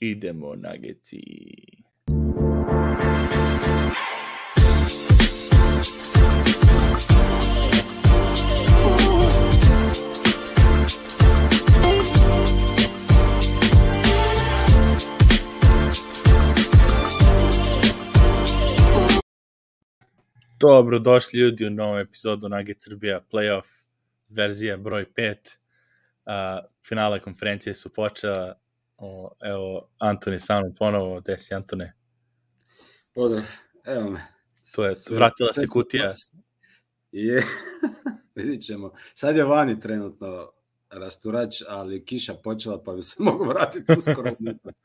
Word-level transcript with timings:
Idemo 0.00 0.54
Nageci. 0.54 1.20
Dobro, 20.60 20.98
došli 20.98 21.40
ljudi 21.40 21.66
u 21.66 21.70
novu 21.70 21.98
epizodu 21.98 22.48
Nugget 22.48 22.82
Srbija 22.82 23.20
Playoff, 23.32 23.66
verzija 24.28 24.76
broj 24.76 25.06
5. 25.16 25.34
Uh, 25.34 26.32
finale 26.88 27.20
konferencije 27.20 27.74
su 27.74 27.94
počela. 27.94 28.65
O, 28.96 29.30
evo, 29.40 29.88
Antoni 29.98 30.40
sa 30.40 30.60
mnom 30.60 30.74
ponovo, 30.74 31.20
gde 31.20 31.38
si 31.38 31.54
Antone? 31.54 31.92
Pozdrav, 33.14 33.44
evo 33.84 34.10
me. 34.10 34.20
To 34.74 34.84
je, 34.84 34.94
vratila 35.10 35.52
se 35.52 35.66
kutija. 35.66 36.12
Je, 37.12 37.42
vidit 38.34 38.62
ćemo. 38.62 38.92
Sad 39.14 39.36
je 39.36 39.44
vani 39.44 39.80
trenutno 39.80 40.50
rasturač, 40.90 41.62
ali 41.68 42.04
kiša 42.04 42.34
počela 42.34 42.82
pa 42.82 42.92
bi 42.92 43.02
se 43.02 43.16
mogu 43.22 43.44
vratiti 43.44 43.92
uskoro. 43.98 44.32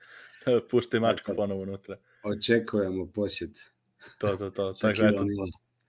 Puštaj 0.71 0.99
mačku 0.99 1.31
ponovo 1.35 1.61
unutra. 1.61 1.97
Očekujemo 2.23 3.11
posjet. 3.11 3.71
To, 4.17 4.37
to, 4.37 4.49
to. 4.49 4.73
Tako, 4.73 5.01
eto, 5.01 5.25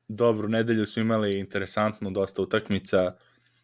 dobru 0.09 0.48
nedelju 0.48 0.87
smo 0.87 1.02
imali, 1.02 1.38
interesantnu, 1.38 2.10
dosta 2.10 2.43
utakmica. 2.43 3.16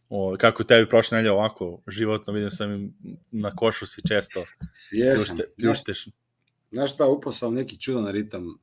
O, 0.09 0.37
kako 0.39 0.65
tebi 0.65 0.89
prošle 0.89 1.17
nedelje 1.17 1.33
ovako, 1.33 1.81
životno, 1.87 2.33
vidim 2.33 2.51
sam 2.51 2.95
na 3.31 3.55
košu 3.57 3.87
si 3.87 4.03
često 4.09 4.41
Jesam. 4.91 5.37
pljušte, 5.37 5.53
pljušteš. 5.57 6.09
Znaš 6.73 6.95
šta, 6.95 7.07
upao 7.07 7.33
sam 7.33 7.55
neki 7.55 7.81
čudan 7.81 8.09
ritam 8.13 8.59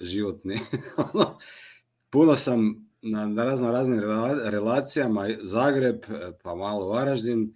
životni. 0.00 0.58
Puno 2.10 2.36
sam 2.36 2.88
na, 3.02 3.26
na 3.26 3.44
razno 3.44 3.72
raznim 3.72 4.00
rela- 4.00 4.50
relacijama, 4.50 5.28
Zagreb, 5.42 6.02
pa 6.42 6.54
malo 6.54 6.88
Varaždin, 6.88 7.54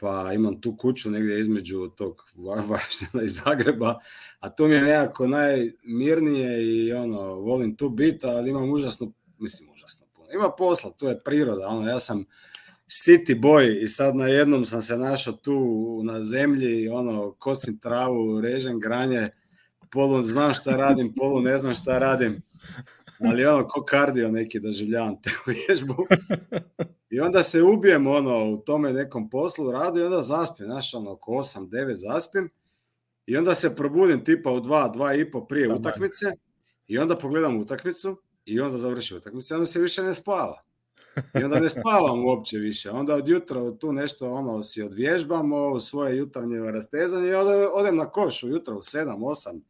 pa 0.00 0.32
imam 0.34 0.60
tu 0.60 0.76
kuću 0.76 1.10
negdje 1.10 1.40
između 1.40 1.88
tog 1.96 2.24
Va- 2.36 2.64
Varaždina 2.68 3.22
i 3.24 3.28
Zagreba, 3.28 3.98
a 4.38 4.50
tu 4.50 4.66
mi 4.68 4.74
je 4.74 4.82
nekako 4.82 5.26
najmirnije 5.26 6.64
i 6.64 6.92
ono, 6.92 7.34
volim 7.34 7.76
tu 7.76 7.88
biti, 7.88 8.26
ali 8.26 8.50
imam 8.50 8.70
užasno, 8.70 9.12
mislim 9.38 9.70
užasno. 9.70 10.03
Ima 10.34 10.50
posla, 10.58 10.90
tu 10.90 11.06
je 11.06 11.20
priroda, 11.24 11.66
ono, 11.66 11.88
ja 11.88 11.98
sam 11.98 12.24
city 12.88 13.40
boy 13.40 13.82
i 13.82 13.88
sad 13.88 14.16
na 14.16 14.26
jednom 14.26 14.64
sam 14.64 14.82
se 14.82 14.96
našao 14.96 15.32
tu 15.32 16.00
na 16.04 16.24
zemlji, 16.24 16.88
ono, 16.88 17.32
kosim 17.32 17.78
travu, 17.78 18.40
režem 18.40 18.80
granje, 18.80 19.28
polu 19.90 20.22
znam 20.22 20.54
šta 20.54 20.76
radim, 20.76 21.14
polu 21.16 21.40
ne 21.40 21.58
znam 21.58 21.74
šta 21.74 21.98
radim, 21.98 22.42
ali 23.20 23.46
ono, 23.46 23.68
ko 23.68 23.84
kardio 23.84 24.30
neki 24.30 24.60
doživljavam 24.60 25.22
te 25.22 25.30
vježbu. 25.68 25.96
I 27.10 27.20
onda 27.20 27.42
se 27.42 27.62
ubijem 27.62 28.06
ono, 28.06 28.50
u 28.50 28.56
tome 28.56 28.92
nekom 28.92 29.30
poslu, 29.30 29.70
radu 29.70 30.00
i 30.00 30.04
onda 30.04 30.22
zaspim, 30.22 30.66
znaš, 30.66 30.94
ono, 30.94 31.12
oko 31.12 31.32
8-9 31.32 31.94
zaspim 31.94 32.50
i 33.26 33.36
onda 33.36 33.54
se 33.54 33.76
probudim 33.76 34.24
tipa 34.24 34.50
u 34.50 34.60
2, 34.60 34.94
2 34.94 35.20
i 35.20 35.30
po 35.30 35.46
prije 35.46 35.74
utakmice 35.74 36.32
i 36.86 36.98
onda 36.98 37.18
pogledam 37.18 37.60
utakmicu 37.60 38.20
i 38.44 38.60
onda 38.60 38.78
završi 38.78 39.16
utakmicu 39.16 39.54
onda 39.54 39.66
se 39.66 39.80
više 39.80 40.02
ne 40.02 40.14
spava. 40.14 40.62
I 41.40 41.44
onda 41.44 41.60
ne 41.60 41.68
spavam 41.68 42.24
uopće 42.24 42.58
više. 42.58 42.90
Onda 42.90 43.14
od 43.14 43.28
jutra 43.28 43.78
tu 43.78 43.92
nešto 43.92 44.32
ono 44.32 44.62
si 44.62 44.82
odvježbamo 44.82 45.68
u 45.68 45.80
svoje 45.80 46.16
jutarnje 46.16 46.58
rastezanje 46.58 47.28
i 47.28 47.34
onda 47.34 47.70
odem 47.72 47.96
na 47.96 48.10
koš 48.10 48.42
ujutro 48.42 48.74
u 48.74 48.82
7, 48.82 49.18
8. 49.18 49.60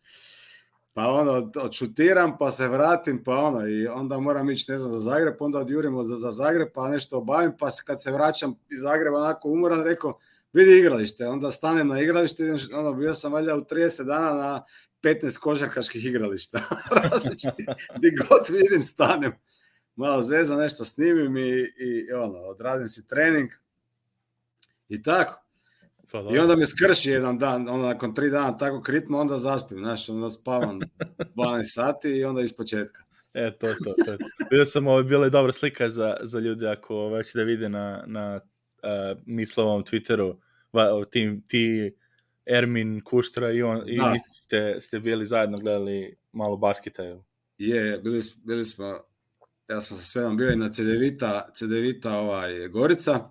Pa 0.92 1.08
ono, 1.08 1.50
odšutiram, 1.60 2.38
pa 2.38 2.50
se 2.50 2.68
vratim, 2.68 3.24
pa 3.24 3.36
ono, 3.36 3.68
i 3.68 3.86
onda 3.86 4.18
moram 4.18 4.50
ići, 4.50 4.70
ne 4.70 4.78
znam, 4.78 4.92
za 4.92 4.98
Zagreb, 4.98 5.34
onda 5.40 5.58
odjurim 5.58 6.06
za, 6.06 6.16
za 6.16 6.30
Zagreb, 6.30 6.68
pa 6.74 6.88
nešto 6.88 7.18
obavim, 7.18 7.52
pa 7.58 7.70
se, 7.70 7.82
kad 7.86 8.02
se 8.02 8.12
vraćam 8.12 8.54
iz 8.70 8.80
Zagreba 8.80 9.18
onako 9.18 9.48
umoran, 9.48 9.82
rekao, 9.82 10.18
vidi 10.52 10.78
igralište, 10.78 11.26
onda 11.26 11.50
stanem 11.50 11.88
na 11.88 12.00
igralište, 12.00 12.54
ono, 12.74 12.92
bio 12.92 13.14
sam 13.14 13.32
valjda 13.32 13.56
u 13.56 13.60
30 13.60 14.04
dana 14.04 14.34
na 14.34 14.64
15 15.04 15.38
košarkaških 15.38 16.06
igrališta, 16.06 16.60
različiti, 17.02 17.66
di 18.00 18.10
god 18.10 18.48
vidim, 18.50 18.82
stanem, 18.82 19.32
malo 19.96 20.22
zeza, 20.22 20.56
nešto 20.56 20.84
snimim 20.84 21.36
i, 21.36 21.50
i 21.60 22.12
ono, 22.12 22.38
odradim 22.38 22.88
si 22.88 23.06
trening 23.06 23.50
i 24.88 25.02
tako. 25.02 25.40
Pa, 26.10 26.18
I 26.32 26.38
onda 26.38 26.56
me 26.56 26.66
skrši 26.66 27.10
jedan 27.10 27.38
dan, 27.38 27.68
onda 27.68 27.86
nakon 27.86 28.14
tri 28.14 28.30
dana 28.30 28.58
takvog 28.58 28.88
ritma, 28.88 29.18
onda 29.18 29.38
zaspim, 29.38 29.78
znaš, 29.78 30.08
onda 30.08 30.30
spavam 30.30 30.80
12 31.36 31.62
sati 31.74 32.08
i 32.08 32.24
onda 32.24 32.42
iz 32.42 32.56
početka. 32.56 33.02
E, 33.34 33.58
to, 33.58 33.66
to, 33.66 34.04
to. 34.04 34.16
Vidio 34.50 34.64
sam, 34.64 34.86
ovo 34.86 34.98
je 34.98 35.04
bila 35.04 35.26
i 35.26 35.30
dobra 35.30 35.52
slika 35.52 35.90
za, 35.90 36.16
za 36.22 36.38
ljude 36.38 36.68
ako 36.68 37.08
već 37.08 37.34
da 37.34 37.42
vide 37.42 37.68
na, 37.68 38.04
na 38.06 38.40
uh, 38.82 39.18
Mislovom 39.26 39.84
Twitteru, 39.84 40.36
va, 40.72 41.04
ti, 41.10 41.40
ti 41.48 41.94
Ermin, 42.46 43.00
Kuštra 43.00 43.52
i, 43.52 43.62
on, 43.62 43.88
i 43.88 43.96
Da. 43.96 44.14
ste, 44.26 44.76
ste 44.80 45.00
bili 45.00 45.26
zajedno 45.26 45.58
gledali 45.58 46.16
malo 46.32 46.56
basketa. 46.56 47.02
Je, 47.58 47.98
bili, 47.98 48.20
bili 48.44 48.64
smo, 48.64 49.00
ja 49.68 49.80
sam 49.80 49.96
sa 49.96 50.02
Svenom 50.02 50.36
bio 50.36 50.50
i 50.50 50.56
na 50.56 50.72
Cedevita, 50.72 51.50
Cedevita 51.54 52.18
ovaj, 52.18 52.68
Gorica 52.68 53.30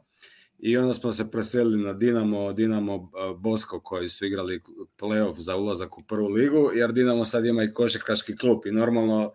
i 0.60 0.78
onda 0.78 0.94
smo 0.94 1.12
se 1.12 1.32
preselili 1.32 1.84
na 1.84 1.94
Dinamo, 1.94 2.54
Dinamo 2.54 2.96
eh, 2.96 3.36
Bosko 3.38 3.80
koji 3.80 4.10
su 4.10 4.26
igrali 4.26 4.62
playoff 5.00 5.40
za 5.40 5.56
ulazak 5.56 5.98
u 5.98 6.04
prvu 6.04 6.28
ligu, 6.28 6.72
jer 6.74 6.92
Dinamo 6.92 7.26
sad 7.26 7.46
ima 7.46 7.64
i 7.64 7.74
košarkaški 7.74 8.38
klub 8.38 8.66
i 8.66 8.72
normalno 8.72 9.34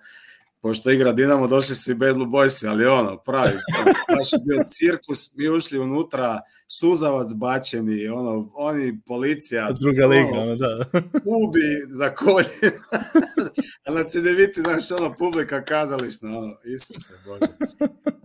pošto 0.60 0.90
igra 0.90 1.12
Dinamo, 1.12 1.46
došli 1.46 1.74
su 1.74 1.90
i 1.90 1.94
Bad 1.94 2.14
Blue 2.14 2.26
Boysi, 2.26 2.68
ali 2.68 2.86
ono, 2.86 3.16
pravi, 3.16 3.52
baš 4.16 4.32
je 4.32 4.38
bio 4.44 4.64
cirkus, 4.66 5.34
mi 5.34 5.48
ušli 5.48 5.78
unutra, 5.78 6.40
suzavac 6.66 7.34
bačeni, 7.34 8.08
ono, 8.08 8.50
oni, 8.54 9.00
policija, 9.06 9.72
Druga 9.80 10.06
liga, 10.06 10.28
ono, 10.32 10.42
ono, 10.42 10.56
da. 10.56 10.84
ubi 11.44 11.80
za 11.88 12.14
kolje. 12.14 12.78
A 13.86 13.90
na 13.96 14.04
CDViti, 14.04 14.62
znaš, 14.62 15.00
ono, 15.00 15.14
publika 15.14 15.64
kazališna, 15.64 16.38
ono, 16.38 16.56
Isuse 16.64 17.14
Bože. 17.26 17.52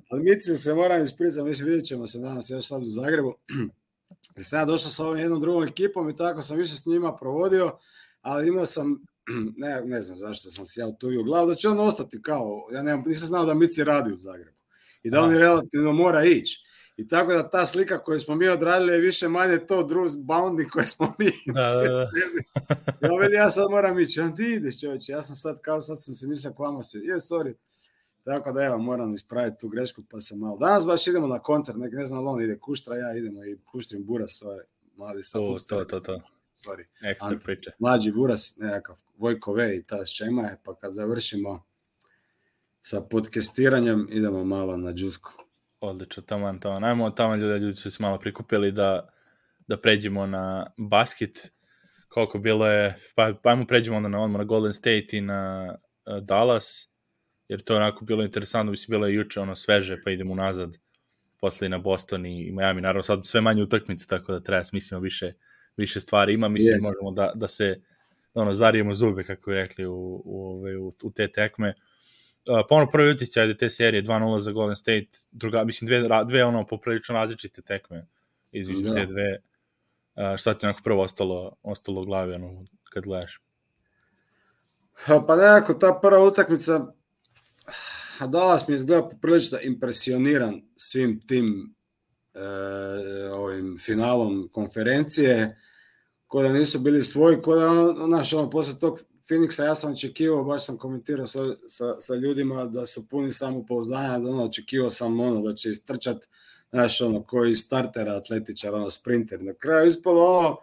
Ali 0.09 0.23
Mici 0.23 0.55
se 0.55 0.73
moram 0.73 1.03
ispricati, 1.03 1.43
mislim, 1.43 1.67
vidjet 1.67 1.85
ćemo 1.85 2.07
se 2.07 2.19
danas 2.19 2.49
još 2.49 2.67
sad 2.67 2.81
u 2.81 2.89
Zagrebu. 2.89 3.35
Jer 4.35 4.45
sam 4.45 4.59
ja 4.59 4.65
došao 4.65 4.91
sa 4.91 5.03
ovom 5.03 5.17
jednom 5.17 5.41
drugom 5.41 5.63
ekipom 5.63 6.09
i 6.09 6.15
tako 6.15 6.41
sam 6.41 6.57
više 6.57 6.75
s 6.75 6.85
njima 6.85 7.15
provodio, 7.15 7.77
ali 8.21 8.47
imao 8.47 8.65
sam, 8.65 9.05
ne, 9.57 9.81
ne 9.85 10.01
znam 10.01 10.17
zašto 10.17 10.49
sam 10.49 10.65
si 10.65 10.79
ja 10.79 10.87
utuvio 10.87 11.21
u 11.21 11.23
glavu, 11.23 11.47
da 11.47 11.55
će 11.55 11.69
on 11.69 11.79
ostati 11.79 12.21
kao, 12.21 12.67
ja 12.71 12.83
nemam, 12.83 13.03
nisam 13.07 13.27
znao 13.27 13.45
da 13.45 13.53
Mici 13.53 13.83
radi 13.83 14.13
u 14.13 14.17
Zagrebu. 14.17 14.57
I 15.03 15.09
da 15.09 15.21
on 15.21 15.35
relativno 15.35 15.91
mora 15.91 16.25
ići. 16.25 16.63
I 16.97 17.07
tako 17.07 17.33
da 17.33 17.49
ta 17.49 17.65
slika 17.65 18.03
koju 18.03 18.19
smo 18.19 18.35
mi 18.35 18.47
odradili 18.47 18.93
je 18.93 18.99
više 18.99 19.27
manje 19.27 19.57
to 19.57 19.83
Bruce 19.83 20.15
Bounding 20.17 20.69
koje 20.69 20.85
smo 20.85 21.13
mi 21.19 21.31
Da, 21.53 21.69
da, 21.69 21.81
da. 21.81 22.07
Ja 23.07 23.15
veli, 23.19 23.33
ja 23.33 23.49
sad 23.49 23.69
moram 23.69 23.99
ići. 23.99 24.19
On 24.19 24.35
ti 24.35 24.43
ideš 24.43 24.81
čovječe, 24.81 25.11
ja 25.11 25.21
sam 25.21 25.35
sad 25.35 25.61
kao 25.61 25.81
sad 25.81 26.03
sam 26.03 26.13
se 26.13 26.27
mislio 26.27 26.53
k 26.53 26.59
vama 26.59 26.83
se. 26.83 26.97
Je, 26.97 27.15
sorry. 27.15 27.53
Tako 28.23 28.51
da 28.51 28.63
evo, 28.63 28.77
moram 28.77 29.15
ispraviti 29.15 29.57
tu 29.59 29.69
grešku 29.69 30.03
pa 30.09 30.19
sam 30.19 30.39
malo. 30.39 30.57
Danas 30.57 30.85
baš 30.85 31.07
idemo 31.07 31.27
na 31.27 31.39
koncert, 31.39 31.77
nek, 31.77 31.93
ne 31.93 32.05
znam 32.05 32.27
on 32.27 32.41
ide 32.41 32.59
Kuštra, 32.59 32.97
ja 32.97 33.17
idemo 33.17 33.45
i 33.45 33.57
Kuštrin 33.65 34.05
Buras, 34.05 34.43
sorry. 34.43 34.63
Mali 34.95 35.23
sam 35.23 35.41
To, 35.41 35.57
to, 35.69 35.85
to, 35.85 35.99
to. 35.99 36.21
Sorry. 36.65 36.85
Ekstra 37.11 37.27
Ante. 37.27 37.45
priča. 37.45 37.71
Mlađi 37.79 38.11
Buras, 38.11 38.57
nekakav 38.57 38.95
Vojko 39.17 39.53
V 39.53 39.75
i 39.75 39.83
ta 39.83 40.05
šema 40.05 40.41
je, 40.41 40.57
pa 40.63 40.75
kad 40.75 40.93
završimo 40.93 41.63
sa 42.81 43.01
podcastiranjem, 43.01 44.07
idemo 44.11 44.43
malo 44.43 44.77
na 44.77 44.93
džusku. 44.93 45.31
Odlično, 45.79 46.23
taman, 46.23 46.59
taman. 46.59 46.83
Ajmo 46.83 47.09
tamo 47.09 47.35
ljude, 47.35 47.57
ljudi 47.57 47.75
su 47.75 47.91
se 47.91 48.03
malo 48.03 48.19
prikupili 48.19 48.71
da, 48.71 49.09
da 49.67 49.77
pređemo 49.77 50.25
na 50.25 50.73
basket. 50.77 51.51
Koliko 52.07 52.39
bilo 52.39 52.67
je, 52.67 52.99
pa, 53.15 53.33
pa 53.43 53.49
ajmo 53.49 53.65
pređemo 53.65 53.97
onda 53.97 54.09
na, 54.09 54.23
odmah 54.23 54.39
na 54.39 54.45
Golden 54.45 54.73
State 54.73 55.07
i 55.11 55.21
na 55.21 55.73
uh, 56.05 56.23
Dallas, 56.23 56.89
jer 57.47 57.61
to 57.61 57.73
je 57.73 57.77
onako 57.77 58.05
bilo 58.05 58.23
interesantno, 58.23 58.71
mislim, 58.71 58.93
bilo 58.93 59.07
je 59.07 59.13
juče 59.13 59.39
ono 59.39 59.55
sveže, 59.55 60.01
pa 60.03 60.11
idemo 60.11 60.35
nazad, 60.35 60.77
posle 61.39 61.67
i 61.67 61.69
na 61.69 61.77
Boston 61.77 62.25
i, 62.25 62.51
Miami, 62.51 62.81
naravno 62.81 63.03
sad 63.03 63.25
sve 63.25 63.41
manje 63.41 63.63
utakmice, 63.63 64.07
tako 64.07 64.31
da 64.31 64.39
treba 64.39 64.63
smislimo 64.63 65.01
više, 65.01 65.33
više 65.77 65.99
stvari 65.99 66.33
ima, 66.33 66.49
mislim, 66.49 66.73
Jest. 66.73 66.83
možemo 66.83 67.11
da, 67.11 67.31
da 67.35 67.47
se 67.47 67.81
ono, 68.33 68.53
zarijemo 68.53 68.93
zube, 68.93 69.23
kako 69.23 69.51
je 69.51 69.61
rekli, 69.61 69.85
u, 69.85 70.21
u, 70.25 70.47
ove, 70.51 70.77
u, 70.77 70.91
u 71.03 71.11
te 71.11 71.27
tekme. 71.27 71.73
Uh, 72.49 72.65
pa 72.69 72.75
ono 72.75 72.89
prvi 72.89 73.11
utjecaj 73.11 73.43
ajde 73.43 73.57
te 73.57 73.69
serije 73.69 74.03
2-0 74.03 74.39
za 74.39 74.51
Golden 74.51 74.75
State, 74.75 75.07
druga, 75.31 75.63
mislim 75.63 75.87
dve, 75.87 76.23
dve 76.25 76.43
ono 76.43 76.67
poprilično 76.67 77.15
različite 77.15 77.61
tekme 77.61 78.07
između 78.51 78.87
Da. 78.87 78.93
te 78.93 79.05
dve. 79.05 79.37
Uh, 80.15 80.37
šta 80.37 80.53
ti 80.53 80.65
onako 80.65 80.81
prvo 80.83 81.01
ostalo, 81.01 81.55
ostalo 81.63 82.01
u 82.01 82.05
glavi 82.05 82.33
ono, 82.33 82.65
kad 82.83 83.03
gledaš? 83.03 83.41
Pa 85.27 85.35
nekako 85.35 85.73
ta 85.73 85.99
prva 86.01 86.23
utakmica, 86.23 86.93
a 88.19 88.27
Dallas 88.27 88.67
mi 88.67 88.75
izgleda 88.75 89.09
poprilično 89.09 89.59
impresioniran 89.61 90.61
svim 90.75 91.27
tim 91.27 91.75
e, 92.33 92.39
ovim 93.29 93.77
finalom 93.79 94.49
konferencije. 94.51 95.57
Ko 96.33 96.41
da 96.41 96.53
nisu 96.53 96.79
bili 96.79 97.03
svoji, 97.03 97.41
ko 97.41 97.55
da, 97.55 97.71
ono, 97.71 98.07
znaš, 98.07 98.33
ono, 98.33 98.49
posle 98.49 98.79
tog 98.79 98.99
Phoenixa 99.29 99.63
ja 99.63 99.75
sam 99.75 99.91
očekivao, 99.91 100.43
baš 100.43 100.65
sam 100.65 100.77
komentirao 100.77 101.25
sa, 101.25 101.39
sa, 101.67 101.99
sa 101.99 102.15
ljudima 102.15 102.65
da 102.65 102.85
su 102.85 103.07
puni 103.07 103.31
samopouzdanja, 103.31 104.19
da 104.19 104.29
ono, 104.29 104.43
očekivao 104.43 104.89
sam 104.89 105.19
ono, 105.19 105.41
da 105.41 105.53
će 105.55 105.69
istrčat, 105.69 106.25
znaš, 106.69 107.01
ono, 107.01 107.23
koji 107.23 107.55
startera, 107.55 108.15
atletičar, 108.15 108.73
ono, 108.73 108.89
sprinter. 108.89 109.43
Na 109.43 109.53
kraju 109.53 109.87
ispalo 109.87 110.37
ono, 110.37 110.57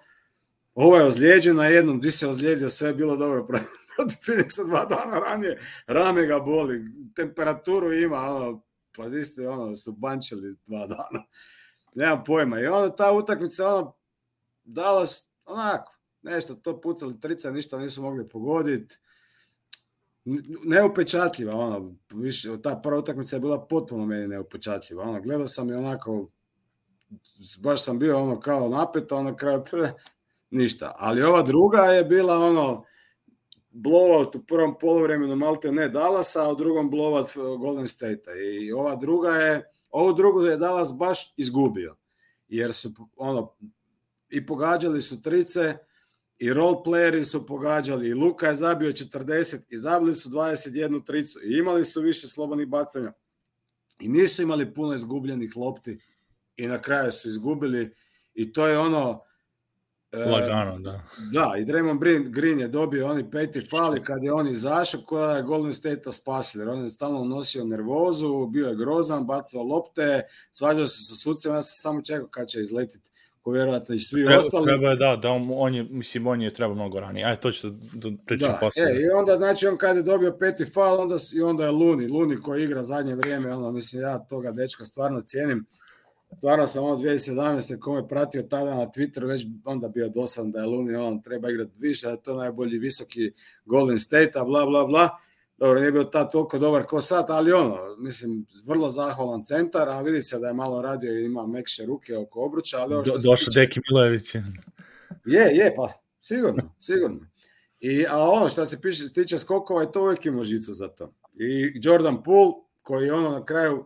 ovo 0.75 0.97
je 0.97 1.05
ozlijeđen 1.05 1.57
na 1.57 1.67
jednom, 1.67 1.99
gdje 1.99 2.11
se 2.11 2.29
ozlijedio, 2.29 2.71
sve 2.71 2.89
je 2.89 2.95
bilo 2.95 3.17
dobro 3.17 3.47
protiv 3.97 4.17
Phoenixa 4.27 4.67
dva 4.67 4.85
dana 4.85 5.19
ranije, 5.19 5.61
rame 5.87 6.27
ga 6.27 6.41
boli, 6.41 6.83
temperaturu 7.15 7.93
ima, 7.93 8.19
ono, 8.19 8.63
pa 8.97 9.05
vi 9.05 9.25
ste, 9.25 9.49
ono, 9.49 9.77
su 9.77 9.93
bančili 9.93 10.57
dva 10.67 10.87
dana. 10.87 11.25
Nemam 11.95 12.25
pojma. 12.25 12.61
I 12.61 12.67
onda 12.67 12.97
ta 12.97 13.13
utakmica, 13.13 13.69
ono, 13.69 13.97
Dallas, 14.65 15.30
onako, 15.51 15.93
nešto 16.23 16.55
to 16.55 16.81
pucali 16.81 17.21
trica, 17.21 17.51
ništa 17.51 17.79
nisu 17.79 18.03
mogli 18.03 18.29
pogoditi. 18.29 18.99
Neupečatljiva, 20.65 21.55
ono, 21.55 21.95
više, 22.15 22.63
ta 22.63 22.77
prva 22.77 22.99
utakmica 22.99 23.37
je 23.37 23.41
bila 23.41 23.67
potpuno 23.67 24.07
meni 24.07 24.29
neupečatljiva. 24.29 25.03
Ono, 25.03 25.21
gledao 25.21 25.47
sam 25.47 25.71
i 25.71 25.75
onako, 25.75 26.31
baš 27.59 27.85
sam 27.85 27.99
bio 27.99 28.23
ono 28.23 28.41
kao 28.41 28.69
napet, 28.69 29.13
ono 29.13 29.37
kraju 29.37 29.63
ništa. 30.51 30.95
Ali 30.99 31.23
ova 31.23 31.43
druga 31.43 31.79
je 31.79 32.05
bila 32.05 32.39
ono, 32.39 32.85
blowout 33.71 34.37
u 34.37 34.43
prvom 34.47 34.79
polovremenu 34.79 35.37
Malte 35.37 35.73
ne 35.73 35.89
Dallasa, 35.89 36.45
a 36.45 36.53
u 36.53 36.55
drugom 36.55 36.91
blowout 36.91 37.59
Golden 37.59 37.87
State-a. 37.87 38.35
I 38.35 38.73
ova 38.73 38.97
druga 38.97 39.31
je, 39.31 39.73
ovu 39.91 40.13
drugu 40.13 40.43
je 40.43 40.57
Dallas 40.57 40.95
baš 40.99 41.35
izgubio. 41.37 41.97
Jer 42.49 42.73
su 42.75 42.93
ono, 43.17 43.55
i 44.31 44.47
pogađali 44.47 45.01
su 45.01 45.23
trice, 45.23 45.77
i 46.39 46.53
role 46.53 46.77
playeri 46.85 47.25
su 47.25 47.47
pogađali, 47.47 48.09
i 48.09 48.15
Luka 48.15 48.47
je 48.47 48.55
zabio 48.55 48.93
40, 48.93 49.59
i 49.69 49.79
zabili 49.79 50.15
su 50.15 50.31
21 50.31 51.05
tricu, 51.07 51.39
i 51.45 51.59
imali 51.59 51.85
su 51.85 52.01
više 52.01 52.29
slobodnih 52.29 52.69
bacanja, 52.69 53.13
i 54.01 54.09
nisu 54.09 54.43
imali 54.43 54.75
puno 54.75 54.95
izgubljenih 54.95 55.57
lopti, 55.57 55.99
i 56.57 56.67
na 56.67 56.83
kraju 56.83 57.13
su 57.13 57.29
izgubili, 57.29 57.95
i 58.35 58.53
to 58.53 58.67
je 58.67 58.79
ono, 58.79 59.23
e, 60.13 60.25
Lagano, 60.25 60.79
da. 60.79 61.03
Da, 61.33 61.55
i 61.59 61.65
Draymond 61.65 62.29
Green 62.31 62.61
je 62.61 62.69
dobio 62.69 63.09
oni 63.09 63.31
peti 63.31 63.61
fali 63.61 64.05
kad 64.05 64.23
je 64.23 64.33
on 64.33 64.49
izašao 64.49 65.01
koja 65.01 65.37
je 65.37 65.43
Golden 65.43 65.73
State-a 65.73 66.13
spasili, 66.13 66.63
jer 66.63 66.69
on 66.69 66.83
je 66.83 66.89
stalno 66.89 67.25
nosio 67.25 67.65
nervozu, 67.65 68.47
bio 68.47 68.69
je 68.69 68.77
grozan, 68.77 69.27
bacao 69.27 69.63
lopte, 69.63 70.23
svađao 70.53 70.87
se 70.87 71.05
sa 71.05 71.15
sucima, 71.15 71.55
ja 71.55 71.63
sam 71.63 71.77
samo 71.77 72.03
čekao 72.03 72.29
kad 72.29 72.49
će 72.49 72.61
izletiti 72.61 73.11
ko 73.43 73.51
vjerojatno 73.51 73.95
i 73.95 73.99
svi 73.99 74.25
treba, 74.25 74.39
ostali. 74.39 74.67
Treba 74.67 74.91
je, 74.91 74.97
da, 74.97 75.17
da 75.17 75.31
on, 75.31 75.51
on 75.53 75.75
je, 75.75 75.83
mislim, 75.83 76.27
on 76.27 76.43
je 76.43 76.55
treba 76.55 76.75
mnogo 76.75 77.01
ranije. 77.01 77.27
Ajde, 77.27 77.41
to 77.41 77.53
ću 77.53 77.71
da, 77.71 78.09
pričam 78.27 78.53
da, 78.53 78.59
posle. 78.61 78.83
E, 78.83 79.01
I 79.01 79.09
onda, 79.09 79.37
znači, 79.37 79.67
on 79.67 79.77
kad 79.77 79.97
je 79.97 80.03
dobio 80.03 80.37
peti 80.39 80.65
fal, 80.65 81.01
onda, 81.01 81.17
i 81.35 81.43
onda 81.43 81.65
je 81.65 81.71
Luni, 81.71 82.09
Luni 82.09 82.41
koji 82.41 82.65
igra 82.65 82.83
zadnje 82.83 83.15
vrijeme, 83.15 83.55
ono, 83.55 83.73
mislim, 83.73 84.03
ja 84.03 84.19
toga 84.19 84.53
dečka 84.53 84.85
stvarno 84.85 85.21
cijenim. 85.21 85.67
Stvarno 86.37 86.67
sam 86.67 86.85
ono 86.85 86.97
2017. 86.97 87.79
kome 87.79 88.09
pratio 88.09 88.43
tada 88.43 88.75
na 88.75 88.87
Twitteru, 88.87 89.29
već 89.29 89.47
onda 89.65 89.89
bio 89.89 90.09
dosadan 90.09 90.53
da 90.53 90.61
je 90.61 90.67
Luni, 90.67 90.97
on 90.97 91.23
treba 91.23 91.51
igrati 91.51 91.73
više, 91.79 92.07
da 92.07 92.13
je 92.13 92.23
to 92.23 92.35
najbolji 92.35 92.79
visoki 92.79 93.33
Golden 93.65 93.99
State, 93.99 94.33
a 94.35 94.45
bla, 94.45 94.67
bla, 94.67 94.85
bla 94.85 95.09
dobro, 95.61 95.81
nije 95.81 95.93
bio 95.93 96.05
ta 96.05 96.29
toliko 96.29 96.59
dobar 96.59 96.85
ko 96.85 97.01
sad, 97.01 97.27
ali 97.29 97.53
ono, 97.53 97.79
mislim, 97.99 98.47
vrlo 98.67 98.91
zahvalan 98.91 99.43
centar, 99.43 99.89
a 99.89 100.01
vidi 100.01 100.23
se 100.23 100.39
da 100.39 100.47
je 100.47 100.55
malo 100.55 100.83
radio 100.83 101.19
i 101.19 101.25
ima 101.25 101.47
mekše 101.47 101.87
ruke 101.87 102.17
oko 102.17 102.45
obruča, 102.45 102.79
ali 102.79 102.95
ovo 102.95 103.05
što 103.05 103.13
Do, 103.13 103.19
Došao. 103.19 103.53
Deki 103.55 103.81
Milojević. 103.91 104.35
Je, 105.25 105.51
je, 105.53 105.75
pa, 105.77 105.93
sigurno, 106.21 106.75
sigurno. 106.79 107.21
I, 107.81 108.07
a 108.07 108.19
ono 108.19 108.49
što 108.49 108.65
se 108.65 108.81
piše, 108.81 109.13
tiče 109.13 109.39
skokova, 109.39 109.81
je 109.81 109.93
to 109.93 110.03
uvijek 110.03 110.27
ima 110.27 110.45
žicu 110.45 110.73
za 110.73 110.89
to. 110.89 111.13
I 111.35 111.73
Jordan 111.83 112.23
Poole, 112.23 112.53
koji 112.83 113.11
ono 113.11 113.31
na 113.31 113.45
kraju, 113.45 113.85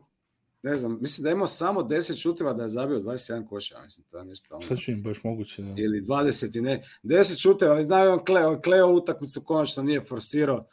ne 0.63 0.77
znam, 0.77 0.99
mislim 1.01 1.25
da 1.25 1.31
ima 1.31 1.47
samo 1.47 1.81
10 1.81 2.23
šutiva 2.23 2.53
da 2.53 2.63
je 2.63 2.69
zabio 2.69 3.01
21 3.01 3.47
koša, 3.47 3.83
mislim, 3.83 4.07
to 4.11 4.19
je 4.19 4.25
nešto 4.25 4.55
ono. 4.55 4.67
Sad 4.67 4.79
ću 4.79 4.91
im 4.91 5.03
baš 5.03 5.25
moguće, 5.25 5.63
da. 5.63 5.75
Ili 5.77 6.01
20 6.03 6.59
i 6.59 6.61
ne, 6.61 6.85
10 7.03 7.43
šuteva, 7.43 7.75
ali 7.75 7.85
znaju 7.85 8.13
on 8.13 8.25
kleo, 8.25 8.61
kleo 8.61 8.89
utakmicu 8.89 9.41
konačno 9.41 9.83
nije 9.83 10.01
forsirao, 10.01 10.67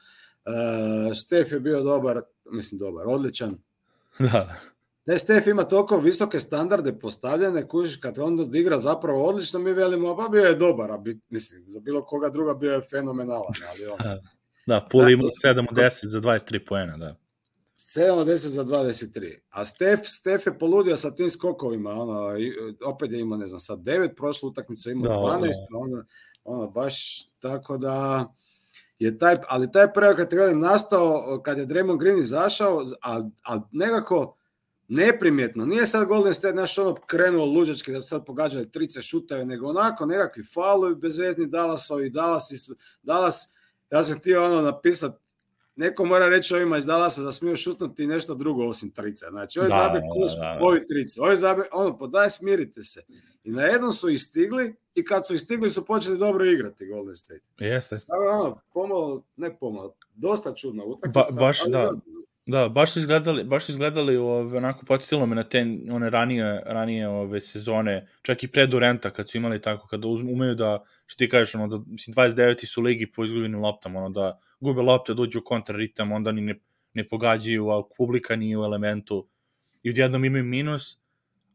Uh, 0.45 1.15
Stef 1.15 1.51
je 1.51 1.59
bio 1.59 1.81
dobar, 1.81 2.21
mislim 2.51 2.79
dobar, 2.79 3.07
odličan. 3.07 3.57
Da. 4.19 4.55
Ne, 5.05 5.17
Stef 5.17 5.47
ima 5.47 5.63
toliko 5.63 5.97
visoke 5.97 6.39
standarde 6.39 6.99
postavljene, 6.99 7.67
kužiš, 7.67 7.95
kad 7.95 8.19
on 8.19 8.39
odigra 8.39 8.79
zapravo 8.79 9.25
odlično, 9.25 9.59
mi 9.59 9.73
velimo, 9.73 10.17
pa 10.17 10.29
bio 10.29 10.43
je 10.43 10.55
dobar, 10.55 10.91
a 10.91 10.97
bi, 10.97 11.19
mislim, 11.29 11.65
za 11.67 11.79
bilo 11.79 12.05
koga 12.05 12.29
druga 12.29 12.53
bio 12.53 12.71
je 12.71 12.81
fenomenalan. 12.81 13.53
Ali 13.69 13.88
on... 13.88 13.97
da, 14.67 14.88
Pul 14.91 15.09
ima 15.09 15.23
7 15.45 15.69
od 15.69 15.75
10 15.77 16.05
za 16.05 16.19
23 16.19 16.67
poena, 16.67 16.97
da. 16.97 17.15
7 17.77 18.11
od 18.11 18.27
10 18.27 18.35
za 18.35 18.63
23. 18.63 19.37
A 19.49 19.65
Stef, 19.65 19.99
Stef 20.03 20.45
je 20.45 20.59
poludio 20.59 20.97
sa 20.97 21.15
tim 21.15 21.29
skokovima, 21.29 21.91
ono, 21.91 22.29
opet 22.85 23.11
je 23.11 23.19
imao, 23.19 23.37
ne 23.37 23.47
znam, 23.47 23.59
sad 23.59 23.79
9, 23.79 24.15
prošlu 24.15 24.49
utakmicu 24.49 24.91
imao 24.91 25.29
da, 25.29 25.37
12, 25.37 25.41
da. 25.41 25.77
Ono, 25.77 26.03
ono, 26.44 26.67
baš 26.67 27.25
tako 27.39 27.77
da 27.77 28.25
je 29.01 29.18
taj, 29.18 29.36
ali 29.48 29.71
taj 29.71 29.94
prvi 29.94 30.15
kad 30.15 30.33
velim 30.33 30.59
nastao 30.59 31.42
kad 31.45 31.57
je 31.57 31.65
Draymond 31.65 32.00
Green 32.00 32.19
izašao, 32.19 32.86
a, 33.01 33.30
a 33.44 33.59
nekako 33.71 34.38
neprimjetno, 34.88 35.65
nije 35.65 35.88
sad 35.88 36.07
Golden 36.07 36.33
State 36.33 36.56
naš 36.56 36.77
ono 36.77 36.95
krenuo 36.95 37.45
luđački 37.45 37.92
da 37.92 38.01
sad 38.01 38.25
pogađali 38.25 38.71
trice 38.71 39.01
šutave, 39.01 39.45
nego 39.45 39.68
onako 39.68 40.06
nekakvi 40.06 40.44
faulovi 40.53 40.95
bezvezni 40.95 41.48
Dallasovi, 41.48 42.09
Dallas, 42.09 42.50
Dallas, 43.03 43.50
ja 43.92 44.03
sam 44.03 44.19
htio 44.19 44.45
ono 44.45 44.62
napisat, 44.62 45.15
neko 45.75 46.06
mora 46.06 46.30
reći 46.30 46.56
ovima 46.56 46.77
iz 46.77 46.86
Dallasa 46.86 47.21
da 47.21 47.31
smiju 47.31 47.56
šutnuti 47.56 48.07
nešto 48.07 48.36
drugo 48.36 48.68
osim 48.68 48.92
trice. 48.92 49.25
Znači, 49.30 49.59
ovo 49.59 49.65
je 49.65 49.69
da, 49.69 49.75
zabe 49.75 50.00
da, 50.00 50.42
da. 50.42 50.59
ovi 50.62 50.86
trice, 50.88 51.21
ovo 51.21 51.31
je 51.31 51.38
zabe, 51.38 51.63
ono, 51.71 51.97
pa 51.97 52.07
daj 52.07 52.30
smirite 52.30 52.83
se. 52.83 53.01
I 53.43 53.51
na 53.51 53.61
jednom 53.61 53.91
su 53.91 54.09
istigli, 54.09 54.75
i 54.95 55.05
kad 55.05 55.27
su 55.27 55.35
istigli 55.35 55.69
su 55.69 55.85
počeli 55.85 56.17
dobro 56.17 56.45
igrati 56.45 56.85
Golden 56.85 57.15
State. 57.15 57.41
Jeste. 57.57 57.97
Tako 57.97 58.29
ono, 58.31 58.61
pomalo, 58.73 59.23
ne 59.35 59.57
pomalo, 59.57 59.95
dosta 60.15 60.53
čudna 60.55 60.83
utakmica. 60.83 61.19
Ba, 61.19 61.41
baš, 61.41 61.65
da. 61.65 61.91
Da, 62.45 62.69
baš 62.69 62.93
su 62.93 62.99
izgledali, 62.99 63.43
baš 63.43 63.65
su 63.65 63.71
izgledali 63.71 64.17
ove, 64.17 64.57
onako 64.57 64.85
podsjetilo 64.85 65.25
me 65.25 65.35
na 65.35 65.43
te 65.43 65.65
one 65.91 66.09
ranije, 66.09 66.63
ranije 66.65 67.07
ove 67.07 67.41
sezone, 67.41 68.07
čak 68.21 68.43
i 68.43 68.47
pre 68.47 68.67
Durenta 68.67 69.09
kad 69.09 69.29
su 69.29 69.38
imali 69.38 69.61
tako, 69.61 69.87
kada 69.87 70.07
umeju 70.07 70.55
da, 70.55 70.83
što 71.05 71.17
ti 71.17 71.29
kažeš, 71.29 71.55
ono, 71.55 71.67
da, 71.67 71.83
mislim, 71.87 72.13
29. 72.13 72.65
su 72.65 72.81
ligi 72.81 73.11
po 73.11 73.25
izgubljenim 73.25 73.61
loptama, 73.61 73.99
ono, 73.99 74.09
da 74.09 74.39
gube 74.59 74.81
lopte, 74.81 75.13
dođu 75.13 75.39
u 75.39 75.44
kontraritam, 75.44 76.11
onda 76.11 76.31
ni 76.31 76.42
ne, 76.42 76.59
ne 76.94 77.07
pogađaju, 77.07 77.69
a 77.69 77.83
publika 77.97 78.35
nije 78.35 78.57
u 78.57 78.63
elementu 78.63 79.27
i 79.83 79.89
odjednom 79.89 80.25
imaju 80.25 80.44
minus, 80.44 81.00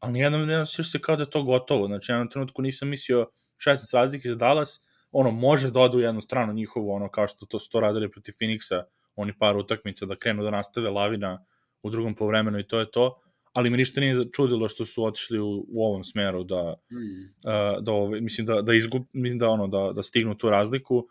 ali 0.06 0.12
nijednom 0.12 0.46
ne 0.46 0.60
osjećaš 0.60 0.92
se 0.92 0.98
kao 0.98 1.16
da 1.16 1.22
je 1.22 1.30
to 1.30 1.42
gotovo. 1.42 1.86
Znači, 1.86 2.12
jednom 2.12 2.30
trenutku 2.30 2.62
nisam 2.62 2.88
mislio 2.88 3.26
16 3.66 3.94
razlike 3.94 4.28
za 4.28 4.34
Dallas, 4.34 4.80
ono, 5.12 5.30
može 5.30 5.70
da 5.70 5.80
odu 5.80 6.00
jednu 6.00 6.20
stranu 6.20 6.52
njihovu, 6.52 6.90
ono, 6.92 7.08
kao 7.08 7.28
što 7.28 7.46
to 7.46 7.58
su 7.58 7.70
to 7.70 7.80
radili 7.80 8.10
protiv 8.10 8.34
Phoenixa, 8.40 8.82
oni 9.16 9.38
par 9.38 9.56
utakmica 9.56 10.06
da 10.06 10.16
krenu 10.16 10.44
da 10.44 10.50
nastave 10.50 10.90
lavina 10.90 11.44
u 11.82 11.90
drugom 11.90 12.14
povremenu 12.14 12.58
i 12.58 12.66
to 12.66 12.78
je 12.78 12.90
to, 12.90 13.20
ali 13.52 13.70
me 13.70 13.76
ništa 13.76 14.00
nije 14.00 14.30
čudilo 14.32 14.68
što 14.68 14.84
su 14.84 15.04
otišli 15.04 15.38
u, 15.38 15.66
u 15.68 15.84
ovom 15.84 16.04
smeru 16.04 16.44
da, 16.44 16.74
mm. 16.92 16.96
uh, 16.96 17.84
da 17.84 17.92
ove, 17.92 18.20
mislim 18.20 18.46
da, 18.46 18.62
da 18.62 18.74
izgub, 18.74 19.02
mislim 19.12 19.38
da 19.38 19.50
ono, 19.50 19.66
da, 19.66 19.92
da 19.94 20.02
stignu 20.02 20.34
tu 20.34 20.50
razliku 20.50 21.06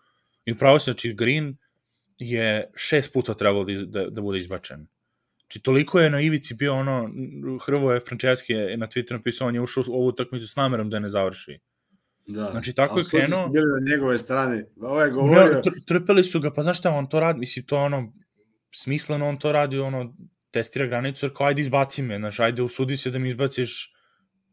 i 0.46 0.58
pravo 0.58 0.80
se, 0.80 0.92
znači 0.92 1.14
Green 1.14 1.58
je 2.18 2.72
šest 2.76 3.14
puta 3.14 3.34
trebalo 3.34 3.66
da, 3.66 3.74
da, 3.86 4.10
da 4.10 4.22
bude 4.22 4.40
izbačen. 4.40 4.88
Znači, 5.46 5.62
toliko 5.64 6.00
je 6.00 6.10
na 6.10 6.22
ivici 6.22 6.54
bio 6.54 6.74
ono, 6.74 7.10
Hrvo 7.66 7.94
je 7.94 8.00
Franceski 8.00 8.54
je 8.54 8.78
na 8.78 8.88
Twitteru 8.88 9.14
napisao, 9.14 9.48
on 9.48 9.56
je 9.56 9.62
ušao 9.62 9.84
u 9.88 9.94
ovu 9.94 10.08
utakmicu 10.08 10.48
s 10.48 10.56
namerom 10.56 10.90
da 10.90 10.98
je 10.98 11.02
ne 11.02 11.10
završi. 11.10 11.60
Da. 12.28 12.48
Znači, 12.52 12.74
tako 12.74 13.00
je 13.00 13.06
krenuo. 13.10 13.50
bili 13.50 13.66
na 13.82 13.92
njegove 13.92 14.18
strane. 14.18 14.66
Ovo 14.82 15.02
je 15.02 15.12
govorio... 15.12 15.42
Ja, 15.42 15.62
trpeli 15.88 16.24
su 16.24 16.40
ga, 16.40 16.54
pa 16.54 16.64
znaš 16.64 16.80
šta, 16.80 16.92
on 16.92 17.10
to 17.10 17.20
radi, 17.20 17.40
mislim, 17.40 17.66
to 17.66 17.78
ono, 17.78 18.14
smisleno 18.76 19.28
on 19.28 19.40
to 19.40 19.52
radi, 19.52 19.80
ono, 19.80 20.16
testira 20.52 20.88
granicu, 20.88 21.26
jer 21.26 21.34
kao, 21.34 21.48
ajde 21.48 21.62
izbaci 21.62 22.02
me, 22.02 22.18
znaš, 22.18 22.40
ajde 22.40 22.64
usudi 22.64 22.98
se 22.98 23.12
da 23.12 23.20
mi 23.20 23.30
izbaciš 23.30 23.94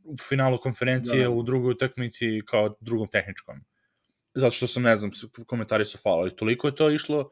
u 0.05 0.17
finalu 0.29 0.59
konferencije, 0.59 1.23
da. 1.23 1.31
u 1.31 1.43
drugoj 1.43 1.71
utakmici, 1.71 2.43
kao 2.47 2.77
drugom 2.81 3.09
tehničkom. 3.09 3.65
Zato 4.35 4.51
što 4.51 4.67
sam, 4.67 4.83
ne 4.83 4.97
znam, 4.97 5.11
komentari 5.47 5.85
su 5.85 5.99
falali. 5.99 6.37
Toliko 6.37 6.69
je 6.69 6.75
to 6.75 6.91
išlo 6.91 7.31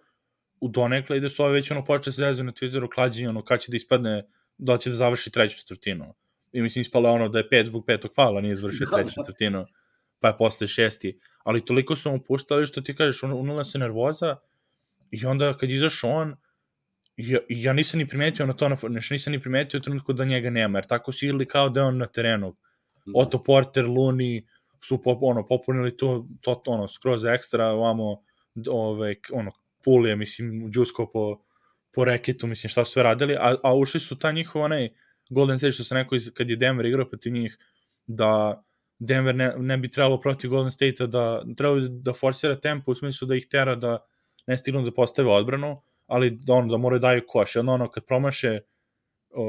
u 0.60 0.68
donekle 0.68 1.16
i 1.16 1.20
da 1.20 1.28
su 1.28 1.42
ove 1.42 1.52
već 1.52 1.70
ono 1.70 1.84
počeli 1.84 2.12
se 2.12 2.24
zezu 2.24 2.44
na 2.44 2.52
Twitteru 2.52 2.88
klađenje, 2.94 3.28
ono 3.28 3.42
kad 3.44 3.60
će 3.60 3.70
da 3.70 3.76
ispadne, 3.76 4.26
da 4.58 4.78
će 4.78 4.90
da 4.90 4.96
završi 4.96 5.30
treću 5.30 5.58
četvrtinu. 5.58 6.14
I 6.52 6.62
mislim 6.62 6.82
ispalo 6.82 7.10
ono 7.10 7.28
da 7.28 7.38
je 7.38 7.48
pet 7.48 7.66
zbog 7.66 7.84
petog 7.86 8.14
fala, 8.14 8.40
nije 8.40 8.54
završio 8.54 8.86
da, 8.90 8.96
treću 8.96 9.12
da. 9.16 9.22
četvrtinu, 9.22 9.66
pa 10.20 10.28
je 10.28 10.36
posle 10.38 10.68
šesti. 10.68 11.18
Ali 11.44 11.64
toliko 11.64 11.96
su 11.96 12.10
mu 12.10 12.20
puštali 12.20 12.66
što 12.66 12.80
ti 12.80 12.94
kažeš, 12.94 13.22
unula 13.22 13.64
se 13.64 13.78
nervoza 13.78 14.36
i 15.10 15.26
onda 15.26 15.54
kad 15.54 15.70
izašao 15.70 16.10
on, 16.10 16.36
ja, 17.16 17.38
ja 17.48 17.72
nisam 17.72 17.98
ni 17.98 18.08
primetio 18.08 18.46
na 18.46 18.52
to, 18.52 18.68
na, 18.68 18.76
nisam 19.10 19.30
ni 19.32 19.40
primetio 19.40 19.78
u 19.78 19.80
trenutku 19.80 20.12
da 20.12 20.24
njega 20.24 20.50
nema, 20.50 20.78
jer 20.78 20.86
tako 20.86 21.12
su 21.12 21.26
ili 21.26 21.46
kao 21.46 21.68
da 21.68 21.84
on 21.84 21.96
na 21.96 22.06
terenu. 22.06 22.56
Da. 23.06 23.12
Otto 23.14 23.42
Porter, 23.42 23.84
Looney, 23.84 24.42
su 24.82 25.02
pop, 25.02 25.18
ono, 25.22 25.46
popunili 25.46 25.96
to, 25.96 26.26
to, 26.40 26.62
ono, 26.66 26.88
skroz 26.88 27.24
ekstra, 27.24 27.66
ovamo, 27.66 28.22
ove, 28.68 29.14
ono, 29.32 29.52
pulije, 29.84 30.16
mislim, 30.16 30.70
džusko 30.72 31.10
po, 31.12 31.42
po 31.90 32.04
reketu, 32.04 32.46
mislim, 32.46 32.68
šta 32.68 32.84
su 32.84 32.92
sve 32.92 33.02
radili, 33.02 33.36
a, 33.38 33.56
a 33.62 33.74
ušli 33.74 34.00
su 34.00 34.18
ta 34.18 34.32
njihova, 34.32 34.64
onaj, 34.64 34.88
Golden 35.30 35.58
State, 35.58 35.72
što 35.72 35.84
sam 35.84 35.98
rekao, 35.98 36.18
kad 36.34 36.50
je 36.50 36.56
Denver 36.56 36.86
igrao 36.86 37.08
protiv 37.08 37.32
njih, 37.32 37.58
da 38.06 38.62
Denver 38.98 39.34
ne, 39.34 39.54
ne 39.58 39.76
bi 39.76 39.90
trebalo 39.90 40.20
protiv 40.20 40.50
Golden 40.50 40.70
State-a 40.70 41.06
da, 41.06 41.42
trebalo 41.56 41.80
da 41.80 42.12
forsira 42.12 42.54
tempo 42.54 42.92
u 42.92 42.94
smislu 42.94 43.28
da 43.28 43.36
ih 43.36 43.46
tera 43.46 43.74
da 43.74 43.98
ne 44.46 44.56
stignu 44.56 44.82
da 44.82 44.94
postave 44.94 45.28
odbranu, 45.28 45.82
ali 46.06 46.30
da, 46.30 46.54
ono, 46.54 46.68
da 46.68 46.76
moraju 46.76 47.00
daju 47.00 47.22
koš. 47.28 47.56
Jedno 47.56 47.72
ono, 47.72 47.88
kad 47.90 48.04
promaše, 48.04 48.58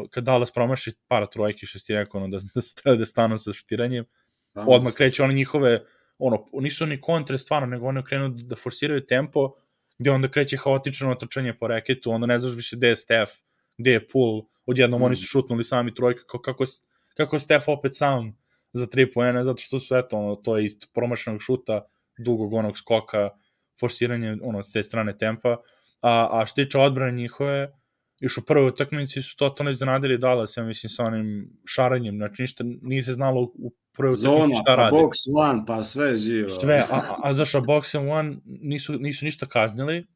kad 0.10 0.24
Dallas 0.24 0.52
promaši 0.52 0.92
para 1.08 1.26
trojke, 1.26 1.66
što 1.66 1.80
ti 1.80 1.94
rekao, 1.94 2.22
ono, 2.22 2.38
da, 2.38 2.44
da 2.56 2.62
se 2.62 2.76
treba 2.76 2.96
da 2.98 3.06
stanu 3.06 3.38
sa 3.38 3.54
šutiranjem, 3.54 4.06
odmah 4.54 4.94
kreće 4.94 5.24
one 5.24 5.34
njihove, 5.34 5.80
ono, 6.18 6.46
nisu 6.54 6.86
ni 6.86 7.02
kontre 7.02 7.38
stvarno, 7.38 7.68
nego 7.68 7.88
one 7.88 8.04
krenu 8.06 8.30
da 8.30 8.56
forsiraju 8.56 9.06
tempo, 9.06 9.54
gde 10.02 10.12
onda 10.12 10.28
kreće 10.28 10.58
haotično 10.58 11.12
otrčanje 11.12 11.54
po 11.54 11.68
reketu, 11.68 12.12
onda 12.12 12.28
ne 12.28 12.38
znaš 12.38 12.56
više 12.56 12.76
gde 12.76 12.88
je 12.88 12.96
Steph, 12.96 13.32
gde 13.78 13.92
je 13.92 14.08
Pool, 14.08 14.42
odjednom 14.66 15.02
mm. 15.02 15.04
oni 15.04 15.16
su 15.16 15.26
šutnuli 15.26 15.64
sami 15.64 15.94
trojke, 15.94 16.22
kako, 16.22 16.42
kako, 16.42 16.64
kako 17.18 17.36
je 17.36 17.40
Steph 17.40 17.68
opet 17.68 17.92
sam 17.96 18.38
za 18.74 18.88
tri 18.88 19.12
poena, 19.12 19.44
zato 19.44 19.62
što 19.62 19.80
su, 19.80 19.96
eto, 19.96 20.18
ono, 20.18 20.36
to 20.36 20.58
je 20.58 20.66
isto 20.66 20.88
promašenog 20.94 21.42
šuta, 21.42 21.82
dugog 22.18 22.54
onog 22.54 22.78
skoka, 22.78 23.30
forsiranje, 23.80 24.38
ono, 24.42 24.64
s 24.64 24.72
te 24.72 24.84
strane 24.84 25.18
tempa, 25.18 25.58
a, 26.02 26.30
a 26.32 26.46
što 26.46 26.64
tiče 26.64 26.78
odbrane 26.78 27.12
njihove, 27.12 27.72
još 28.20 28.38
u 28.38 28.46
prvoj 28.46 28.68
utakmici 28.68 29.22
su 29.22 29.38
totalno 29.38 29.72
iznenadili 29.72 30.18
Dallas, 30.18 30.58
ja 30.58 30.64
mislim, 30.64 30.90
sa 30.90 31.04
onim 31.04 31.50
šaranjem, 31.66 32.18
znači 32.18 32.42
ništa, 32.42 32.64
nije 32.82 33.04
se 33.04 33.14
znalo 33.14 33.42
u 33.42 33.74
utakmici 33.98 34.56
šta 34.56 34.76
pa 34.76 34.76
radi. 34.76 34.98
box 34.98 35.12
one, 35.36 35.64
pa 35.68 35.84
sve 35.84 36.18
živo. 36.18 36.48
Sve, 36.48 36.86
a, 36.90 36.96
a, 36.96 37.16
a 37.24 37.34
zašto 37.34 37.60
box 37.62 38.10
one 38.12 38.38
nisu, 38.46 38.94
nisu 38.94 39.26
ništa 39.26 39.46
kaznili, 39.46 40.08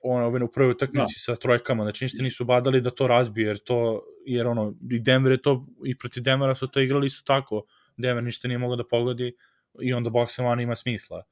ono, 0.00 0.26
ove, 0.26 0.44
u 0.44 0.52
prvoj 0.52 0.70
utakmici 0.70 1.14
da. 1.16 1.20
sa 1.20 1.36
trojkama, 1.36 1.82
znači 1.82 2.04
ništa 2.04 2.22
nisu 2.22 2.44
badali 2.44 2.80
da 2.80 2.90
to 2.90 3.06
razbije, 3.06 3.46
jer 3.46 3.58
to, 3.58 4.02
jer 4.26 4.46
ono, 4.46 4.74
i 4.90 4.98
Denver 5.00 5.32
je 5.32 5.42
to, 5.42 5.66
i 5.84 5.98
proti 5.98 6.20
Denvera 6.20 6.54
su 6.54 6.66
to 6.66 6.80
igrali 6.80 7.06
isto 7.06 7.22
tako, 7.26 7.62
Denver 7.96 8.24
ništa 8.24 8.48
nije 8.48 8.58
mogao 8.58 8.76
da 8.76 8.88
pogodi 8.88 9.32
i 9.80 9.92
onda 9.92 10.10
box 10.10 10.42
one 10.42 10.62
ima 10.62 10.74
smisla. 10.74 11.22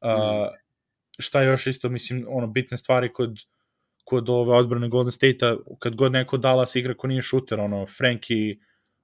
Uh, 0.00 0.08
mm. 0.08 0.48
šta 1.18 1.42
je 1.42 1.46
još 1.46 1.66
isto, 1.66 1.88
mislim, 1.88 2.26
ono, 2.28 2.46
bitne 2.46 2.76
stvari 2.76 3.12
kod, 3.12 3.36
kod 4.04 4.30
ove 4.30 4.56
odbrane 4.56 4.88
Golden 4.88 5.12
State-a, 5.12 5.56
kad 5.78 5.96
god 5.96 6.12
neko 6.12 6.36
Dallas 6.36 6.76
igra 6.76 6.94
ko 6.94 7.06
nije 7.06 7.22
šuter, 7.22 7.60
ono, 7.60 7.86
Frankie, 7.86 8.56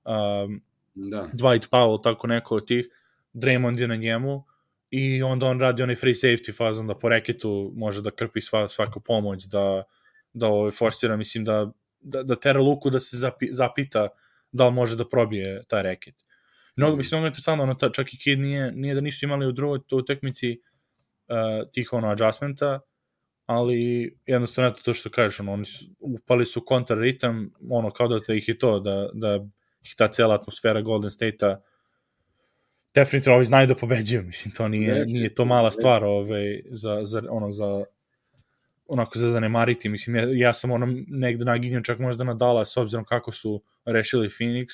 um, 0.05 0.63
da. 0.99 1.29
Dwight 1.33 1.69
Powell, 1.71 2.03
tako 2.03 2.27
neko 2.27 2.57
od 2.57 2.67
tih, 2.67 2.89
Draymond 3.33 3.81
je 3.81 3.89
na 3.89 3.97
njemu, 3.97 4.45
i 4.91 5.23
onda 5.23 5.47
on 5.47 5.61
radi 5.61 5.83
onaj 5.83 5.97
free 5.97 6.15
safety 6.15 6.57
fazon 6.57 6.87
da 6.87 6.99
po 6.99 7.09
reketu 7.09 7.73
može 7.77 8.03
da 8.03 8.11
krpi 8.11 8.41
sva, 8.41 8.69
svaku 8.69 9.01
pomoć, 9.01 9.45
da, 9.45 9.85
da 10.33 10.47
ove, 10.47 10.71
forsira, 10.71 11.17
mislim, 11.17 11.45
da, 11.45 11.73
da, 12.01 12.23
da 12.23 12.37
tera 12.37 12.61
luku 12.61 12.91
da 12.91 13.01
se 13.01 13.17
zapi, 13.17 13.49
zapita 13.53 14.09
da 14.53 14.69
li 14.69 14.75
može 14.75 14.97
da 14.97 15.09
probije 15.09 15.65
taj 15.69 15.83
reket. 15.83 16.15
Mnogo, 16.77 16.97
mm. 16.97 16.99
mislim, 16.99 17.19
mnogo 17.19 17.27
interesantno, 17.27 17.63
ono, 17.63 17.75
ta, 17.75 17.91
čak 17.91 18.15
i 18.15 18.19
Kid 18.19 18.41
nije, 18.41 18.73
nije 18.73 18.95
da 18.95 19.01
nisu 19.01 19.27
imali 19.27 19.47
u 19.47 19.53
drugoj 19.53 19.79
to 19.87 19.97
utekmici 19.97 20.61
uh, 21.29 21.71
tih 21.73 21.93
ono 21.93 22.09
adjustmenta, 22.09 22.81
ali 23.47 24.17
jednostavno 24.27 24.71
to 24.71 24.95
što 24.95 25.11
kažeš, 25.11 25.41
ono, 25.41 25.53
oni 25.53 25.65
su, 25.65 25.85
upali 26.01 26.47
su 26.47 26.65
kontra 26.65 26.97
ritam, 26.97 27.51
ono, 27.71 27.91
kao 27.91 28.09
da 28.09 28.35
ih 28.35 28.49
je 28.49 28.59
to, 28.59 28.81
da, 28.81 29.09
da 29.13 29.47
ih 29.83 29.95
ta 29.97 30.09
cela 30.09 30.35
atmosfera 30.35 30.81
Golden 30.81 31.11
State-a 31.11 31.61
definitivno 32.95 33.37
ovi 33.37 33.45
znaju 33.45 33.67
da 33.67 33.75
pobeđuju, 33.75 34.23
mislim, 34.23 34.55
to 34.55 34.69
nije, 34.69 34.95
neće, 34.95 35.13
nije 35.13 35.35
to 35.35 35.45
mala 35.45 35.71
stvar 35.71 36.05
ovaj, 36.05 36.63
za, 36.71 37.01
za, 37.05 37.23
ono, 37.31 37.53
za 37.53 37.85
onako 38.89 39.19
za 39.19 39.31
zanemariti, 39.31 39.89
mislim, 39.89 40.17
ja, 40.17 40.29
ja 40.33 40.53
sam 40.53 40.71
ono 40.71 40.87
negde 41.09 41.45
naginjao 41.45 41.83
čak 41.83 41.99
možda 41.99 42.25
na 42.25 42.35
Dallas, 42.35 42.73
s 42.73 42.77
obzirom 42.77 43.05
kako 43.05 43.33
su 43.33 43.63
rešili 43.85 44.29
Phoenix, 44.29 44.67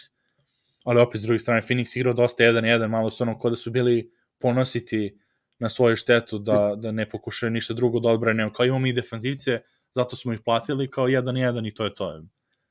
ali 0.85 1.01
opet 1.01 1.21
s 1.21 1.25
druge 1.25 1.39
strane 1.39 1.63
Phoenix 1.63 1.99
igrao 1.99 2.15
dosta 2.15 2.45
1-1, 2.45 2.89
malo 2.89 3.11
su 3.11 3.25
ono 3.25 3.39
kod 3.39 3.53
da 3.53 3.57
su 3.57 3.71
bili 3.71 4.11
ponositi 4.39 5.19
na 5.59 5.69
svoju 5.69 5.97
štetu 5.97 6.39
da, 6.39 6.75
da 6.77 6.93
ne 6.93 7.09
pokušaju 7.09 7.51
ništa 7.51 7.75
drugo 7.75 8.01
da 8.01 8.09
odbrane, 8.09 8.51
kao 8.53 8.67
imamo 8.67 8.87
i 8.87 8.93
defanzivce, 8.93 9.61
zato 9.95 10.17
smo 10.17 10.33
ih 10.33 10.41
platili 10.45 10.91
kao 10.91 11.09
1-1 11.09 11.69
i 11.69 11.75
to 11.75 11.85
je 11.85 11.95
to. 11.95 12.23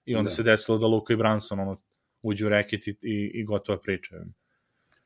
I 0.05 0.15
onda 0.15 0.29
da. 0.29 0.35
se 0.35 0.43
desilo 0.43 0.77
da 0.77 0.87
Luka 0.87 1.13
i 1.13 1.17
Branson 1.17 1.59
ono, 1.59 1.81
uđu 2.23 2.45
u 2.45 2.49
reket 2.49 2.87
i, 2.87 2.91
i, 3.01 3.31
i 3.33 3.43
gotova 3.43 3.79
priča. 3.79 4.15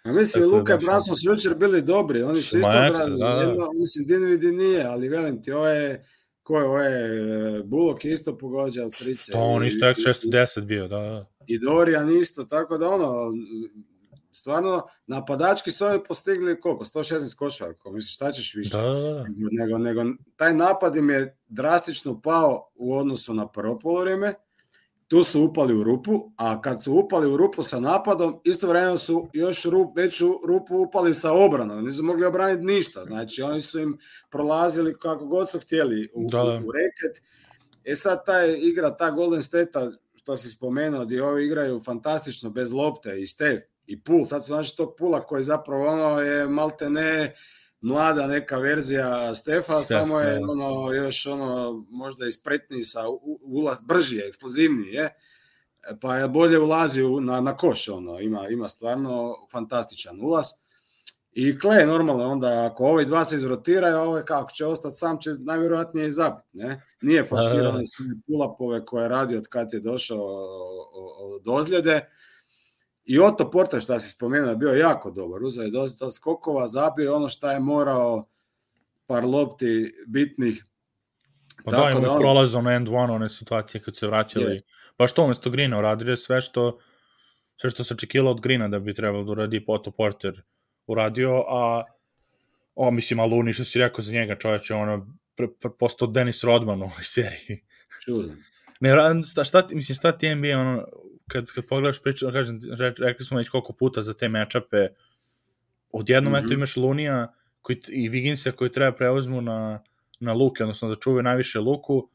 A 0.03 0.11
mislim, 0.11 0.43
Tako 0.43 0.57
Luka 0.57 0.73
i 0.73 0.85
Branson 0.85 1.15
su 1.15 1.31
jučer 1.31 1.55
bili 1.55 1.81
dobri, 1.81 2.23
oni 2.23 2.35
su 2.35 2.57
isto 2.57 2.69
brali, 2.69 3.19
da, 3.19 3.27
da. 3.27 3.41
jedno, 3.41 3.71
mislim, 3.73 4.05
Dinvidi 4.05 4.51
nije, 4.51 4.83
ali 4.83 5.09
velim 5.09 5.43
ti, 5.43 5.51
ovo 5.51 5.67
je, 5.67 6.05
ko 6.43 6.59
je, 6.59 6.65
ovo 6.65 6.79
je, 6.79 7.63
Bulok 7.63 8.05
je 8.05 8.13
isto 8.13 8.37
pogođa 8.37 8.85
od 8.85 8.97
trice. 8.97 9.31
To 9.31 9.39
on 9.39 9.65
isto 9.65 9.85
X610 9.85 10.61
bio, 10.61 10.87
da, 10.87 10.97
da. 10.97 11.29
I 11.47 11.59
Dorian 11.59 12.17
isto, 12.17 12.43
tako 12.43 12.77
da 12.77 12.89
ono, 12.89 13.33
stvarno, 14.31 14.87
napadački 15.07 15.71
su 15.71 15.85
oni 15.85 15.99
postigli 16.07 16.59
koliko, 16.61 16.85
116 16.85 17.35
koševa, 17.35 17.69
ako 17.69 17.91
misliš, 17.91 18.15
šta 18.15 18.31
ćeš 18.31 18.55
više? 18.55 18.77
Da, 18.77 18.83
da, 18.83 19.13
da. 19.13 19.25
Nego, 19.51 19.77
nego, 19.77 20.03
taj 20.35 20.53
napad 20.53 20.95
im 20.95 21.09
je 21.09 21.37
drastično 21.47 22.21
pao 22.21 22.71
u 22.75 22.95
odnosu 22.95 23.33
na 23.33 23.47
prvo 23.47 23.79
polovreme, 23.79 24.33
tu 25.07 25.23
su 25.23 25.43
upali 25.43 25.73
u 25.73 25.83
rupu, 25.83 26.31
a 26.37 26.61
kad 26.61 26.83
su 26.83 26.93
upali 26.93 27.27
u 27.27 27.37
rupu 27.37 27.63
sa 27.63 27.79
napadom, 27.79 28.39
isto 28.43 28.67
vremeno 28.67 28.97
su 28.97 29.29
još 29.33 29.65
rup, 29.65 29.97
veću 29.97 30.33
rupu 30.47 30.77
upali 30.77 31.13
sa 31.13 31.31
obranom, 31.31 31.85
nisu 31.85 32.03
mogli 32.03 32.25
obraniti 32.25 32.65
ništa, 32.65 33.05
znači 33.05 33.41
oni 33.41 33.61
su 33.61 33.79
im 33.79 33.97
prolazili 34.29 34.99
kako 34.99 35.25
god 35.25 35.51
su 35.51 35.59
htjeli 35.59 36.09
u, 36.13 36.25
da. 36.31 36.43
u, 36.43 36.47
u 36.47 36.71
reket. 36.71 37.23
E 37.83 37.95
sad 37.95 38.25
ta 38.25 38.45
igra, 38.45 38.97
ta 38.97 39.11
Golden 39.11 39.41
State, 39.41 39.79
što 40.15 40.37
si 40.37 40.49
spomenuo, 40.49 41.05
gdje 41.05 41.23
ovi 41.23 41.45
igraju 41.45 41.79
fantastično 41.79 42.49
bez 42.49 42.71
lopte 42.71 43.21
i 43.21 43.27
Steph 43.27 43.65
i 43.85 44.01
Pool, 44.01 44.25
sad 44.25 44.45
su 44.45 44.47
znači 44.47 44.77
tog 44.77 44.95
Pula 44.97 45.25
koji 45.25 45.43
zapravo 45.43 45.87
ono 45.87 46.19
je 46.19 46.47
malte 46.47 46.89
ne 46.89 47.35
mlada 47.87 48.27
neka 48.27 48.57
verzija 48.57 49.35
Stefa, 49.35 49.75
Stef, 49.77 49.87
samo 49.87 50.19
je 50.19 50.39
da. 50.39 50.51
ono 50.51 50.93
još 50.93 51.25
ono 51.25 51.85
možda 51.89 52.27
ispretniji 52.27 52.83
sa 52.83 53.03
ulaz 53.41 53.81
brži 53.81 54.17
je, 54.17 54.27
eksplozivniji 54.27 54.93
je. 54.93 55.13
Pa 56.01 56.15
je 56.15 56.27
bolje 56.27 56.59
ulazi 56.59 57.01
na 57.21 57.41
na 57.41 57.57
koš 57.57 57.89
ono, 57.89 58.19
ima 58.19 58.47
ima 58.47 58.67
stvarno 58.67 59.35
fantastičan 59.51 60.21
ulaz. 60.21 60.45
I 61.31 61.59
Kle, 61.59 61.85
normalno, 61.85 62.23
onda 62.31 62.69
ako 62.71 62.85
ovi 62.85 63.05
dva 63.05 63.25
se 63.25 63.35
izrotiraju, 63.35 63.97
ovo 63.97 64.17
je 64.17 64.25
kako 64.25 64.51
će 64.51 64.65
ostati 64.65 64.95
sam, 64.95 65.21
će 65.21 65.29
najvjerojatnije 65.39 66.07
i 66.07 66.11
zabiti, 66.11 66.47
ne? 66.53 66.81
Nije 67.01 67.23
forsirano 67.23 67.79
sve 67.85 68.05
pulapove 68.27 68.85
koje 68.85 69.03
je 69.03 69.09
radio 69.09 69.37
od 69.37 69.47
kad 69.47 69.73
je 69.73 69.79
došao 69.79 70.25
od 71.35 71.47
ozljede, 71.47 72.09
I 73.07 73.19
Otto 73.19 73.49
Porta, 73.51 73.79
što 73.79 73.99
si 73.99 74.09
spomenuo, 74.09 74.49
je 74.49 74.55
bio 74.55 74.69
jako 74.69 75.11
dobar. 75.11 75.43
Uzeo 75.43 75.63
je 75.63 75.71
dosta 75.71 76.11
skokova, 76.11 76.67
zabio 76.67 77.15
ono 77.15 77.29
što 77.29 77.51
je 77.51 77.59
morao 77.59 78.27
par 79.05 79.25
lopti 79.25 79.93
bitnih. 80.07 80.63
Pa 81.65 81.71
da, 81.71 81.77
imamo 81.77 82.05
da 82.05 82.11
on... 82.11 82.19
prolaz 82.19 82.55
ono 82.55 82.71
end 82.71 82.89
one, 82.89 83.13
one 83.13 83.29
situacije 83.29 83.81
kad 83.81 83.95
se 83.95 84.07
vraćali. 84.07 84.55
Je. 84.55 84.61
Baš 84.97 85.13
to 85.13 85.23
umesto 85.23 85.49
Grina 85.49 85.79
uradio 85.79 86.17
sve 86.17 86.41
što 86.41 86.79
sve 87.61 87.69
što 87.69 87.83
se 87.83 87.93
očekivalo 87.93 88.31
od 88.31 88.41
Grina 88.41 88.67
da 88.67 88.79
bi 88.79 88.93
trebalo 88.93 89.23
da 89.23 89.31
uradi 89.31 89.65
Otto 89.67 89.91
Porter 89.91 90.41
uradio, 90.87 91.43
a 91.47 91.83
o, 92.75 92.91
mislim, 92.91 93.19
Aluni, 93.19 93.53
što 93.53 93.63
si 93.63 93.79
rekao 93.79 94.01
za 94.01 94.13
njega, 94.13 94.35
čoveče, 94.35 94.73
ono, 94.73 95.15
pre, 95.35 95.47
pre, 95.59 95.71
postao 95.79 96.07
Dennis 96.07 96.43
Rodman 96.43 96.81
u 96.81 96.85
ovoj 96.85 97.03
seriji. 97.03 97.63
Čudno. 98.05 98.35
Ne, 98.79 98.91
šta, 99.31 99.43
šta, 99.43 99.67
mislim, 99.71 99.95
šta 99.95 100.17
ti 100.17 100.35
NBA, 100.35 100.59
ono, 100.59 100.85
kad, 101.27 101.51
kad 101.51 101.65
pogledaš 101.65 102.01
priču, 102.01 102.31
kažem, 102.31 102.59
re, 102.77 102.93
rekli 102.97 103.25
smo 103.25 103.37
već 103.37 103.49
koliko 103.49 103.73
puta 103.73 104.01
za 104.01 104.13
te 104.13 104.29
mečape, 104.29 104.87
odjednom 105.91 106.33
mm 106.33 106.35
-hmm. 106.35 106.45
eto 106.45 106.53
imaš 106.53 106.77
Lunija 106.77 107.33
koji, 107.61 107.81
i 107.87 108.09
Viginsa 108.09 108.51
koji 108.51 108.71
treba 108.71 108.91
preuzmu 108.91 109.41
na, 109.41 109.83
na 110.19 110.33
luke, 110.33 110.63
odnosno 110.63 110.89
da 110.89 110.95
čuvaju 110.95 111.23
najviše 111.23 111.59
luku 111.59 112.09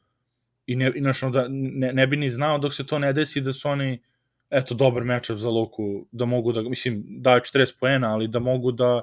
i 0.66 0.76
ne, 0.76 0.92
inačno, 0.94 1.30
da, 1.30 1.46
ne, 1.48 1.92
ne 1.92 2.06
bi 2.06 2.16
ni 2.16 2.30
znao 2.30 2.58
dok 2.58 2.74
se 2.74 2.86
to 2.86 2.98
ne 2.98 3.12
desi 3.12 3.40
da 3.40 3.52
su 3.52 3.68
oni 3.68 4.02
eto, 4.52 4.74
dobar 4.74 5.04
mečap 5.04 5.38
za 5.38 5.48
Luku, 5.48 6.06
da 6.12 6.24
mogu 6.24 6.52
da, 6.52 6.62
mislim, 6.62 7.04
daju 7.08 7.40
40 7.40 7.78
poena, 7.80 8.12
ali 8.12 8.28
da 8.28 8.38
mogu 8.38 8.72
da 8.72 9.00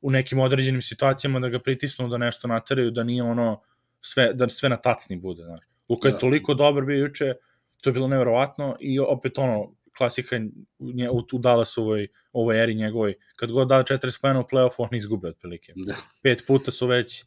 u 0.00 0.10
nekim 0.10 0.38
određenim 0.38 0.82
situacijama 0.82 1.40
da 1.40 1.48
ga 1.48 1.58
pritisnu, 1.60 2.08
da 2.08 2.18
nešto 2.18 2.48
nateraju, 2.48 2.90
da 2.90 3.04
nije 3.04 3.22
ono 3.22 3.60
sve, 4.00 4.32
da 4.34 4.48
sve 4.48 4.68
na 4.68 4.76
tacni 4.76 5.16
bude, 5.16 5.42
znaš. 5.42 5.60
Luka 5.88 6.08
je 6.08 6.12
da. 6.12 6.18
toliko 6.18 6.54
dobar 6.54 6.84
bio 6.84 6.98
juče, 6.98 7.34
to 7.80 7.90
je 7.90 7.94
bilo 7.94 8.08
neverovatno 8.08 8.76
i 8.80 9.00
opet 9.00 9.38
ono, 9.38 9.74
klasika 9.96 10.38
nje, 10.78 11.10
u, 11.10 11.22
u 11.32 11.38
Dallasovoj 11.38 12.08
ovoj 12.32 12.62
eri 12.62 12.74
njegovoj, 12.74 13.14
kad 13.36 13.52
god 13.52 13.68
da 13.68 13.84
40 13.84 14.20
pojena 14.20 14.40
u 14.40 14.44
play-off, 14.52 14.74
on 14.78 14.88
izgube 14.92 15.28
otprilike. 15.28 15.72
Da. 15.76 15.94
Pet 16.22 16.44
puta 16.46 16.70
su 16.70 16.86
već 16.86 17.24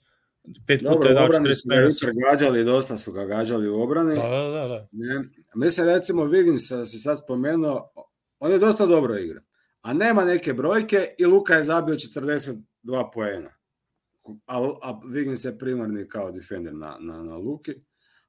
pet 0.67 0.81
Dobro, 0.81 0.97
puta 0.97 1.07
je 1.07 1.13
dao 1.13 1.27
40 1.27 1.67
pojena. 1.67 1.89
Dobro, 2.01 2.31
gađali, 2.31 2.63
dosta 2.63 2.97
su 2.97 3.11
ga 3.11 3.25
gađali 3.25 3.69
u 3.69 3.81
obrani. 3.81 4.15
Da, 4.15 4.29
da, 4.29 4.49
da. 4.49 4.67
da. 4.67 4.87
Ne. 4.91 5.23
Mislim, 5.55 5.87
recimo, 5.87 6.23
Wiggins, 6.23 6.85
si 6.85 6.97
sad 6.97 7.19
spomenuo, 7.19 7.93
on 8.39 8.51
je 8.51 8.59
dosta 8.59 8.85
dobro 8.85 9.17
igra. 9.17 9.41
a 9.81 9.93
nema 9.93 10.25
neke 10.25 10.53
brojke 10.53 11.15
i 11.17 11.25
Luka 11.25 11.55
je 11.55 11.63
zabio 11.63 11.95
42 11.95 12.63
poena. 13.13 13.49
A, 14.45 14.71
a 14.81 14.99
Wiggins 15.05 15.45
je 15.45 15.57
primarni 15.57 16.07
kao 16.09 16.31
defender 16.31 16.73
na, 16.73 16.97
na, 16.99 17.23
na 17.23 17.37
Luki. 17.37 17.73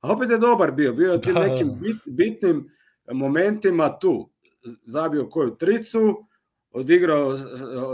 A 0.04 0.12
opet 0.12 0.30
je 0.30 0.38
dobar 0.38 0.72
bio, 0.72 0.92
bio 0.92 1.12
je 1.12 1.20
tim 1.20 1.34
Da. 1.34 1.40
nekim 1.40 1.78
bit, 1.80 1.96
bitnim 2.06 2.70
momentima 3.12 3.98
tu. 3.98 4.30
Zabio 4.84 5.28
koju 5.28 5.56
tricu, 5.56 6.24
odigrao 6.70 7.36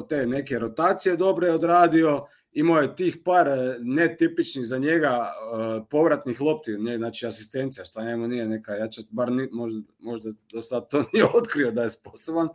te 0.09 0.26
neke 0.26 0.59
rotacije 0.59 1.17
dobre 1.17 1.50
odradio, 1.52 2.26
imao 2.52 2.81
je 2.81 2.97
tih 2.97 3.19
par 3.25 3.49
e, 3.49 3.76
netipičnih 3.81 4.67
za 4.67 4.79
njega 4.79 5.19
uh, 5.21 5.87
povratnih 5.90 6.40
lopti, 6.40 6.79
ne, 6.79 6.97
znači 6.97 7.26
asistencija, 7.26 7.85
što 7.85 8.02
njemu 8.02 8.29
nije 8.29 8.49
neka 8.49 8.73
jača, 8.73 9.00
bar 9.11 9.33
ni, 9.33 9.49
možda, 9.52 9.81
možda 9.99 10.31
do 10.52 10.61
sad 10.61 10.88
to 10.88 11.05
nije 11.12 11.25
otkrio 11.35 11.71
da 11.71 11.83
je 11.83 11.90
sposoban, 11.90 12.49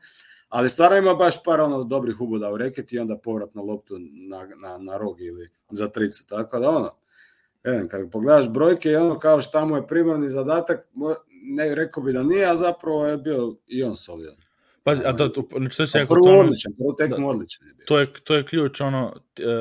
ali 0.50 0.70
stvarno 0.70 0.98
ima 0.98 1.14
baš 1.14 1.44
par 1.44 1.60
ono 1.60 1.84
dobrih 1.84 2.22
uboda 2.22 2.52
u 2.52 2.58
reket 2.58 2.94
i 2.94 3.00
onda 3.00 3.18
povratnu 3.18 3.64
loptu 3.64 3.98
na, 4.30 4.48
na, 4.62 4.78
na 4.78 4.98
rog 4.98 5.22
ili 5.22 5.50
za 5.72 5.88
tricu, 5.88 6.28
tako 6.28 6.60
da 6.60 6.70
ono, 6.70 6.92
jedan, 7.66 7.88
kad 7.88 8.12
pogledaš 8.12 8.50
brojke 8.50 8.90
i 8.90 8.96
ono 8.96 9.20
kao 9.20 9.42
šta 9.42 9.66
mu 9.66 9.76
je 9.76 9.88
primarni 9.88 10.30
zadatak, 10.30 10.88
ne 11.44 11.76
rekao 11.76 12.04
bi 12.04 12.14
da 12.14 12.24
nije, 12.24 12.46
a 12.46 12.56
zapravo 12.58 13.06
je 13.06 13.18
bio 13.18 13.56
i 13.68 13.84
on 13.84 13.96
solidan. 13.96 14.36
Pazi, 14.84 15.04
a 15.06 15.12
da, 15.12 15.30
to, 15.30 15.48
znači 15.58 15.78
to 15.78 15.88
se 15.88 16.00
rekao... 16.00 16.16
Prvo 16.16 16.40
odličan, 16.40 16.72
prvo 16.78 16.94
tekmu 16.94 17.30
odličan 17.30 17.68
je 17.68 17.74
bio. 17.74 17.86
To 17.86 18.00
je, 18.00 18.08
to 18.24 18.36
je 18.36 18.46
ključ, 18.46 18.82
ono, 18.82 19.14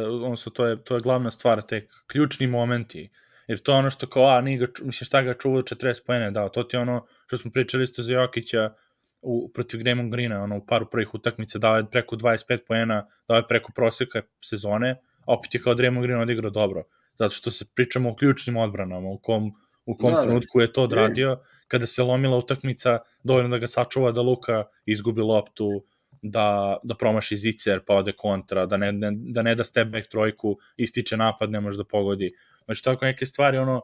odnosno, 0.07 0.53
to 0.53 0.67
je, 0.67 0.85
to 0.85 0.95
je 0.95 1.01
glavna 1.01 1.31
stvar, 1.31 1.63
te 1.63 1.87
ključni 2.07 2.47
momenti, 2.47 3.11
jer 3.47 3.59
to 3.59 3.73
je 3.73 3.79
ono 3.79 3.91
što 3.91 4.07
kao, 4.07 4.29
a, 4.29 4.41
nije 4.41 4.59
ga, 4.59 4.67
mislim, 4.67 5.07
šta 5.07 5.23
ga 5.23 5.35
čuvao 5.35 5.63
40 5.63 6.07
pojene 6.07 6.31
dao, 6.31 6.49
to 6.49 6.63
ti 6.63 6.77
je 6.77 6.81
ono 6.81 7.07
što 7.27 7.37
smo 7.37 7.51
pričali 7.51 7.85
isto 7.85 8.03
za 8.03 8.13
Jokića 8.13 8.75
u, 9.23 9.51
protiv 9.55 9.81
Gremon 9.81 10.11
Greena, 10.11 10.43
ono, 10.43 10.57
u 10.57 10.67
paru 10.67 10.87
prvih 10.91 11.15
utakmica 11.15 11.59
dao 11.59 11.77
je 11.77 11.91
preko 11.91 12.17
25 12.17 12.59
pojena, 12.69 13.07
dao 13.29 13.37
je 13.37 13.49
preko 13.49 13.73
proseka 13.75 14.23
sezone, 14.41 14.91
a 15.27 15.35
opet 15.35 15.55
je 15.55 15.61
kao 15.61 15.75
Draymond 15.75 16.03
Green 16.03 16.21
odigrao 16.21 16.51
dobro, 16.51 16.85
zato 17.19 17.35
što 17.35 17.51
se 17.51 17.65
pričamo 17.75 18.11
o 18.11 18.15
ključnim 18.15 18.57
odbranama, 18.57 19.09
u 19.09 19.19
kom, 19.19 19.53
u 19.87 19.97
kom 19.97 20.13
da, 20.13 20.23
trenutku 20.23 20.61
je 20.61 20.73
to 20.73 20.83
odradio, 20.83 21.39
kada 21.69 21.87
se 21.87 22.03
lomila 22.03 22.37
utakmica, 22.37 22.99
dovoljno 23.23 23.49
da 23.49 23.59
ga 23.59 23.67
sačuva 23.67 24.13
da 24.13 24.23
Luka 24.23 24.65
izgubi 24.87 25.21
loptu, 25.21 25.85
da, 26.23 26.77
da 26.83 26.95
promaši 26.95 27.37
zicer 27.37 27.81
pa 27.87 27.95
ode 27.95 28.13
kontra, 28.13 28.67
da 28.67 28.77
ne, 28.77 28.93
ne, 28.93 29.11
da 29.13 29.43
ne 29.43 29.55
da 29.55 29.65
step 29.65 29.89
back 29.89 30.09
trojku, 30.09 30.57
ističe 30.77 31.17
napad, 31.17 31.51
ne 31.51 31.61
može 31.61 31.77
da 31.77 31.85
pogodi. 31.85 32.33
Znači, 32.65 32.85
tako 32.85 33.05
neke 33.05 33.27
stvari, 33.27 33.59
ono, 33.59 33.83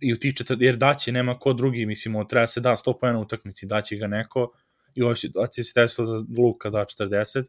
i 0.00 0.12
utiče, 0.12 0.44
jer 0.58 0.76
daće, 0.76 1.12
nema 1.12 1.38
ko 1.38 1.52
drugi, 1.52 1.86
mislimo, 1.86 2.24
treba 2.24 2.46
se 2.46 2.60
da 2.60 2.76
100 2.76 2.98
pojena 3.00 3.20
utakmici, 3.20 3.66
daće 3.66 3.96
ga 3.96 4.06
neko, 4.06 4.52
i 4.94 5.02
u 5.02 5.04
ovoj 5.04 5.16
situaciji 5.16 5.64
se 5.64 5.80
desilo 5.80 6.06
da 6.06 6.42
Luka 6.42 6.70
da 6.70 6.84
40, 6.84 7.48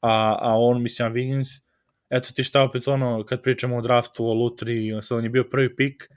a, 0.00 0.38
a 0.40 0.54
on, 0.58 0.82
mislim, 0.82 1.12
Wiggins, 1.12 1.62
eto 2.10 2.32
ti 2.34 2.44
šta 2.44 2.62
opet 2.62 2.88
ono, 2.88 3.24
kad 3.24 3.42
pričamo 3.42 3.76
o 3.76 3.80
draftu, 3.80 4.26
o 4.26 4.34
lutri, 4.34 4.90
sad 5.02 5.18
on 5.18 5.24
je 5.24 5.30
bio 5.30 5.44
prvi 5.44 5.76
pik, 5.76 6.08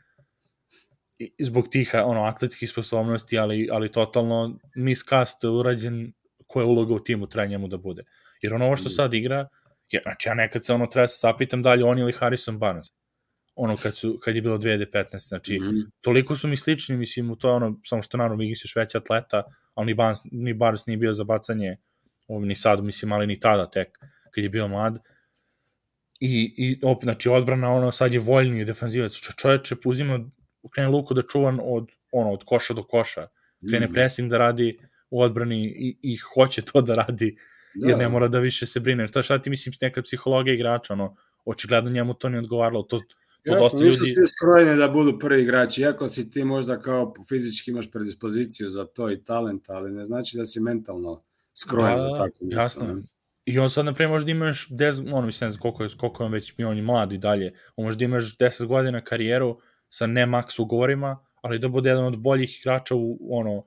i 1.22 1.44
zbog 1.44 1.68
tih 1.72 1.92
ono 2.04 2.24
atletskih 2.24 2.70
sposobnosti, 2.70 3.38
ali 3.40 3.68
ali 3.72 3.92
totalno 3.92 4.60
miscast 4.76 5.44
urađen 5.44 6.14
koja 6.48 6.66
uloga 6.66 6.94
u 6.94 7.00
timu 7.00 7.28
treba 7.28 7.46
njemu 7.46 7.68
da 7.68 7.78
bude. 7.78 8.04
Jer 8.42 8.54
ono 8.54 8.66
ovo 8.66 8.76
što 8.76 8.90
sad 8.90 9.14
igra, 9.14 9.48
je, 9.92 10.02
znači 10.04 10.30
ja 10.30 10.34
nekad 10.34 10.66
se 10.66 10.74
ono 10.74 10.88
treba 10.88 11.08
se 11.08 11.20
zapitam 11.22 11.64
dalje 11.64 11.86
on 11.86 12.00
ili 12.00 12.14
Harrison 12.14 12.60
Barnes. 12.60 12.88
Ono 13.56 13.78
kad, 13.78 13.98
su, 13.98 14.20
kad 14.24 14.36
je 14.36 14.42
bilo 14.42 14.58
2015. 14.58 15.28
Znači, 15.28 15.60
mm 15.60 15.64
-hmm. 15.64 15.90
toliko 16.02 16.36
su 16.36 16.48
mi 16.48 16.58
slični, 16.58 16.98
mislim, 16.98 17.32
u 17.32 17.36
to 17.36 17.54
ono, 17.54 17.80
samo 17.86 18.02
što 18.02 18.18
naravno 18.18 18.44
Wiggins 18.44 18.66
još 18.66 18.76
veća 18.76 18.98
atleta, 18.98 19.44
ali 19.74 19.86
ni 19.86 19.94
Barnes, 19.94 20.20
ni 20.32 20.54
Barnes 20.54 20.86
nije 20.86 20.98
bio 20.98 21.14
za 21.14 21.24
bacanje, 21.24 21.78
ovo, 22.28 22.46
ni 22.46 22.56
sad, 22.56 22.84
mislim, 22.84 23.12
ali 23.12 23.28
ni 23.28 23.40
tada 23.40 23.70
tek, 23.70 23.98
kad 24.32 24.44
je 24.44 24.50
bio 24.50 24.68
mlad. 24.68 25.00
I, 26.24 26.54
i 26.58 26.80
opet, 26.84 27.04
znači, 27.04 27.30
odbrana, 27.30 27.74
ono, 27.74 27.92
sad 27.92 28.14
je 28.14 28.20
voljni 28.20 28.66
defanzivac. 28.66 29.12
Čovječe, 29.38 29.76
uzima 29.86 30.20
krene 30.72 30.90
Luko 30.90 31.14
da 31.14 31.22
čuvan 31.22 31.60
od, 31.64 31.92
ono, 32.12 32.32
od 32.32 32.44
koša 32.46 32.74
do 32.74 32.84
koša, 32.84 33.28
krene 33.70 33.88
mm. 33.88 33.94
pressing 33.94 34.30
da 34.30 34.38
radi 34.38 34.80
u 35.10 35.22
odbrani 35.22 35.66
i, 35.66 35.98
i 36.02 36.18
hoće 36.18 36.62
to 36.62 36.82
da 36.82 36.94
radi, 36.94 37.38
da. 37.76 37.90
jer 37.90 37.98
ne 37.98 38.10
mora 38.10 38.28
da 38.28 38.40
više 38.40 38.66
se 38.66 38.80
brine. 38.80 39.08
To 39.08 39.22
šta 39.22 39.42
ti 39.42 39.50
mislim, 39.50 39.74
neka 39.82 40.02
psihologija 40.02 40.54
igrača, 40.54 40.94
ono, 40.94 41.16
očigledno 41.46 41.90
njemu 41.90 42.14
to 42.14 42.30
ne 42.30 42.40
odgovaralo, 42.40 42.84
to, 42.84 43.00
to 43.00 43.06
Jasno, 43.44 43.62
dosta 43.62 43.78
ljudi... 43.78 43.90
nisu 43.90 44.06
svi 44.06 44.28
skrojeni 44.28 44.78
da 44.78 44.88
budu 44.88 45.20
prvi 45.20 45.42
igrači, 45.42 45.82
iako 45.82 46.08
si 46.08 46.32
ti 46.32 46.44
možda 46.44 46.80
kao 46.80 47.14
fizički 47.30 47.72
imaš 47.72 47.92
predispoziciju 47.92 48.68
za 48.68 48.86
to 48.86 49.12
i 49.12 49.24
talent, 49.24 49.70
ali 49.70 49.92
ne 49.92 50.06
znači 50.06 50.38
da 50.38 50.46
si 50.46 50.60
mentalno 50.60 51.24
skrojen 51.54 51.96
da, 51.96 52.02
za 52.02 52.08
tako 52.08 52.38
nešto. 52.42 52.62
Jasno. 52.62 52.94
Ne? 52.94 53.02
I 53.52 53.60
on 53.60 53.70
sad, 53.70 53.86
na 53.86 53.94
primjer, 53.94 54.12
možda 54.12 54.32
imaš 54.32 54.70
10, 54.70 55.14
ono, 55.14 55.26
mislim, 55.26 55.54
koliko 55.60 55.84
je, 55.84 55.90
koliko 55.98 56.24
je 56.24 56.26
on 56.26 56.32
već, 56.34 56.54
on 56.66 56.78
je 56.78 56.84
mlad 56.84 57.12
i 57.12 57.18
dalje, 57.18 57.54
on 57.76 57.86
možda 57.86 58.06
imaš 58.06 58.38
10 58.38 58.66
godina 58.66 59.02
karijeru, 59.02 59.60
sa 59.90 60.08
ne 60.08 60.26
max 60.26 60.62
ugovorima, 60.62 61.26
ali 61.42 61.60
da 61.60 61.68
bude 61.68 61.90
jedan 61.90 62.06
od 62.06 62.18
boljih 62.18 62.60
igrača 62.60 62.96
u, 62.96 63.18
ono, 63.30 63.66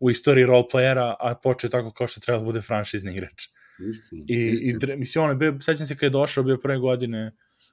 u 0.00 0.10
istoriji 0.10 0.46
roleplayera, 0.46 1.14
a 1.20 1.34
počeo 1.42 1.70
tako 1.70 1.92
kao 1.92 2.06
što 2.06 2.20
treba 2.20 2.38
da 2.38 2.44
bude 2.44 2.60
franšizni 2.60 3.12
igrač. 3.12 3.48
Istina, 3.90 4.24
I, 4.28 4.46
istina. 4.52 4.94
i 4.94 4.96
mislim, 4.96 5.24
ono, 5.24 5.34
bio, 5.34 5.58
sećam 5.60 5.86
se 5.86 5.96
kad 5.96 6.02
je 6.02 6.10
došao, 6.10 6.44
bio 6.44 6.58
prve 6.58 6.78
godine 6.78 7.32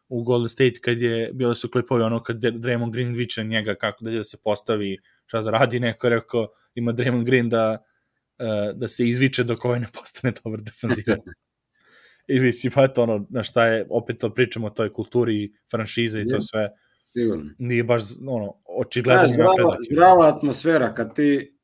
u 0.09 0.23
Golden 0.23 0.49
State, 0.49 0.79
kad 0.81 1.01
je, 1.01 1.31
bile 1.33 1.55
su 1.55 1.69
klipovi, 1.69 2.03
ono, 2.03 2.23
kad 2.23 2.37
Draymond 2.37 2.91
Green 2.91 3.13
viče 3.13 3.43
njega 3.43 3.75
kako 3.75 4.05
da, 4.05 4.11
da 4.11 4.23
se 4.23 4.37
postavi, 4.43 4.97
šta 5.25 5.41
da 5.41 5.51
radi, 5.51 5.79
neko 5.79 6.07
je 6.07 6.15
rekao, 6.15 6.47
ima 6.75 6.93
Draymond 6.93 7.23
Green 7.23 7.49
da, 7.49 7.83
uh, 8.39 8.79
da 8.79 8.87
se 8.87 9.07
izviče 9.07 9.43
dok 9.43 9.65
ovaj 9.65 9.79
ne 9.79 9.87
postane 9.93 10.33
dobar 10.43 10.61
defanzivac. 10.67 11.42
I 12.27 12.39
mislim, 12.39 12.71
pa 12.75 12.83
eto, 12.83 13.03
ono, 13.03 13.25
na 13.29 13.43
šta 13.43 13.65
je, 13.65 13.87
opet 13.89 14.17
to 14.17 14.33
pričamo 14.33 14.67
o 14.67 14.69
toj 14.69 14.93
kulturi 14.93 15.51
franšize 15.71 16.21
i 16.21 16.27
to 16.27 16.41
sve, 16.41 16.69
Sigurno. 17.13 17.49
Nije 17.57 17.83
baš, 17.83 18.03
ono, 18.27 18.53
očigledno 18.65 19.21
ja, 19.21 19.27
zdrava, 19.27 19.77
zdrava 19.91 20.27
atmosfera, 20.27 20.93
kad 20.93 21.15
ti, 21.15 21.57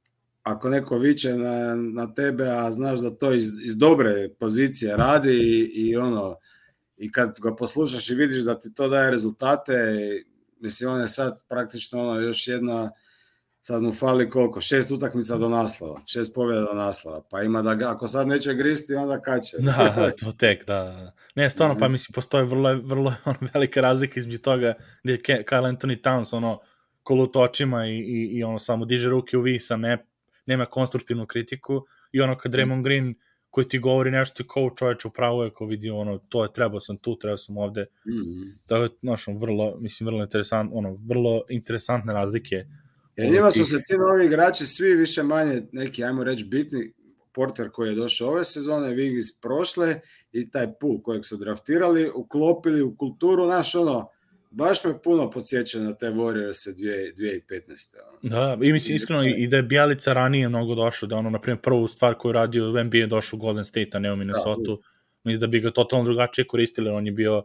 ako 0.43 0.69
neko 0.69 0.97
viče 0.97 1.37
na, 1.37 1.75
na 1.75 2.13
tebe, 2.13 2.49
a 2.49 2.71
znaš 2.71 2.99
da 2.99 3.15
to 3.15 3.33
iz, 3.33 3.47
iz 3.63 3.77
dobre 3.77 4.29
pozicije 4.39 4.97
radi 4.97 5.33
i, 5.33 5.89
i 5.89 5.97
ono, 5.97 6.35
i 6.97 7.11
kad 7.11 7.39
ga 7.39 7.55
poslušaš 7.55 8.09
i 8.09 8.15
vidiš 8.15 8.43
da 8.43 8.59
ti 8.59 8.73
to 8.73 8.87
daje 8.87 9.11
rezultate, 9.11 9.73
mislim, 10.59 10.89
on 10.89 11.01
je 11.01 11.07
sad 11.07 11.39
praktično 11.47 11.99
ono, 11.99 12.19
još 12.19 12.47
jedna, 12.47 12.91
sad 13.69 13.83
mu 13.83 13.91
fali 13.91 14.29
koliko, 14.29 14.61
šest 14.61 14.91
utakmica 14.91 15.37
do 15.37 15.49
naslova, 15.49 16.01
šest 16.05 16.35
pobjeda 16.35 16.61
do 16.61 16.73
naslova, 16.73 17.21
pa 17.31 17.43
ima 17.43 17.61
da 17.61 17.75
ga, 17.75 17.91
ako 17.91 18.07
sad 18.07 18.27
neće 18.27 18.53
gristi, 18.53 18.95
onda 18.95 19.21
kaće. 19.21 19.57
Da, 19.59 19.93
da, 19.95 20.11
to 20.11 20.31
tek, 20.31 20.65
da. 20.65 21.11
Ne, 21.35 21.49
stvarno, 21.49 21.77
pa 21.77 21.87
mislim, 21.87 22.13
postoje 22.13 22.45
vrlo, 22.45 22.73
vrlo 22.83 23.13
ono, 23.25 23.37
velika 23.53 23.81
razlika 23.81 24.19
između 24.19 24.37
toga 24.37 24.73
gde 25.03 25.13
je 25.13 25.19
Kyle 25.19 25.77
Anthony 25.77 26.01
Towns, 26.01 26.35
ono, 26.35 26.59
kolut 27.03 27.35
očima 27.35 27.85
i, 27.87 27.97
i, 27.97 28.29
i 28.31 28.43
ono, 28.43 28.59
samo 28.59 28.85
diže 28.85 29.09
ruke 29.09 29.37
u 29.37 29.41
visa, 29.41 29.77
ne, 29.77 30.05
nema 30.45 30.65
konstruktivnu 30.65 31.25
kritiku, 31.25 31.85
i 32.11 32.21
ono, 32.21 32.37
kad 32.37 32.53
Raymond 32.53 32.83
Green, 32.83 33.15
koji 33.49 33.67
ti 33.67 33.79
govori 33.79 34.11
nešto 34.11 34.43
kao 34.43 34.69
čoveč 34.69 35.05
upravo 35.05 35.43
je, 35.43 35.49
ko 35.49 35.65
vidi 35.65 35.89
ono, 35.89 36.17
to 36.17 36.43
je, 36.43 36.53
trebao 36.53 36.79
sam 36.79 36.97
tu, 36.97 37.19
trebao 37.19 37.37
sam 37.37 37.57
ovde. 37.57 37.85
Mm 38.05 38.11
-hmm. 38.11 38.53
To 38.67 38.83
je, 38.83 38.89
znaš, 39.01 39.27
vrlo, 39.27 39.77
mislim, 39.79 40.07
vrlo 40.07 40.23
interesant, 40.23 40.71
ono, 40.73 40.95
vrlo 41.07 41.41
interesantne 41.49 42.13
razlike 42.13 42.65
Jer 43.19 43.31
njima 43.31 43.51
su 43.51 43.65
se 43.65 43.83
ti 43.87 43.97
novi 43.97 44.25
igrači 44.25 44.63
svi 44.63 44.95
više 44.95 45.23
manje 45.23 45.61
neki, 45.71 46.03
ajmo 46.03 46.23
reći, 46.23 46.45
bitni, 46.45 46.93
Porter 47.31 47.69
koji 47.69 47.89
je 47.89 47.95
došao 47.95 48.29
ove 48.29 48.43
sezone, 48.43 48.93
Vigis 48.93 49.39
prošle 49.41 49.99
i 50.31 50.51
taj 50.51 50.73
pool 50.79 51.01
kojeg 51.01 51.25
su 51.25 51.37
draftirali, 51.37 52.09
uklopili 52.15 52.81
u 52.81 52.95
kulturu, 52.95 53.47
naš 53.47 53.75
ono, 53.75 54.09
baš 54.51 54.83
me 54.83 55.01
puno 55.01 55.29
podsjeća 55.29 55.79
na 55.79 55.93
te 55.93 56.05
Warriors 56.05 56.75
2015. 56.75 57.95
Da, 58.21 58.57
i 58.61 58.73
mislim 58.73 58.95
iskreno 58.95 59.23
i 59.25 59.47
da 59.47 59.57
je 59.57 59.63
Bjelica 59.63 60.13
ranije 60.13 60.49
mnogo 60.49 60.75
došao, 60.75 61.07
da 61.07 61.15
ono, 61.15 61.29
na 61.29 61.41
primjer, 61.41 61.61
prvu 61.61 61.87
stvar 61.87 62.13
koju 62.13 62.31
radio 62.31 62.69
u 62.69 62.83
NBA 62.83 62.97
je 62.97 63.07
došao 63.07 63.37
u 63.37 63.39
Golden 63.39 63.65
State, 63.65 63.89
a 63.93 63.99
ne 63.99 64.13
u 64.13 64.15
Minnesota, 64.15 64.61
da, 64.65 64.75
mislim 65.23 65.39
da 65.39 65.47
bi 65.47 65.59
ga 65.59 65.71
totalno 65.71 66.05
drugačije 66.05 66.47
koristili, 66.47 66.89
on 66.89 67.05
je 67.05 67.11
bio 67.11 67.43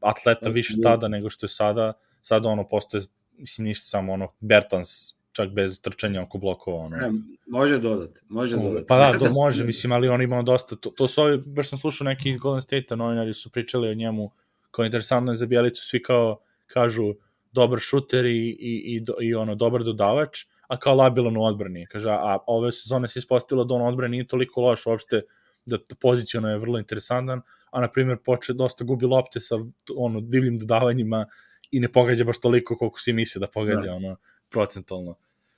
atleta 0.00 0.48
više 0.48 0.74
tada 0.82 1.08
nego 1.08 1.30
što 1.30 1.44
je 1.44 1.50
sada, 1.50 1.92
sada 2.20 2.48
ono 2.48 2.68
postoje 2.68 3.02
mislim 3.38 3.64
ništa 3.64 3.84
samo 3.84 4.12
ono 4.12 4.28
Bertans 4.40 5.14
čak 5.32 5.50
bez 5.50 5.80
trčanja 5.80 6.22
oko 6.22 6.38
blokova 6.38 6.76
ono. 6.76 6.96
Ne, 6.96 7.10
može 7.46 7.78
dodati, 7.78 8.20
može 8.28 8.56
dodati. 8.56 8.86
Pa 8.88 8.98
da, 8.98 9.18
to 9.18 9.32
može, 9.42 9.64
mislim, 9.64 9.92
ali 9.92 10.08
on 10.08 10.22
ima 10.22 10.42
dosta 10.42 10.76
to, 10.76 10.90
to 10.90 11.08
su 11.08 11.22
ovi, 11.22 11.38
baš 11.46 11.68
sam 11.68 11.78
slušao 11.78 12.04
neki 12.04 12.30
iz 12.30 12.38
Golden 12.38 12.62
State-a, 12.62 12.96
novinari 12.96 13.34
su 13.34 13.50
pričali 13.50 13.88
o 13.88 13.94
njemu 13.94 14.30
kao 14.70 14.84
interesantno 14.84 15.32
je 15.32 15.36
za 15.36 15.46
Bjelicu, 15.46 15.82
svi 15.82 16.02
kao 16.02 16.40
kažu 16.66 17.14
dobar 17.52 17.78
šuter 17.78 18.24
i, 18.24 18.48
i, 18.48 18.96
i, 18.96 19.04
i 19.20 19.34
ono, 19.34 19.54
dobar 19.54 19.82
dodavač, 19.82 20.44
a 20.68 20.76
kao 20.76 20.94
labilan 20.94 21.36
u 21.36 21.44
odbrani. 21.44 21.86
Kaže, 21.86 22.10
a 22.10 22.38
ove 22.46 22.72
sezone 22.72 23.08
se 23.08 23.18
ispostavilo 23.18 23.64
da 23.64 23.74
on 23.74 23.82
odbrani 23.82 24.10
nije 24.10 24.26
toliko 24.26 24.60
loš 24.60 24.86
uopšte, 24.86 25.22
da, 25.66 25.76
da 25.76 25.94
poziciono 26.00 26.50
je 26.50 26.58
vrlo 26.58 26.78
interesantan, 26.78 27.42
a 27.70 27.80
na 27.80 27.88
primjer 27.90 28.18
poče 28.24 28.52
dosta 28.52 28.84
gubi 28.84 29.06
lopte 29.06 29.40
sa 29.40 29.58
ono 29.96 30.20
divljim 30.20 30.56
dodavanjima 30.56 31.26
i 31.76 31.80
ne 31.80 31.88
pogađa 31.92 32.24
baš 32.24 32.38
toliko 32.40 32.76
koliko 32.76 33.00
svi 33.00 33.12
misle 33.12 33.40
da 33.40 33.46
pogađa, 33.46 33.80
da. 33.86 33.94
ono, 33.94 34.16
procentalno. 34.50 35.16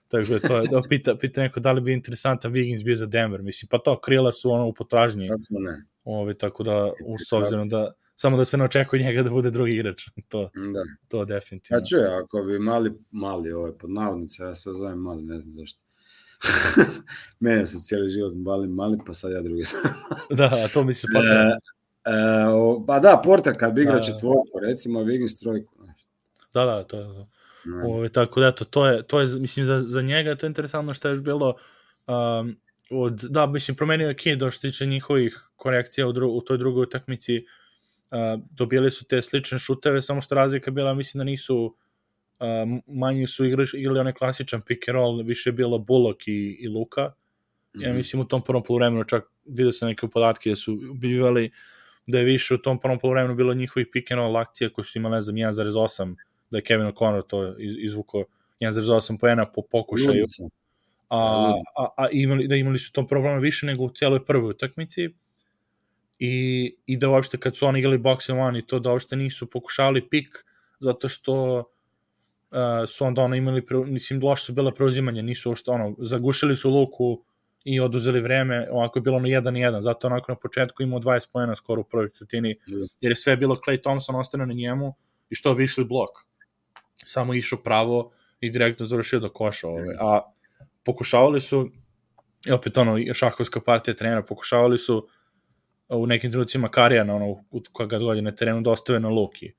Tako 0.09 0.25
da 0.33 0.39
to 0.49 0.57
je, 0.57 0.69
da 0.71 0.83
pita, 0.89 1.17
pita 1.17 1.41
neko 1.43 1.61
da 1.61 1.73
li 1.73 1.81
bi 1.81 1.93
interesantan 1.93 2.53
Wiggins 2.53 2.85
bio 2.85 2.97
za 2.97 3.07
Denver, 3.07 3.43
mislim, 3.43 3.69
pa 3.69 3.79
to, 3.79 4.01
krila 4.01 4.33
su 4.33 4.51
ono 4.51 4.67
u 4.67 4.75
potražnji, 4.75 5.29
Kako 5.29 5.61
ne? 5.61 5.85
ove, 6.05 6.35
tako 6.35 6.63
da, 6.63 6.93
u, 7.05 7.17
s 7.29 7.33
obzirom 7.33 7.69
da, 7.69 7.93
samo 8.15 8.37
da 8.37 8.45
se 8.45 8.57
ne 8.57 8.65
očekuje 8.65 9.03
njega 9.03 9.23
da 9.23 9.31
bude 9.31 9.51
drugi 9.51 9.73
igrač, 9.73 10.03
to, 10.29 10.51
Da. 10.55 10.83
to 11.09 11.25
definitivno. 11.25 11.79
Ja 11.81 11.85
čuje, 11.85 12.07
ako 12.23 12.43
bi 12.43 12.59
mali, 12.59 12.93
mali 13.11 13.53
ovaj, 13.53 13.73
pod 13.73 13.91
navodnice, 13.91 14.43
ja 14.43 14.55
se 14.55 14.71
zovem 14.73 14.99
mali, 14.99 15.23
ne 15.23 15.39
znam 15.39 15.51
zašto. 15.53 15.81
Mene 17.41 17.67
su 17.67 17.79
cijeli 17.81 18.11
život 18.11 18.33
mali, 18.37 18.69
mali, 18.69 18.99
pa 19.07 19.15
sad 19.15 19.33
ja 19.33 19.43
drugi 19.43 19.65
sam. 19.65 19.81
Da, 20.31 20.45
a 20.45 20.69
to 20.69 20.85
mi 20.85 20.95
se 20.95 21.07
pa... 21.15 21.19
E, 21.19 21.59
e, 22.13 22.49
o, 22.49 22.85
pa 22.87 22.99
da, 23.01 23.21
Porter 23.25 23.59
kad 23.59 23.73
bi 23.75 23.83
igrao 23.83 23.97
Da. 23.97 24.03
četvorku, 24.03 24.59
recimo 24.69 25.01
Wiggins 25.01 25.41
trojku. 25.43 25.76
Da, 26.57 26.65
da, 26.65 26.85
to 26.85 26.99
je 26.99 27.05
to. 27.05 27.29
Ove, 27.87 28.09
tako 28.09 28.41
da, 28.41 28.49
eto, 28.49 28.65
to 28.65 28.87
je, 28.87 29.03
to 29.03 29.21
je, 29.21 29.27
mislim, 29.41 29.67
za, 29.67 29.83
za 29.87 30.03
njega 30.03 30.31
je 30.31 30.39
to 30.39 30.47
interesantno 30.47 30.95
što 30.95 31.09
je 31.09 31.13
još 31.13 31.23
bilo 31.23 31.57
um, 32.07 32.57
od, 32.91 33.25
da, 33.29 33.47
mislim, 33.47 33.77
promenio 33.77 34.09
je 34.09 34.17
Kid 34.17 34.43
što 34.51 34.61
tiče 34.61 34.87
njihovih 34.87 35.39
korekcija 35.57 36.07
u, 36.07 36.13
dru, 36.13 36.29
u 36.29 36.41
toj 36.41 36.59
drugoj 36.59 36.83
utakmici, 36.83 37.37
uh, 37.39 38.43
dobili 38.51 38.91
su 38.91 39.05
te 39.05 39.23
slične 39.23 39.59
šuteve, 39.59 40.03
samo 40.03 40.21
što 40.21 40.35
razlika 40.35 40.71
je 40.71 40.73
bila, 40.73 40.95
mislim 40.95 41.19
da 41.19 41.25
nisu 41.25 41.57
uh, 41.65 42.47
manji 42.87 43.27
su 43.27 43.45
igrali, 43.45 43.69
igrali 43.75 44.01
onaj 44.01 44.13
klasičan 44.13 44.61
pick 44.61 44.89
and 44.89 44.95
roll, 44.95 45.23
više 45.23 45.51
je 45.51 45.55
bilo 45.55 45.79
Bullock 45.79 46.29
i, 46.29 46.57
i 46.61 46.69
Luka, 46.69 47.13
ja 47.75 47.89
Mhm. 47.89 47.97
mislim 47.97 48.23
u 48.23 48.29
tom 48.29 48.43
prvom 48.45 48.63
poluvremenu 48.63 49.05
čak 49.05 49.25
vidio 49.45 49.73
sam 49.73 49.89
neke 49.89 50.09
podatke 50.09 50.51
da 50.51 50.57
su 50.57 50.81
bivali 50.95 51.51
da 52.07 52.19
je 52.19 52.25
više 52.25 52.55
u 52.55 52.59
tom 52.59 52.81
prvom 52.81 52.99
poluvremenu 52.99 53.35
bilo 53.35 53.55
njihovih 53.55 53.87
pick 53.93 54.11
and 54.11 54.19
roll 54.19 54.37
akcija 54.37 54.71
koje 54.71 54.85
su 54.85 54.99
imali, 54.99 55.15
ne 55.15 55.21
znam, 55.21 55.37
1,8 55.37 56.15
da 56.51 56.59
je 56.59 56.63
Kevin 56.63 56.87
O'Connor 56.87 57.27
to 57.27 57.59
iz, 57.59 57.75
izvuko 57.79 58.25
1,8 58.61 59.19
poena 59.19 59.47
po 59.53 59.63
pokušaju, 59.63 60.25
a, 61.09 61.53
a, 61.77 61.89
a 61.97 62.09
imali, 62.13 62.49
da 62.49 62.57
imali 62.57 62.79
su 62.79 62.93
tom 62.93 63.07
problema 63.07 63.39
više 63.39 63.67
nego 63.67 63.85
u 63.85 63.91
cijeloj 63.91 64.25
prvoj 64.25 64.51
utakmici 64.51 65.09
i, 66.19 66.77
i 66.87 66.97
da 66.97 67.09
uopšte 67.09 67.39
kad 67.39 67.57
su 67.57 67.67
oni 67.67 67.79
igrali 67.79 67.99
box 67.99 68.31
and 68.33 68.41
one 68.41 68.59
i 68.59 68.67
to 68.67 68.79
da 68.79 68.93
uopšte 68.93 69.17
nisu 69.17 69.51
pokušavali 69.51 70.09
pik 70.09 70.45
zato 70.79 71.09
što 71.09 71.59
uh, 72.51 72.89
su 72.89 73.05
onda 73.05 73.23
ono 73.23 73.37
imali, 73.37 73.67
pre, 73.67 73.79
mislim, 73.79 74.23
loše 74.23 74.45
su 74.45 74.53
bile 74.53 74.75
preuzimanje, 74.75 75.23
nisu 75.23 75.49
uopšte 75.49 75.71
ono, 75.71 75.95
zagušili 75.99 76.57
su 76.57 76.71
luku 76.71 77.23
i 77.65 77.81
oduzeli 77.81 78.21
vreme, 78.21 78.69
ovako 78.71 78.99
je 78.99 79.03
bilo 79.03 79.17
ono 79.17 79.29
1-1, 79.29 79.81
zato 79.81 80.07
onako 80.07 80.33
na 80.33 80.37
početku 80.37 80.83
imao 80.83 81.01
20 81.01 81.33
pojena 81.33 81.57
skoro 81.57 81.81
u 81.81 81.85
prvoj 81.85 82.09
četvrtini, 82.09 82.57
Da. 82.67 82.87
jer 83.01 83.13
je 83.13 83.17
sve 83.17 83.37
bilo 83.37 83.61
Clay 83.67 83.83
Thompson 83.83 84.15
ostane 84.17 84.47
na 84.47 84.55
njemu 84.55 84.95
i 85.31 85.35
što 85.35 85.55
bi 85.55 85.65
išli 85.65 85.85
blok. 85.85 86.11
Samo 87.07 87.35
išao 87.35 87.59
pravo 87.59 88.13
i 88.41 88.51
direktno 88.51 88.87
završio 88.87 89.21
do 89.21 89.29
koša. 89.31 89.69
Ove. 89.69 89.97
A 90.01 90.21
pokušavali 90.85 91.41
su, 91.41 91.71
i 92.47 92.53
opet 92.53 92.79
ono, 92.79 93.15
šahovska 93.15 93.61
partija 93.61 93.95
trenera, 93.95 94.23
pokušavali 94.23 94.79
su 94.79 95.09
u 95.89 96.07
nekim 96.07 96.31
trenucima 96.31 96.69
Karijana, 96.69 97.15
ono, 97.15 97.27
u 97.51 97.61
kada 97.73 97.99
god 97.99 98.17
je 98.17 98.23
na 98.23 98.33
terenu, 98.33 98.61
da 98.61 98.71
ostave 98.71 99.01
na 99.01 99.09
Luki. 99.09 99.53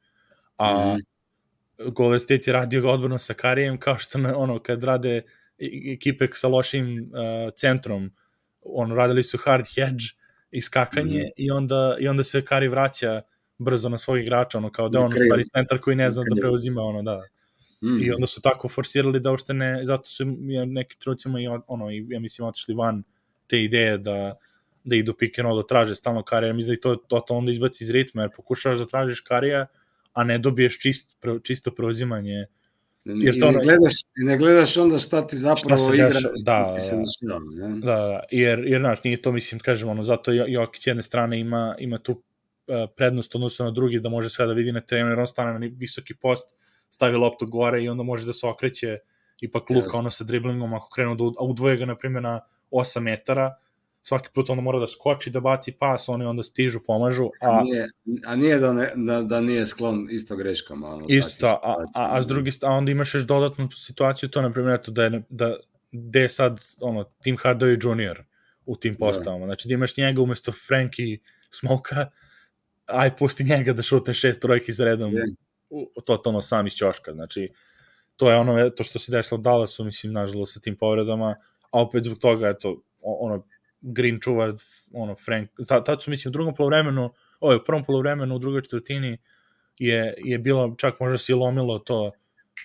A 0.57 0.85
Mhm. 0.85 0.99
Golden 1.87 2.19
State 2.19 2.41
je 2.45 2.53
radio 2.53 2.91
odbranu 2.91 3.17
sa 3.17 3.33
Karijem, 3.33 3.79
kao 3.79 3.95
što 3.95 4.17
na, 4.19 4.37
ono, 4.37 4.59
kad 4.59 4.83
rade 4.83 5.21
i- 5.57 5.93
ekipe 5.93 6.27
sa 6.33 6.47
lošim 6.47 6.85
uh, 7.03 7.07
centrom, 7.53 8.11
ono, 8.61 8.95
radili 8.95 9.23
su 9.23 9.37
hard 9.37 9.65
hedge 9.67 10.05
i 10.51 10.61
skakanje 10.61 11.17
Mhm. 11.17 11.27
i, 11.37 11.51
onda, 11.51 11.97
i 11.99 12.07
onda 12.07 12.23
se 12.23 12.41
Kari 12.41 12.67
vraća 12.67 13.21
brzo 13.57 13.89
na 13.89 13.97
svog 13.97 14.17
igrača, 14.17 14.57
ono, 14.57 14.71
kao 14.71 14.89
da 14.89 14.99
Na 14.99 15.05
on 15.05 15.11
stvari 15.11 15.43
centar 15.49 15.79
koji 15.79 15.95
ne 15.95 16.09
zna 16.09 16.23
da 16.25 16.41
preuzima, 16.41 16.81
ono, 16.81 17.01
da. 17.01 17.23
Mhm. 17.83 17.99
I 18.01 18.11
onda 18.11 18.27
su 18.27 18.41
tako 18.41 18.67
forsirali 18.67 19.19
da 19.19 19.31
uopšte 19.31 19.53
ne, 19.53 19.81
zato 19.85 20.05
su 20.05 20.23
ja, 20.41 20.65
neki 20.65 20.99
trucima 20.99 21.39
i 21.41 21.47
on- 21.47 21.61
ono, 21.67 21.91
i, 21.91 22.05
ja 22.09 22.19
mislim, 22.19 22.47
otišli 22.47 22.73
van 22.75 23.03
te 23.47 23.63
ideje 23.63 23.97
da 23.97 24.35
da 24.83 24.95
idu 24.95 25.13
pick 25.13 25.39
and 25.39 25.45
roll, 25.45 25.57
da 25.57 25.67
traže 25.67 25.95
stalno 25.95 26.23
karija, 26.23 26.53
mislim 26.53 26.67
da 26.69 26.73
i 26.73 26.81
to, 26.81 26.95
to, 26.95 27.19
to 27.19 27.33
onda 27.33 27.51
izbaci 27.51 27.83
iz 27.83 27.89
ritma, 27.89 28.21
jer 28.21 28.31
pokušavaš 28.35 28.79
da 28.79 28.85
tražiš 28.85 29.19
karija, 29.19 29.65
a 30.13 30.23
ne 30.23 30.37
dobiješ 30.37 30.79
čist, 30.79 31.17
pre, 31.19 31.39
čisto 31.43 31.71
preuzimanje. 31.71 32.45
jer 33.05 33.35
I 33.35 33.39
to 33.39 33.47
ono- 33.47 33.57
ne, 33.57 33.63
gledaš, 33.63 33.93
I 34.17 34.23
ne 34.23 34.37
gledaš 34.37 34.77
onda 34.77 34.99
šta 34.99 35.27
ti 35.27 35.37
zapravo 35.37 35.83
Šta 35.83 35.95
igra, 35.95 36.07
da, 36.07 36.79
se 36.79 36.95
da. 36.95 37.01
dešava, 37.01 37.39
ne? 37.69 37.79
Da, 37.79 37.85
da, 37.85 38.19
jer, 38.31 38.59
jer 38.59 38.81
znaš, 38.81 39.03
nije 39.03 39.21
to, 39.21 39.31
mislim, 39.31 39.59
kažem, 39.59 39.89
ono, 39.89 40.03
zato 40.03 40.31
Jo- 40.31 40.45
Jokić 40.47 40.83
s 40.83 40.87
jedne 40.87 41.03
strane 41.03 41.39
ima, 41.39 41.75
ima 41.79 41.97
tu 41.97 42.11
uh, 42.11 42.21
prednost 42.97 43.35
odnosno 43.35 43.65
na 43.65 43.71
drugi, 43.71 43.99
da 43.99 44.09
može 44.09 44.29
sve 44.29 44.45
da 44.45 44.53
vidi 44.53 44.71
na 44.71 44.81
terenu, 44.81 45.09
jer 45.09 45.19
on 45.19 45.27
stane 45.27 45.59
na 45.59 45.67
visoki 45.71 46.13
post, 46.15 46.55
stavi 46.89 47.17
loptu 47.17 47.45
gore 47.45 47.83
i 47.83 47.89
onda 47.89 48.03
može 48.03 48.25
da 48.25 48.33
se 48.33 48.47
okreće 48.47 48.97
ipak 49.41 49.69
Luka, 49.69 49.85
Jasno. 49.85 49.99
ono 49.99 50.09
sa 50.09 50.23
driblingom, 50.23 50.73
ako 50.73 50.89
krenu 50.89 51.15
da 51.15 51.23
udvoje 51.39 51.77
ga, 51.77 51.85
na 51.85 51.95
primjer, 51.95 52.23
na 52.23 52.41
8 52.71 52.99
metara, 52.99 53.55
svaki 54.01 54.29
put 54.33 54.49
onda 54.49 54.61
mora 54.61 54.79
da 54.79 54.87
skoči, 54.87 55.29
da 55.29 55.39
baci 55.39 55.71
pas, 55.71 56.09
oni 56.09 56.25
onda 56.25 56.43
stižu, 56.43 56.79
pomažu, 56.85 57.29
a, 57.41 57.61
Nije, 57.63 57.89
a 58.25 58.35
nije 58.35 58.59
da, 58.59 58.73
ne, 58.73 58.91
da, 58.95 59.21
da 59.21 59.41
nije 59.41 59.65
sklon 59.65 60.07
isto 60.11 60.35
greškama. 60.35 60.87
Ono, 60.87 61.05
Isto, 61.09 61.47
a, 61.47 61.75
a, 61.95 62.17
a, 62.17 62.21
s 62.21 62.27
drugi 62.27 62.51
a 62.61 62.71
onda 62.71 62.91
imaš 62.91 63.13
još 63.13 63.23
dodatnu 63.23 63.71
situaciju, 63.71 64.29
to 64.29 64.41
na 64.41 64.53
primjer, 64.53 64.79
eto, 64.79 64.91
da 64.91 65.03
je, 65.03 65.21
da, 65.29 65.55
gde 65.91 66.21
je 66.21 66.29
sad, 66.29 66.61
ono, 66.81 67.03
Tim 67.03 67.37
Hardaway 67.37 68.09
Jr. 68.11 68.23
u 68.65 68.75
tim 68.75 68.95
postavama. 68.95 69.45
Znači, 69.45 69.67
da 69.67 69.73
imaš 69.73 69.97
njega 69.97 70.21
umesto 70.21 70.51
Frankie 70.67 71.17
Smoka, 71.49 72.09
aj 72.85 73.15
pusti 73.15 73.43
njega 73.43 73.73
da 73.73 73.83
šutne 73.83 74.13
šest 74.13 74.41
trojki 74.41 74.73
za 74.73 74.85
redom, 74.85 75.13
Je. 75.13 75.35
Totalno 76.05 76.41
sam 76.41 76.67
iz 76.67 76.73
ćoška. 76.73 77.13
Znači, 77.13 77.51
to 78.15 78.31
je 78.31 78.37
ono, 78.37 78.69
to 78.69 78.83
što 78.83 78.99
se 78.99 79.11
desilo 79.11 79.37
Dallasu, 79.37 79.83
mislim, 79.83 80.13
nažalost, 80.13 80.53
sa 80.53 80.59
tim 80.59 80.75
povredama, 80.75 81.35
a 81.71 81.81
opet 81.81 82.03
zbog 82.03 82.19
toga, 82.19 82.49
eto, 82.49 82.81
ono, 83.01 83.43
Green 83.81 84.19
čuva, 84.21 84.53
ono, 84.93 85.15
Frank, 85.15 85.49
ta, 85.67 85.83
tad 85.83 86.01
su, 86.01 86.09
mislim, 86.09 86.31
u 86.31 86.33
drugom 86.33 86.55
polovremenu, 86.55 87.13
ovo 87.39 87.51
je 87.51 87.57
u 87.57 87.63
prvom 87.63 87.83
polovremenu, 87.83 88.35
u 88.35 88.39
drugoj 88.39 88.61
četvrtini, 88.61 89.17
je, 89.77 90.13
je 90.17 90.39
bilo, 90.39 90.75
čak 90.77 90.99
možda 90.99 91.17
se 91.17 91.31
i 91.31 91.35
lomilo 91.35 91.79
to, 91.79 92.11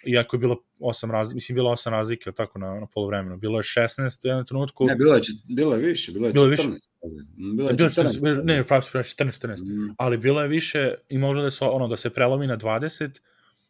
iako 0.06 0.36
je 0.36 0.40
bilo 0.40 0.62
osam 0.80 1.10
razlike, 1.10 1.34
mislim, 1.34 1.54
bilo 1.56 1.70
osam 1.70 1.92
razlike, 1.92 2.32
tako, 2.32 2.58
na, 2.58 2.80
na 2.80 2.86
polovremenu. 2.86 3.36
Bilo 3.36 3.58
je 3.58 3.62
16 3.62 4.24
u 4.24 4.28
jednom 4.28 4.46
trenutku, 4.46 4.86
Ne, 4.86 4.96
bilo 4.96 5.14
je, 5.14 5.20
bilo 5.48 5.74
je 5.74 5.80
više, 5.80 6.12
bilo 6.12 6.26
je 6.26 6.32
Bilo 6.32 6.46
je 6.46 6.50
14. 6.50 6.72
više. 6.72 6.88
Bilo 7.36 7.68
je 7.68 7.74
bilo 7.74 7.84
je 7.84 7.90
14. 7.90 8.02
14, 8.02 8.22
bilo- 8.22 8.42
ne, 8.44 8.64
pravo 8.64 8.82
se 8.82 8.90
14-14, 8.90 9.62
Mm, 9.62 9.94
ali 9.98 10.16
bilo 10.16 10.42
je 10.42 10.48
više 10.48 10.94
i 11.08 11.18
moglo 11.18 11.42
da 11.42 11.50
se 11.50 11.64
ono 11.64 11.88
da 11.88 11.96
se 11.96 12.10
prelomi 12.10 12.46
na 12.46 12.56
20 12.56 13.20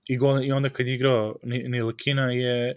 i 0.05 0.17
gol, 0.17 0.43
i 0.45 0.53
onda 0.53 0.69
kad 0.69 0.87
je 0.87 0.95
igrao 0.95 1.37
Ni- 1.43 1.69
Nilkina 1.69 2.33
je 2.33 2.77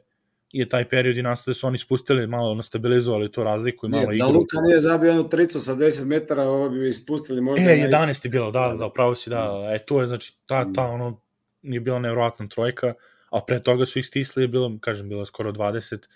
je 0.51 0.69
taj 0.69 0.89
period 0.89 1.17
i 1.17 1.21
nastao 1.21 1.51
da 1.51 1.55
su 1.55 1.67
oni 1.67 1.77
spustili 1.77 2.27
malo 2.27 2.51
ono 2.51 2.63
stabilizovali 2.63 3.31
tu 3.31 3.43
razliku 3.43 3.85
i 3.85 3.89
malo 3.89 3.99
Nije, 4.01 4.07
da 4.09 4.25
igru. 4.25 4.39
Luka 4.39 4.57
nije 4.61 4.79
zabio 4.81 5.07
jednu 5.07 5.29
tricu 5.29 5.59
sa 5.59 5.75
10 5.75 6.05
metara, 6.05 6.43
ovo 6.43 6.69
bi 6.69 6.89
ispustili 6.89 7.41
možda... 7.41 7.71
E, 7.71 7.77
na 7.77 7.97
11 7.99 8.25
je 8.25 8.29
bilo, 8.29 8.51
da, 8.51 8.75
da, 8.79 8.89
pravo 8.89 9.15
si, 9.15 9.29
da, 9.29 9.69
e, 9.75 9.85
to 9.85 10.01
je, 10.01 10.07
znači, 10.07 10.33
ta, 10.45 10.73
ta, 10.73 10.83
ono, 10.83 11.21
nije 11.61 11.79
bila 11.79 11.99
nevjerojatna 11.99 12.47
trojka, 12.47 12.93
a 13.35 13.41
pre 13.47 13.59
toga 13.59 13.85
su 13.85 13.99
ih 13.99 14.05
stisli, 14.05 14.43
je 14.43 14.47
bilo, 14.47 14.77
kažem, 14.79 15.09
bilo 15.09 15.21
je 15.21 15.25
skoro 15.25 15.51
20 15.51 16.07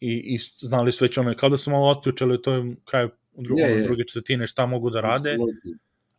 i, 0.00 0.34
i 0.34 0.38
znali 0.58 0.92
su 0.92 1.04
već 1.04 1.18
ono, 1.18 1.34
kao 1.34 1.48
da 1.48 1.56
su 1.56 1.70
malo 1.70 1.90
otključali 1.90 2.34
u 2.34 2.42
toj 2.42 2.74
kraju 2.84 3.10
u 3.32 3.42
dru, 3.42 3.58
Je, 3.58 3.70
je. 3.70 3.82
druge 3.82 4.04
četvrtine 4.04 4.46
šta 4.46 4.66
mogu 4.66 4.90
da 4.90 5.00
rade, 5.00 5.36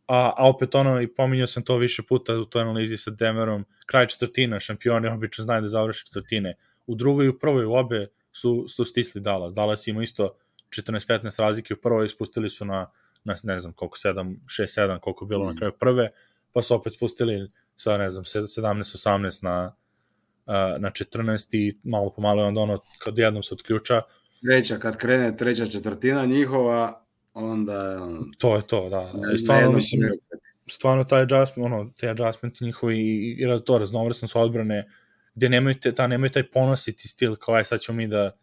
a, 0.08 0.34
a 0.38 0.50
opet 0.50 0.76
ono, 0.76 1.02
i 1.02 1.08
pominjao 1.08 1.48
sam 1.48 1.64
to 1.64 1.78
više 1.78 2.04
puta 2.04 2.40
u 2.40 2.46
toj 2.46 2.62
analizi 2.62 2.98
sa 2.98 3.12
Demerom, 3.12 3.66
kraj 3.86 4.08
četvrtina, 4.08 4.60
šampioni 4.60 5.08
obično 5.08 5.44
znaju 5.44 5.62
da 5.62 5.68
završe 5.68 6.06
četvrtine. 6.06 6.56
U 6.88 6.96
drugoj 6.96 7.26
i 7.26 7.30
u 7.30 7.40
prvoj 7.40 7.66
u 7.66 7.74
obe 7.74 8.08
su, 8.32 8.66
su 8.68 8.86
stisli 8.86 9.22
Dallas. 9.22 9.54
Dallas 9.54 9.88
ima 9.88 10.04
isto 10.04 10.38
14-15 10.70 11.40
razlike, 11.40 11.74
u 11.74 11.82
prvoj 11.82 12.10
spustili 12.10 12.50
su 12.50 12.66
na, 12.66 12.92
na 13.24 13.36
ne 13.44 13.60
znam 13.60 13.74
koliko, 13.74 13.98
7, 13.98 14.36
6-7, 14.46 15.00
koliko 15.00 15.26
je 15.26 15.30
bilo 15.30 15.44
mm. 15.44 15.48
na 15.48 15.56
kraju 15.56 15.74
prve, 15.80 16.12
pa 16.54 16.62
su 16.62 16.76
opet 16.76 16.94
spustili 16.94 17.52
sa, 17.76 17.98
ne 17.98 18.12
znam, 18.12 18.24
17-18 18.24 19.44
na, 19.44 19.76
na 20.80 20.92
14 20.92 21.56
i 21.58 21.80
malo 21.84 22.10
po 22.16 22.22
malo 22.22 22.44
onda 22.44 22.62
ono, 22.62 22.78
kad 23.04 23.18
jednom 23.18 23.44
se 23.44 23.54
odključa, 23.54 24.02
Treća, 24.44 24.78
kad 24.78 24.98
krene 24.98 25.38
treća 25.38 25.66
četvrtina 25.66 26.26
njihova, 26.26 27.06
onda 27.34 28.00
to 28.38 28.56
je 28.56 28.62
to, 28.62 28.90
da. 28.90 29.14
na 29.14 29.34
I 29.36 29.38
stvarno, 29.38 29.62
jednom 29.62 29.76
mislim, 29.76 30.02
preokretu. 30.02 30.44
stvarno 30.70 31.04
taj 31.04 31.22
adjustment, 31.22 31.66
ono, 31.66 31.94
te 31.98 32.10
adjustment 32.10 32.62
njihovi 32.62 33.00
i, 33.00 33.36
i 33.40 33.46
raz- 33.46 33.64
to 33.64 33.78
raznovrsnost 33.78 34.36
odbrane, 34.36 34.90
gde 35.36 35.50
nemaju, 35.50 35.76
te, 35.76 35.92
ta, 35.96 36.08
nemaju 36.08 36.30
taj 36.30 36.44
ponositi 36.44 37.08
stil 37.08 37.36
kao 37.36 37.56
aj 37.56 37.64
sad 37.64 37.82
ćemo 37.82 37.96
mi 37.96 38.08
da 38.08 38.38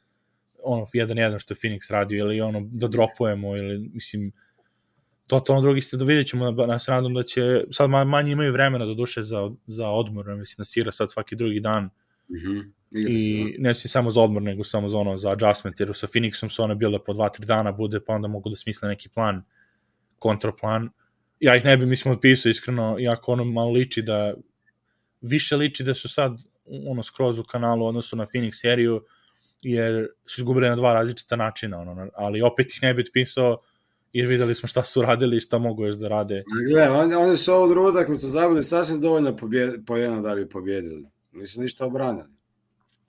ono, 0.62 0.86
jedan 0.92 1.18
jedan 1.18 1.38
što 1.38 1.54
je 1.54 1.58
Phoenix 1.58 1.90
radio 1.92 2.18
ili 2.18 2.40
ono, 2.40 2.60
da 2.72 2.88
dropujemo 2.88 3.56
ili, 3.56 3.90
mislim, 3.94 4.32
totalno 5.30 5.62
drugi 5.62 5.80
ste, 5.80 5.96
da 5.96 6.04
vidjet 6.04 6.26
ćemo, 6.26 6.52
da, 6.52 6.66
da 6.66 6.78
se 6.78 6.90
nadam 6.90 7.14
da 7.14 7.22
će, 7.22 7.64
sad 7.70 7.90
ma- 7.90 8.04
manje 8.04 8.32
imaju 8.32 8.52
vremena 8.52 8.86
do 8.86 8.94
duše 8.94 9.22
za, 9.22 9.50
za 9.66 9.88
odmor, 9.88 10.26
mislim, 10.36 10.62
da 10.62 10.64
sira 10.64 10.92
sad 10.92 11.12
svaki 11.12 11.36
drugi 11.36 11.60
dan. 11.60 11.90
Igra 12.90 13.08
se, 13.08 13.14
i 13.14 13.56
ne 13.58 13.74
si 13.74 13.88
samo 13.88 14.10
za 14.10 14.20
odmor, 14.20 14.42
nego 14.42 14.64
samo 14.64 14.88
za 14.88 14.98
ono, 14.98 15.16
za 15.16 15.30
adjustment, 15.30 15.80
jer 15.80 15.90
sa 15.94 16.06
Phoenixom 16.06 16.48
su 16.48 16.62
one 16.62 16.74
bile 16.74 16.98
po 17.04 17.12
2-3 17.12 17.44
dana 17.44 17.72
bude, 17.72 18.00
pa 18.00 18.12
onda 18.12 18.28
mogu 18.28 18.50
da 18.50 18.56
smisle 18.56 18.88
neki 18.88 19.08
plan, 19.08 19.42
kontraplan. 20.18 20.90
Ja 21.40 21.56
ih 21.56 21.64
ne 21.64 21.76
bi, 21.76 21.86
mislim, 21.86 22.14
otpisao 22.14 22.50
iskreno, 22.50 22.96
iako 23.00 23.32
ono 23.32 23.44
malo 23.44 23.70
liči 23.70 24.02
da, 24.02 24.34
više 25.20 25.56
liči 25.56 25.84
da 25.84 25.94
su 25.94 26.08
sad 26.08 26.36
ono 26.88 27.02
skroz 27.02 27.38
u 27.38 27.44
kanalu 27.44 27.86
odnosu 27.86 28.16
na 28.16 28.26
Phoenix 28.26 28.60
seriju, 28.60 29.04
jer 29.62 30.08
su 30.26 30.40
izgubili 30.40 30.68
na 30.68 30.76
dva 30.76 30.92
različita 30.92 31.36
načina, 31.36 31.80
ono, 31.80 32.10
ali 32.14 32.42
opet 32.42 32.72
ih 32.74 32.82
ne 32.82 32.94
bi 32.94 33.04
pisao 33.12 33.58
jer 34.12 34.26
videli 34.26 34.54
smo 34.54 34.66
šta 34.66 34.82
su 34.82 35.02
radili 35.02 35.36
i 35.36 35.40
šta 35.40 35.58
mogu 35.58 35.86
još 35.86 35.96
da 35.96 36.08
rade. 36.08 36.44
Gle, 36.70 36.90
oni, 36.90 37.14
oni 37.14 37.36
su 37.36 37.52
ovu 37.52 37.68
drugu 37.68 37.88
utakmicu 37.88 38.26
zabili 38.26 38.64
sasvim 38.64 39.00
dovoljno 39.00 39.36
pobjed, 39.36 39.86
po 39.86 39.96
jedna 39.96 40.20
da 40.20 40.34
bi 40.34 40.48
pobjedili. 40.48 41.08
Nisu 41.32 41.60
ništa 41.60 41.86
obranili. 41.86 42.28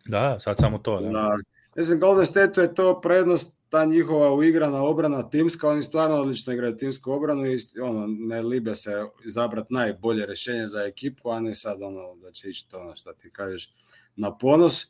Da, 0.06 0.40
sad 0.40 0.58
samo 0.60 0.78
to. 0.78 1.02
Da. 1.02 1.10
da. 1.10 1.38
Mislim, 1.76 2.00
Golden 2.00 2.26
State 2.26 2.62
je 2.62 2.76
to 2.76 3.02
prednost 3.02 3.62
ta 3.70 3.86
njihova 3.86 4.34
uigrana 4.34 4.84
obrana 4.84 5.30
timska, 5.30 5.70
oni 5.70 5.84
stvarno 5.84 6.16
odlično 6.16 6.54
igraju 6.54 6.78
timsku 6.78 7.12
obranu 7.12 7.46
i 7.46 7.58
ono, 7.84 8.08
ne 8.08 8.42
libe 8.42 8.76
se 8.76 9.06
izabrati 9.26 9.74
najbolje 9.74 10.26
rešenje 10.26 10.68
za 10.68 10.84
ekipu, 10.84 11.30
a 11.30 11.40
ne 11.40 11.56
sad 11.56 11.82
ono 11.82 12.16
da 12.16 12.32
će 12.32 12.50
ići 12.50 12.70
to 12.70 12.80
ono 12.80 12.96
što 12.96 13.14
ti 13.14 13.30
kažeš 13.32 13.74
na 14.16 14.38
ponos. 14.38 14.86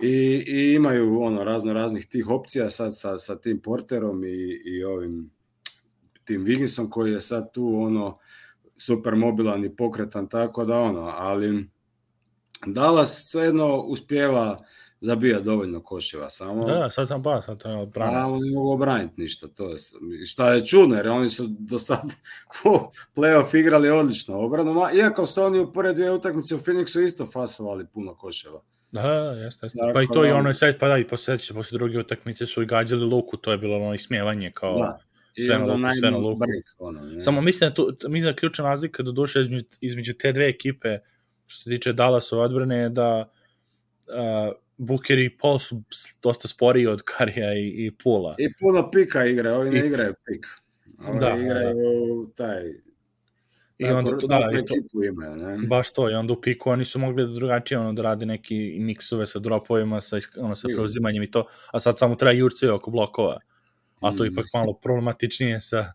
I, 0.00 0.44
i 0.46 0.74
imaju 0.74 1.20
ono 1.20 1.44
razno 1.44 1.72
raznih 1.72 2.06
tih 2.06 2.28
opcija 2.28 2.70
sad 2.70 2.98
sa, 2.98 3.18
sa 3.18 3.36
tim 3.36 3.60
porterom 3.60 4.24
i, 4.24 4.62
i 4.64 4.84
ovim 4.84 5.30
tim 6.26 6.44
Wigginsom 6.44 6.90
koji 6.90 7.12
je 7.12 7.20
sad 7.20 7.52
tu 7.52 7.82
ono 7.82 8.18
super 8.76 9.14
mobilan 9.14 9.64
i 9.64 9.76
pokretan 9.76 10.28
tako 10.28 10.64
da 10.64 10.80
ono, 10.80 11.12
ali 11.16 11.68
Dallas 12.66 13.28
svejedno 13.30 13.76
uspjeva 13.76 14.64
zabija 15.00 15.40
dovoljno 15.40 15.80
koševa, 15.80 16.30
samo... 16.30 16.64
Da, 16.64 16.90
sad 16.90 17.08
sam 17.08 17.22
pa, 17.22 17.42
sad 17.42 17.62
sam 17.62 17.78
odbranio. 17.78 18.12
Samo 18.12 18.38
ne 18.38 18.50
mogu 18.50 18.72
obraniti 18.72 19.20
ništa, 19.20 19.48
to 19.48 19.70
je, 19.70 19.76
šta 20.26 20.52
je 20.52 20.66
čudno, 20.66 20.96
jer 20.96 21.08
oni 21.08 21.28
su 21.28 21.46
do 21.48 21.78
sad 21.78 22.00
u 22.64 22.78
playoff 23.16 23.58
igrali 23.58 23.90
odlično 23.90 24.38
obranu, 24.38 24.74
iako 24.94 25.26
su 25.26 25.42
oni 25.42 25.58
u 25.58 25.72
pored 25.72 25.96
dvije 25.96 26.12
utakmice 26.12 26.54
u 26.54 26.58
Phoenixu 26.58 27.04
isto 27.04 27.26
fasovali 27.26 27.86
puno 27.86 28.14
koševa. 28.14 28.60
Da, 28.92 29.08
jeste, 29.10 29.66
jeste. 29.66 29.78
Dakle, 29.78 29.94
pa 29.94 30.02
i 30.02 30.06
to 30.06 30.22
da, 30.22 30.28
i 30.28 30.30
ono 30.30 30.54
sad, 30.54 30.78
pa 30.78 30.88
da, 30.88 30.98
i 30.98 31.06
posle, 31.06 31.38
posle 31.54 31.78
druge 31.78 31.98
utakmice 31.98 32.46
su 32.46 32.62
i 32.62 32.66
gađali 32.66 33.04
luku, 33.04 33.36
to 33.36 33.52
je 33.52 33.58
bilo 33.58 33.76
ono 33.76 33.94
ismijevanje 33.94 34.52
kao... 34.54 34.76
Da. 34.76 34.98
Sve 35.44 35.58
na, 35.58 35.92
sve 35.94 36.10
na 36.10 36.16
luku. 36.16 36.38
Break, 36.38 36.64
ono, 36.78 37.00
ne. 37.00 37.20
Samo 37.20 37.40
mislim 37.40 37.70
da, 37.70 37.74
tu, 37.74 37.96
mislim 38.08 38.32
da 38.32 38.36
ključna 38.36 38.64
razlika 38.64 39.02
do 39.02 39.12
duše 39.12 39.40
između, 39.40 39.64
između 39.80 40.14
te 40.14 40.32
dve 40.32 40.48
ekipe, 40.48 40.98
što 41.46 41.62
se 41.62 41.70
tiče 41.70 41.92
Dallasove 41.92 42.42
odbrane, 42.42 42.78
je 42.78 42.88
da 42.88 43.32
uh, 44.08 44.54
Booker 44.76 45.18
i 45.18 45.36
Paul 45.38 45.58
su 45.58 45.82
dosta 46.22 46.48
sporiji 46.48 46.86
od 46.86 47.02
Karija 47.02 47.54
i, 47.54 47.86
i 47.86 47.90
Pula. 48.02 48.34
I 48.38 48.52
puno 48.60 48.90
pika 48.90 49.26
igra, 49.26 49.54
ovi 49.54 49.70
ne 49.70 49.84
I, 49.84 49.86
igraju 49.86 50.14
pik. 50.26 50.46
Ovi 51.08 51.18
da, 51.20 51.36
igraju 51.36 52.26
da. 52.26 52.44
taj 52.44 52.86
I 53.78 53.84
onda 53.84 54.18
to, 54.18 54.26
da, 54.26 54.50
i 54.52 54.64
to, 54.64 55.04
imaju, 55.04 55.36
ne? 55.36 55.66
baš 55.68 55.92
to, 55.92 56.10
i 56.10 56.14
onda 56.14 56.32
u 56.32 56.40
piku 56.40 56.70
oni 56.70 56.84
su 56.84 56.98
mogli 56.98 57.26
da 57.26 57.32
drugačije 57.32 57.78
ono, 57.78 57.92
da 57.92 58.02
rade 58.02 58.26
neki 58.26 58.76
miksove 58.80 59.26
sa 59.26 59.38
dropovima, 59.38 60.00
sa, 60.00 60.16
ono, 60.36 60.54
sa 60.54 60.68
preuzimanjem 60.74 61.22
i 61.22 61.30
to, 61.30 61.46
a 61.72 61.80
sad 61.80 61.98
samo 61.98 62.14
treba 62.14 62.32
jurce 62.32 62.70
oko 62.70 62.90
blokova, 62.90 63.40
a 64.00 64.12
to 64.12 64.24
mm. 64.24 64.26
ipak 64.26 64.46
malo 64.54 64.72
problematičnije 64.72 65.60
sa, 65.60 65.92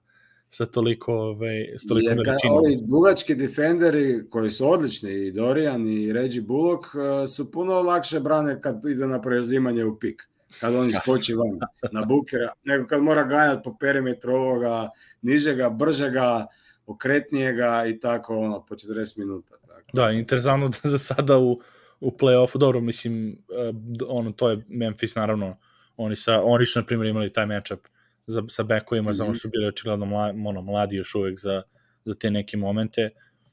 sa 0.50 0.66
toliko, 0.66 1.14
ove, 1.14 1.78
s 1.78 1.88
toliko 1.88 2.10
veličine. 2.10 2.54
Ovi 2.54 2.78
dugački 2.82 3.36
defenderi 3.36 4.30
koji 4.30 4.50
su 4.50 4.72
odlični, 4.72 5.12
i 5.12 5.32
Dorian 5.32 5.88
i 5.88 6.14
Reggie 6.14 6.42
Bullock, 6.42 6.96
uh, 6.96 7.02
su 7.36 7.52
puno 7.52 7.82
lakše 7.82 8.20
brane 8.20 8.62
kad 8.62 8.86
ide 8.86 9.08
na 9.08 9.22
preuzimanje 9.22 9.86
u 9.86 10.00
pik 10.00 10.32
kad 10.60 10.76
on 10.76 10.90
iskoči 10.90 11.34
van 11.34 11.60
na 11.92 12.06
bukera, 12.06 12.52
nego 12.64 12.88
kad 12.88 13.04
mora 13.04 13.24
ganjati 13.24 13.62
po 13.64 13.78
perimetru 13.80 14.34
ovoga, 14.34 14.90
nižega, 15.22 15.70
bržega, 15.70 16.48
okretnijega 16.86 17.86
i 17.88 18.00
tako 18.00 18.38
ono 18.38 18.66
po 18.66 18.76
40 18.76 19.20
minuta. 19.20 19.56
Tako. 19.68 19.82
Da, 19.94 20.10
interesantno 20.10 20.68
da 20.84 20.90
za 20.90 20.98
sada 20.98 21.38
u, 21.38 21.62
u 22.00 22.12
play-offu, 22.12 22.58
dobro, 22.58 22.82
mislim, 22.82 23.38
uh, 23.50 23.76
ono, 24.08 24.32
to 24.32 24.50
je 24.50 24.66
Memphis, 24.68 25.16
naravno, 25.16 25.58
oni, 26.04 26.16
sa, 26.16 26.42
oni 26.44 26.66
su, 26.66 26.80
na 26.80 26.86
primjer, 26.86 27.10
imali 27.10 27.34
taj 27.34 27.46
matchup 27.46 27.80
za, 28.28 28.44
sa 28.48 28.64
bekovima, 28.64 29.10
mm 29.10 29.14
-hmm. 29.14 29.18
samo 29.18 29.34
su 29.34 29.50
bili 29.50 29.68
očigledno 29.68 30.06
mla, 30.06 30.34
ono, 30.46 30.62
mladi 30.62 30.96
još 30.96 31.16
uvek 31.16 31.40
za, 31.40 31.62
za 32.06 32.16
te 32.16 32.32
neke 32.32 32.58
momente, 32.58 33.10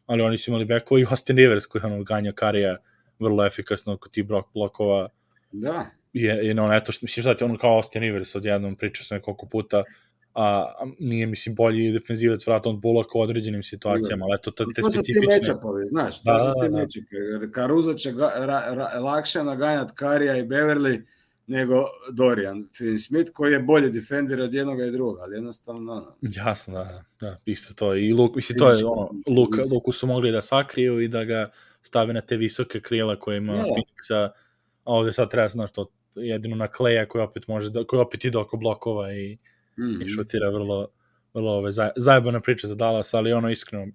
ali 0.07 0.23
oni 0.23 0.39
su 0.39 0.51
imali 0.51 0.65
bekova 0.65 1.01
i 1.01 1.07
Austin 1.11 1.37
Rivers 1.37 1.67
koji 1.67 1.83
ono, 1.85 2.05
ganja 2.05 2.33
karija 2.33 2.77
vrlo 3.19 3.47
efikasno 3.47 3.97
kod 3.97 4.13
tih 4.13 4.27
blok, 4.27 4.47
blokova. 4.55 5.09
Da. 5.53 5.87
Je, 6.13 6.47
je 6.47 6.61
ono, 6.61 6.75
eto, 6.75 6.93
mislim, 7.03 7.25
sad 7.25 7.43
ono 7.43 7.59
kao 7.59 7.77
Austin 7.77 8.03
Rivers 8.03 8.35
odjednom 8.35 8.77
pričao 8.77 9.05
sam 9.05 9.17
nekoliko 9.17 9.47
puta, 9.47 9.85
a 10.35 10.73
nije, 10.99 11.27
mislim, 11.27 11.55
bolji 11.55 11.93
defenzivac 11.93 12.47
vrata 12.47 12.69
od 12.69 12.81
Bullock 12.81 13.15
u 13.15 13.21
određenim 13.21 13.63
situacijama, 13.63 14.25
ali 14.25 14.35
eto, 14.35 14.51
te, 14.51 14.65
te 14.75 14.83
specifične... 14.83 15.23
To 15.23 15.33
su 15.33 15.39
ti 15.39 15.41
mečapovi, 15.41 15.87
znaš, 15.87 16.23
to 16.23 16.33
da, 16.33 16.39
su 16.39 16.53
ti 16.61 16.69
da, 16.69 16.77
mečapovi. 16.77 17.53
Caruso 17.55 17.95
će 17.95 18.13
ga, 18.13 18.33
ra, 18.37 18.75
ra, 18.75 19.01
lakše 19.01 19.45
naganjati 19.45 19.93
Karija 19.95 20.37
i 20.37 20.45
Beverly 20.45 21.03
nego 21.49 21.85
Dorian 22.13 22.69
Finney-Smith, 22.73 23.33
koji 23.33 23.53
je 23.53 23.61
bolji 23.61 23.91
defender 23.91 24.41
od 24.41 24.55
jednog 24.55 24.81
i 24.81 24.91
drugog, 24.91 25.19
ali 25.19 25.37
jednostavno, 25.37 25.93
ono. 25.93 26.17
Jasno, 26.21 26.75
da, 26.75 27.05
da, 27.21 27.41
isto 27.45 27.75
to. 27.75 27.95
I 27.95 28.13
Luk, 28.13 28.37
mislim, 28.37 28.59
to 28.59 28.71
je 28.71 28.85
ono, 28.85 29.11
Luk, 29.27 29.49
Luku 29.73 29.93
su 29.93 30.07
mogli 30.07 30.33
da 30.33 30.41
sakriju 30.41 31.01
i 31.01 31.09
da 31.09 31.25
ga 31.25 31.51
stave 31.83 32.13
na 32.13 32.21
te 32.21 32.37
visoke 32.37 32.81
krila 32.81 33.17
koje 33.17 33.37
ima 33.37 33.55
ja. 33.55 33.65
Phoenixa, 33.65 34.29
a 34.85 34.93
ovde 34.93 35.13
sad 35.13 35.31
treba, 35.31 35.49
znaš, 35.49 35.73
to 35.73 35.91
jedino 36.15 36.57
na 36.57 36.69
Kleja 36.69 37.09
koji 37.09 37.23
opet 37.23 37.49
može 37.49 37.71
da, 37.71 37.85
koji 37.85 38.01
opet 38.01 38.25
ide 38.25 38.39
oko 38.39 38.57
blokova 38.57 39.13
i 39.13 39.39
mm 39.79 39.83
-hmm. 39.83 40.05
i 40.05 40.09
šutira 40.09 40.51
vrlo, 40.51 40.89
vrlo 41.35 41.53
ove, 41.53 41.73
zaj, 41.73 41.91
zajebana 41.97 42.41
priča 42.41 42.67
za 42.67 42.75
Dallas, 42.75 43.15
ali 43.15 43.33
ono 43.33 43.51
iskreno, 43.51 43.87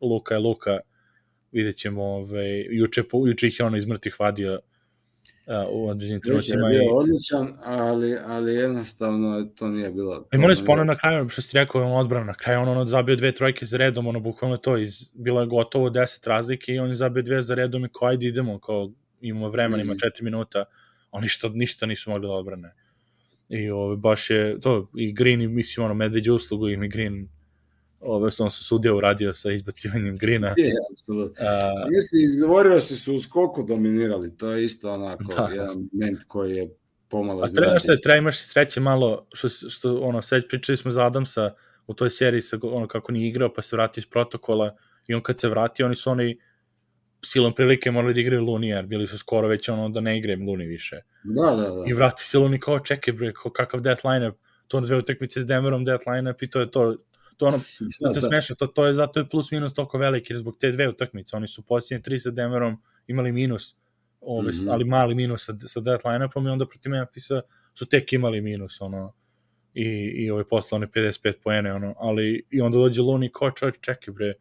Luka 0.00 0.34
je 0.34 0.40
Luka, 0.40 0.78
vidjet 1.52 1.76
ćemo, 1.76 2.04
ove, 2.04 2.64
juče, 2.70 3.02
juče 3.26 3.46
ih 3.46 3.60
je 3.60 3.66
ono 3.66 3.76
iz 3.76 3.86
mrtvih 3.86 4.20
vadio 4.20 4.60
a, 5.46 5.66
u 5.70 5.88
određenim 5.88 6.20
trenucima. 6.20 6.66
Je 6.66 6.70
bio 6.70 6.82
i... 6.82 6.88
odličan, 6.92 7.58
ali, 7.64 8.16
ali 8.26 8.54
jednostavno 8.54 9.44
to 9.44 9.68
nije 9.68 9.90
bilo... 9.90 10.28
I 10.32 10.38
morali 10.38 10.56
spomenu 10.56 10.84
na 10.84 10.94
kraju, 10.94 11.28
što 11.28 11.42
si 11.42 11.56
rekao, 11.56 11.82
on 11.82 11.92
odbrana, 11.92 12.26
na 12.26 12.34
kraju 12.34 12.60
on, 12.60 12.68
ono 12.68 12.86
zabio 12.86 13.16
dve 13.16 13.32
trojke 13.32 13.66
za 13.66 13.76
redom, 13.76 14.06
ono 14.06 14.20
bukvalno 14.20 14.56
to, 14.56 14.78
iz, 14.78 15.10
bilo 15.14 15.40
je 15.40 15.46
gotovo 15.46 15.90
10 15.90 16.28
razlike 16.28 16.72
i 16.72 16.78
on 16.78 16.90
je 16.90 16.96
zabio 16.96 17.22
dve 17.22 17.42
za 17.42 17.54
redom 17.54 17.84
i 17.84 17.88
kao 17.98 18.08
ajde 18.08 18.26
idemo, 18.26 18.58
kao 18.58 18.92
imamo 19.20 19.48
vremena, 19.48 19.84
mm. 19.84 19.86
ima 19.86 19.94
4 19.94 20.22
minuta, 20.22 20.64
oni 21.10 21.22
ništa, 21.22 21.48
ništa 21.48 21.86
nisu 21.86 22.10
mogli 22.10 22.26
da 22.26 22.32
odbrane. 22.32 22.74
I 23.48 23.70
ove, 23.70 23.96
baš 23.96 24.30
je, 24.30 24.60
to, 24.60 24.90
i 24.96 25.12
Green, 25.12 25.42
i, 25.42 25.48
mislim, 25.48 25.84
ono, 25.84 25.94
medveđe 25.94 26.32
uslugu 26.32 26.68
i 26.68 26.88
Green, 26.88 27.28
ove, 28.02 28.30
on 28.38 28.50
se 28.50 28.64
sudija 28.64 28.94
uradio 28.94 29.34
sa 29.34 29.52
izbacivanjem 29.52 30.16
Grina. 30.16 30.54
Je, 30.56 30.72
apsolutno. 30.92 31.44
Mislim, 31.90 32.24
izgovorio 32.24 32.80
se 32.80 32.96
su 32.96 33.14
u 33.14 33.18
skoku 33.18 33.62
dominirali, 33.62 34.36
to 34.36 34.50
je 34.50 34.64
isto 34.64 34.92
onako 34.92 35.34
da. 35.36 35.48
jedan 35.52 35.88
moment 35.92 36.24
koji 36.28 36.56
je 36.56 36.68
pomalo 37.08 37.42
A 37.42 37.46
treba 37.46 37.78
što 37.78 37.92
je, 37.92 38.00
treba 38.00 38.16
imaš 38.16 38.42
sreće 38.42 38.80
malo, 38.80 39.26
što, 39.32 39.48
što 39.48 40.00
ono, 40.00 40.22
seć, 40.22 40.44
pričali 40.48 40.76
smo 40.76 40.90
za 40.90 41.06
Adamsa 41.06 41.50
u 41.86 41.94
toj 41.94 42.10
seriji, 42.10 42.42
sa, 42.42 42.58
ono, 42.62 42.88
kako 42.88 43.12
nije 43.12 43.28
igrao, 43.28 43.52
pa 43.54 43.62
se 43.62 43.76
vratio 43.76 44.00
iz 44.00 44.06
protokola, 44.06 44.76
i 45.06 45.14
on 45.14 45.22
kad 45.22 45.38
se 45.38 45.48
vrati, 45.48 45.82
oni 45.82 45.96
su 45.96 46.10
oni, 46.10 46.38
silom 47.24 47.54
prilike 47.54 47.90
morali 47.90 48.14
da 48.14 48.20
igraju 48.20 48.44
Luni, 48.44 48.68
jer 48.68 48.86
bili 48.86 49.06
su 49.06 49.18
skoro 49.18 49.48
već 49.48 49.68
ono 49.68 49.88
da 49.88 50.00
ne 50.00 50.18
igraju 50.18 50.44
Luni 50.46 50.66
više. 50.66 51.00
Da, 51.24 51.56
da, 51.56 51.68
da. 51.68 51.84
I 51.86 51.92
vrati 51.92 52.22
se 52.24 52.38
Luni 52.38 52.60
kao, 52.60 52.80
čekaj 52.80 53.14
bre, 53.14 53.32
kakav 53.52 53.80
death 53.80 54.06
lineup, 54.06 54.36
to 54.68 54.80
dve 54.80 54.96
utakmice 54.96 55.40
s 55.40 55.46
Denverom 55.46 55.84
death 55.84 56.04
lineup 56.08 56.42
i 56.42 56.50
to 56.50 56.60
je 56.60 56.70
to, 56.70 56.96
to 57.42 57.48
ono, 57.48 57.58
da, 58.00 58.12
da. 58.12 58.20
smešno, 58.20 58.56
to, 58.56 58.66
to 58.66 58.86
je 58.86 58.94
zato 58.94 59.20
je 59.20 59.28
plus 59.28 59.50
minus 59.50 59.74
toliko 59.74 59.98
veliki, 59.98 60.32
jer 60.32 60.38
zbog 60.38 60.56
te 60.60 60.70
dve 60.70 60.88
utakmice, 60.88 61.36
oni 61.36 61.46
su 61.46 61.62
posljednje 61.62 62.02
tri 62.02 62.18
sa 62.18 62.30
Denverom 62.30 62.76
imali 63.06 63.32
minus, 63.32 63.76
ove, 64.20 64.48
mm 64.48 64.52
-hmm. 64.52 64.72
ali 64.72 64.84
mali 64.84 65.14
minus 65.14 65.46
sa, 65.46 65.54
sa 65.66 65.80
death 65.80 66.06
lineupom 66.06 66.46
i 66.46 66.50
onda 66.50 66.66
protiv 66.66 66.90
Memphisa 66.90 67.40
su 67.74 67.86
tek 67.86 68.12
imali 68.12 68.40
minus, 68.40 68.80
ono, 68.80 69.14
i, 69.74 69.86
i 70.24 70.30
ove 70.30 70.48
posle 70.48 70.76
one 70.76 70.86
55 70.86 71.34
poene, 71.44 71.72
ono, 71.72 71.94
ali 71.98 72.46
i 72.50 72.60
onda 72.60 72.78
dođe 72.78 73.02
Luni 73.02 73.32
kao 73.32 73.50
čovječ, 73.50 73.76
čekaj 73.80 74.14
bre, 74.14 74.34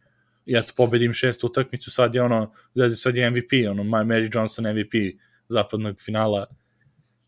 i 0.46 0.56
eto, 0.58 0.74
pobedim 0.78 1.14
šestu 1.14 1.48
utakmicu, 1.48 1.92
sad 1.92 2.16
je 2.16 2.22
ono, 2.22 2.54
sad 2.96 3.16
je 3.16 3.30
MVP, 3.30 3.52
ono, 3.70 3.84
Mary 3.84 4.30
Johnson 4.36 4.66
MVP 4.66 4.94
zapadnog 5.48 6.02
finala, 6.02 6.46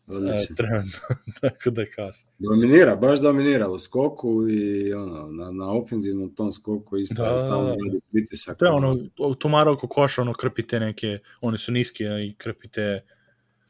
E, 0.08 0.54
trenutno, 0.54 1.00
tako 1.40 1.70
da 1.70 1.86
kasno. 1.86 2.32
Dominira, 2.38 2.96
baš 2.96 3.20
dominira 3.20 3.68
u 3.68 3.78
skoku 3.78 4.48
i 4.50 4.92
ono, 4.92 5.28
na, 5.28 5.50
na 5.50 5.72
ofenzivnom 5.72 6.34
tom 6.34 6.52
skoku 6.52 6.96
isto 6.96 7.22
da, 7.22 7.38
stalno 7.38 7.68
radi 7.68 8.00
pritisak. 8.12 8.58
Da, 8.60 8.70
ono, 8.70 8.98
tumara 9.38 9.70
oko 9.70 9.88
koša, 9.88 10.22
ono, 10.22 10.32
krpite 10.32 10.80
neke, 10.80 11.18
one 11.40 11.58
su 11.58 11.72
niske 11.72 12.04
i 12.04 12.34
krpite, 12.38 13.04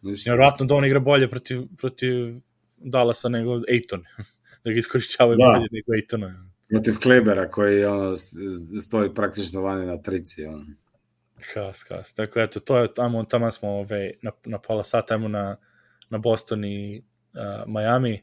vjerojatno 0.03 0.67
da 0.67 0.75
on 0.75 0.85
igra 0.85 1.01
bolje 1.01 1.31
protiv, 1.31 1.63
protiv 1.79 2.35
Dallasa 2.77 3.29
nego 3.29 3.61
Ejton, 3.69 4.05
da 4.65 4.73
ga 4.73 4.79
iskorišćavaju 4.79 5.37
da. 5.39 5.45
bolje 5.45 5.69
nego 5.71 5.95
Ejtona 5.95 6.55
protiv 6.69 6.95
Klebera 7.03 7.49
koji 7.49 7.85
ono, 7.85 8.17
stoji 8.83 9.15
praktično 9.15 9.61
vani 9.61 9.87
na 9.87 10.03
trici. 10.03 10.45
Ono. 10.45 10.65
Kas, 11.55 11.83
kas. 11.83 12.15
Tako 12.15 12.41
eto, 12.41 12.61
to 12.61 12.79
je, 12.79 12.95
tamo, 12.95 13.25
tamo 13.25 13.51
smo 13.51 13.69
ove, 13.69 14.11
na, 14.23 14.31
na 14.45 14.59
pola 14.59 14.85
sata, 14.85 15.07
tamo 15.07 15.29
na, 15.29 15.57
na 16.15 16.19
Boston 16.19 16.65
i 16.65 17.03
uh, 17.35 17.67
Miami. 17.67 18.23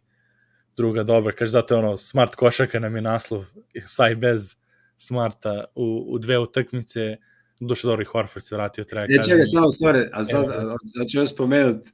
Druga 0.78 1.04
dobra, 1.04 1.32
kaže, 1.32 1.52
zato 1.52 1.74
je 1.76 1.80
ono, 1.80 1.98
smart 1.98 2.36
košaka 2.36 2.80
nam 2.80 2.96
je 2.96 3.02
naslov, 3.02 3.46
saj 3.86 4.16
bez 4.16 4.56
smarta 4.98 5.66
u, 5.76 6.06
u 6.10 6.20
dve 6.20 6.40
utakmice, 6.40 7.18
duše 7.60 7.88
dobro 7.88 8.02
i 8.02 8.06
Horford 8.06 8.46
se 8.46 8.56
vratio, 8.56 8.84
treba 8.84 9.08
kažem. 9.08 9.24
čekaj, 9.24 9.46
samo 9.46 9.72
stvari, 9.72 10.00
a 10.12 10.26
sad, 10.26 10.50
a, 10.50 10.76
a 11.02 11.06
ću 11.06 11.18
još 11.18 11.34
spomenuti, 11.34 11.92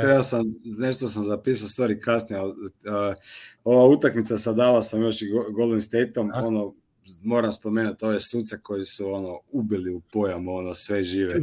treba 0.00 0.22
sam, 0.22 0.42
nešto 0.78 1.08
sam 1.08 1.24
zapisao, 1.24 1.68
stvari 1.68 2.00
kasnije, 2.00 2.40
ali, 2.40 2.50
uh, 2.50 3.14
ova 3.64 3.84
utakmica 3.88 4.38
sa 4.38 4.52
Dallasom 4.52 5.02
još 5.02 5.22
i 5.22 5.26
Golden 5.52 5.80
Stateom, 5.80 6.30
ono, 6.34 6.74
moram 7.22 7.52
spomenuti 7.52 8.04
ove 8.04 8.20
suce 8.20 8.58
koji 8.62 8.84
su 8.84 9.12
ono 9.12 9.40
ubili 9.52 9.94
u 9.94 10.00
pojam 10.00 10.48
ono 10.48 10.74
sve 10.74 11.04
žive. 11.04 11.34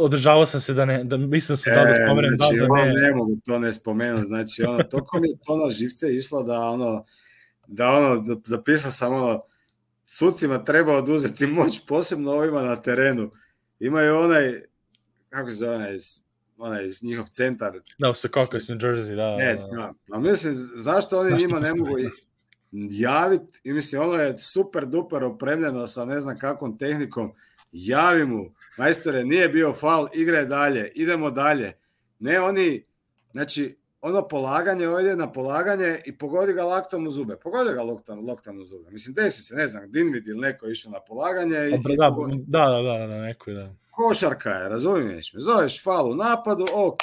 Održavao 0.00 0.46
sam 0.46 0.60
se 0.60 0.74
da 0.74 0.84
ne 0.84 1.04
da 1.04 1.16
mislim 1.16 1.56
se 1.56 1.70
da 1.70 1.84
da 1.84 1.90
e, 1.90 1.94
spomenem 2.06 2.36
znači, 2.38 2.56
da, 2.56 2.66
da 2.66 2.84
ne. 2.84 2.92
ne 2.92 3.14
mogu 3.14 3.36
to 3.44 3.58
ne 3.58 3.72
spomenuti. 3.72 4.26
Znači 4.26 4.62
ono 4.62 4.82
toko 4.82 5.20
mi 5.20 5.38
to 5.46 5.56
na 5.56 5.70
živce 5.70 6.16
išlo 6.16 6.42
da 6.42 6.60
ono 6.60 7.04
da 7.66 7.88
ono 7.88 8.20
da 8.20 8.36
zapisao 8.44 8.90
sam 8.90 9.14
ono 9.14 9.42
sucima 10.04 10.64
treba 10.64 10.96
oduzeti 10.96 11.46
moć 11.46 11.80
posebno 11.86 12.30
ovima 12.30 12.62
na 12.62 12.82
terenu. 12.82 13.30
Imaju 13.80 14.16
onaj 14.16 14.60
kako 15.28 15.48
se 15.48 15.54
zove 15.54 15.74
onaj 15.74 15.98
onaj 16.58 16.90
njihov 17.02 17.26
centar. 17.26 17.80
Da, 17.98 18.10
u 18.10 18.14
Secaucus, 18.14 18.68
New 18.68 18.78
Jersey, 18.78 19.16
da. 19.16 19.36
Ne, 19.36 19.54
da. 19.54 19.66
da. 19.66 19.92
A 20.12 20.18
mislim, 20.18 20.54
zašto 20.74 21.20
oni 21.20 21.38
njima 21.38 21.60
ne 21.60 21.70
mogu 21.76 21.98
javiti, 22.72 23.60
i 23.64 23.72
mislim, 23.72 24.02
ono 24.02 24.14
je 24.14 24.36
super 24.36 24.86
duper 24.86 25.24
opremljeno 25.24 25.86
sa 25.86 26.04
ne 26.04 26.20
znam 26.20 26.38
kakvom 26.38 26.78
tehnikom, 26.78 27.32
javi 27.72 28.26
mu, 28.26 28.50
majstore, 28.78 29.24
nije 29.24 29.48
bio 29.48 29.72
faul, 29.72 30.06
igre 30.14 30.44
dalje, 30.44 30.92
idemo 30.94 31.30
dalje. 31.30 31.72
Ne, 32.18 32.40
oni, 32.40 32.84
znači, 33.32 33.76
ono 34.00 34.28
polaganje, 34.28 34.88
ovdje 34.88 35.16
na 35.16 35.32
polaganje 35.32 36.00
i 36.04 36.18
pogodi 36.18 36.52
ga 36.52 36.64
laktom 36.64 37.06
u 37.06 37.10
zube. 37.10 37.36
Pogodi 37.36 37.72
ga 37.74 37.82
loktom, 37.82 38.26
loktom 38.28 38.60
u 38.60 38.64
zube. 38.64 38.90
Mislim, 38.90 39.14
desi 39.14 39.42
se, 39.42 39.54
ne 39.54 39.66
znam, 39.66 39.92
Dinvid 39.92 40.26
ili 40.26 40.40
neko 40.40 40.68
išao 40.68 40.92
na 40.92 41.00
polaganje. 41.00 41.56
I, 41.56 41.70
da, 41.70 42.10
da, 42.46 42.68
da, 42.68 42.82
da, 42.82 43.06
da, 43.06 43.20
neko 43.22 43.52
da. 43.52 43.74
Košarka 43.90 44.50
je, 44.50 44.68
razumiješ 44.68 45.34
me. 45.34 45.40
Zoveš 45.40 45.82
faul 45.84 46.10
u 46.10 46.14
napadu, 46.14 46.66
ok, 46.74 47.00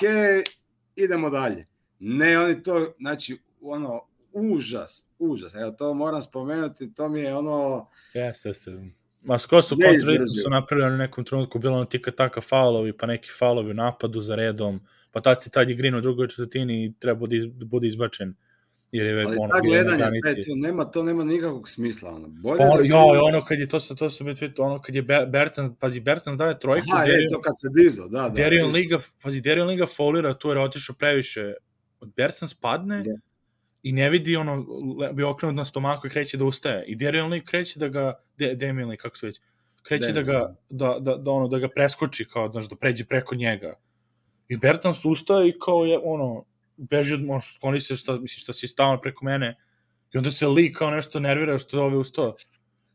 idemo 0.95 1.29
dalje. 1.29 1.67
Ne, 1.99 2.39
oni 2.39 2.63
to, 2.63 2.93
znači, 2.99 3.37
ono, 3.61 4.01
užas, 4.33 5.05
užas. 5.19 5.55
Evo, 5.55 5.71
to 5.71 5.93
moram 5.93 6.21
spomenuti, 6.21 6.93
to 6.93 7.09
mi 7.09 7.19
je 7.19 7.35
ono... 7.35 7.87
Jeste, 8.13 8.49
jeste. 8.49 8.71
Ma 9.21 9.37
skoro 9.37 9.61
su 9.61 9.75
kontra 9.75 10.27
su 10.43 10.49
napravili 10.49 10.93
u 10.93 10.97
nekom 10.97 11.25
trenutku, 11.25 11.59
bilo 11.59 11.75
ono 11.75 11.85
tika 11.85 12.11
taka 12.11 12.41
faulovi, 12.41 12.97
pa 12.97 13.05
neki 13.05 13.29
faulovi 13.39 13.71
u 13.71 13.73
napadu 13.73 14.21
za 14.21 14.35
redom, 14.35 14.79
pa 15.11 15.21
tad 15.21 15.43
si 15.43 15.51
tad 15.51 15.69
je 15.69 15.75
green 15.75 15.95
u 15.95 16.01
drugoj 16.01 16.27
četvrtini 16.27 16.85
i 16.85 16.93
treba 16.99 17.27
da 17.27 17.65
bude 17.65 17.87
izbačen. 17.87 18.35
Jer 18.91 19.05
je 19.05 19.25
Ali 19.25 19.37
ono, 19.39 19.53
ta 19.53 19.59
gledanja, 19.59 20.11
taj, 20.25 20.33
to, 20.33 20.55
nema, 20.55 20.85
to 20.85 21.03
nema 21.03 21.23
nikakvog 21.23 21.69
smisla. 21.69 22.09
Ono. 22.09 22.27
Bolje 22.27 22.57
pa, 22.57 22.77
da 22.77 22.83
jo, 22.83 23.25
ono 23.27 23.45
kad 23.45 23.59
je, 23.59 23.69
to 23.69 23.79
se, 23.79 23.95
to 23.95 24.09
se 24.09 24.23
biti, 24.23 24.51
ono 24.57 24.81
kad 24.81 24.95
je 24.95 25.01
Bertans, 25.01 25.71
pazi, 25.79 25.99
Bertans 25.99 26.37
daje 26.37 26.59
trojku. 26.59 26.87
Aha, 26.93 27.05
Derion, 27.05 27.21
je, 27.21 27.29
to 27.29 27.41
kad 27.41 27.53
se 27.57 27.67
dizo, 27.81 28.07
da, 28.07 28.21
da. 28.21 28.29
Derion 28.29 28.71
Liga, 28.71 28.99
pazi, 29.21 29.41
Derion 29.41 29.67
Liga 29.67 29.85
folira 29.85 30.33
tu 30.33 30.47
jer 30.47 30.57
je 30.57 30.63
otišao 30.63 30.95
previše. 30.99 31.53
Bertans 32.15 32.53
padne, 32.53 33.01
da 33.01 33.11
i 33.83 33.91
ne 33.91 34.09
vidi 34.09 34.35
ono, 34.35 34.65
bi 35.13 35.23
okrenut 35.23 35.55
na 35.55 35.65
stomaku 35.65 36.07
i 36.07 36.09
kreće 36.09 36.37
da 36.37 36.45
ustaje. 36.45 36.85
I 36.87 36.97
Lee 37.29 37.45
kreće 37.45 37.79
da 37.79 37.87
ga, 37.87 38.13
de, 38.37 38.55
Damian 38.55 38.89
Lee, 38.89 38.97
kako 38.97 39.17
se 39.17 39.27
već, 39.27 39.39
kreće 39.81 40.11
da 40.11 40.21
ga, 40.21 40.55
da, 40.69 40.97
da, 40.99 41.15
da, 41.15 41.31
ono, 41.31 41.47
da 41.47 41.59
ga 41.59 41.69
preskoči, 41.69 42.25
kao, 42.25 42.51
znaš, 42.51 42.69
da 42.69 42.75
pređe 42.75 43.05
preko 43.05 43.35
njega. 43.35 43.75
I 44.47 44.57
Bertans 44.57 45.05
ustaje 45.05 45.49
i 45.49 45.59
kao 45.59 45.85
je, 45.85 45.99
ono, 46.03 46.45
beži 46.77 47.13
od, 47.13 47.25
možda 47.25 47.51
skloni 47.51 47.79
se, 47.79 47.95
šta, 47.95 48.19
misli, 48.19 48.39
šta 48.39 48.53
si 48.53 48.67
stao 48.67 49.01
preko 49.01 49.25
mene. 49.25 49.55
I 50.13 50.17
onda 50.17 50.31
se 50.31 50.47
Lee 50.47 50.71
kao 50.71 50.91
nešto 50.91 51.19
nervira 51.19 51.57
što 51.57 51.77
je 51.77 51.83
ove 51.83 51.97
ustao. 51.97 52.35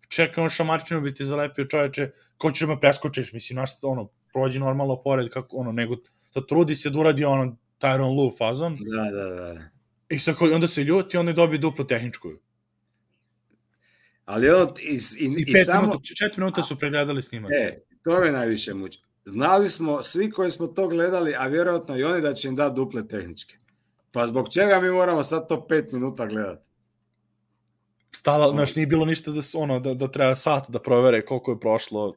Čekaj, 0.09 0.45
on 0.45 0.51
šamarčinu 0.51 1.01
bi 1.01 1.15
ti 1.15 1.25
zalepio 1.25 1.65
čoveče, 1.65 2.11
ko 2.37 2.51
ćeš 2.53 2.61
da 2.61 2.75
me 2.75 2.81
preskočiš, 2.81 3.33
mislim, 3.33 3.57
naš, 3.57 3.71
ono, 3.83 4.09
prođi 4.33 4.59
normalno 4.59 5.03
pored, 5.03 5.29
kako, 5.31 5.57
ono, 5.57 5.73
nego, 5.73 5.97
sad 6.31 6.47
trudi 6.47 6.75
se 6.75 6.91
da 6.91 7.01
uradi 7.01 7.25
ono, 7.25 7.57
Tyron 7.81 8.17
Lue 8.17 8.31
fazon. 8.39 8.79
Da, 8.81 9.11
da, 9.11 9.35
da. 9.35 9.78
I 10.11 10.19
sad 10.19 10.37
onda 10.55 10.67
se 10.67 10.85
ljuti, 10.85 11.17
onda 11.17 11.33
dobije 11.33 11.59
duplu 11.59 11.85
tehničku. 11.85 12.33
Ali 14.25 14.51
ono, 14.51 14.75
i, 14.81 14.95
i, 14.95 15.25
I, 15.25 15.45
i 15.47 15.65
samo... 15.65 15.81
Minuta, 15.81 16.15
četiri 16.19 16.41
minuta 16.41 16.63
su 16.63 16.79
pregledali 16.79 17.23
snimak. 17.23 17.53
E, 17.53 17.81
to 18.05 18.21
me 18.21 18.33
najviše 18.33 18.75
muči. 18.75 19.01
Znali 19.25 19.69
smo, 19.69 20.03
svi 20.03 20.31
koji 20.31 20.51
smo 20.51 20.67
to 20.67 20.89
gledali, 20.89 21.35
a 21.39 21.47
vjerojatno 21.47 21.97
i 21.97 22.05
oni 22.05 22.21
da 22.21 22.35
će 22.35 22.49
im 22.49 22.57
dati 22.57 22.77
duple 22.77 23.09
tehničke. 23.09 23.57
Pa 24.13 24.27
zbog 24.27 24.49
čega 24.53 24.81
mi 24.81 24.91
moramo 24.91 25.23
sad 25.23 25.49
to 25.49 25.67
pet 25.67 25.93
minuta 25.93 26.27
gledati? 26.27 26.69
Stala, 28.11 28.51
znaš, 28.51 28.75
nije 28.75 28.87
bilo 28.87 29.05
ništa 29.05 29.31
da, 29.31 29.41
ono, 29.55 29.81
da, 29.81 29.95
da 29.95 30.11
treba 30.11 30.35
sat 30.35 30.71
da 30.71 30.83
provere 30.83 31.27
koliko 31.27 31.51
je 31.51 31.61
prošlo, 31.61 32.15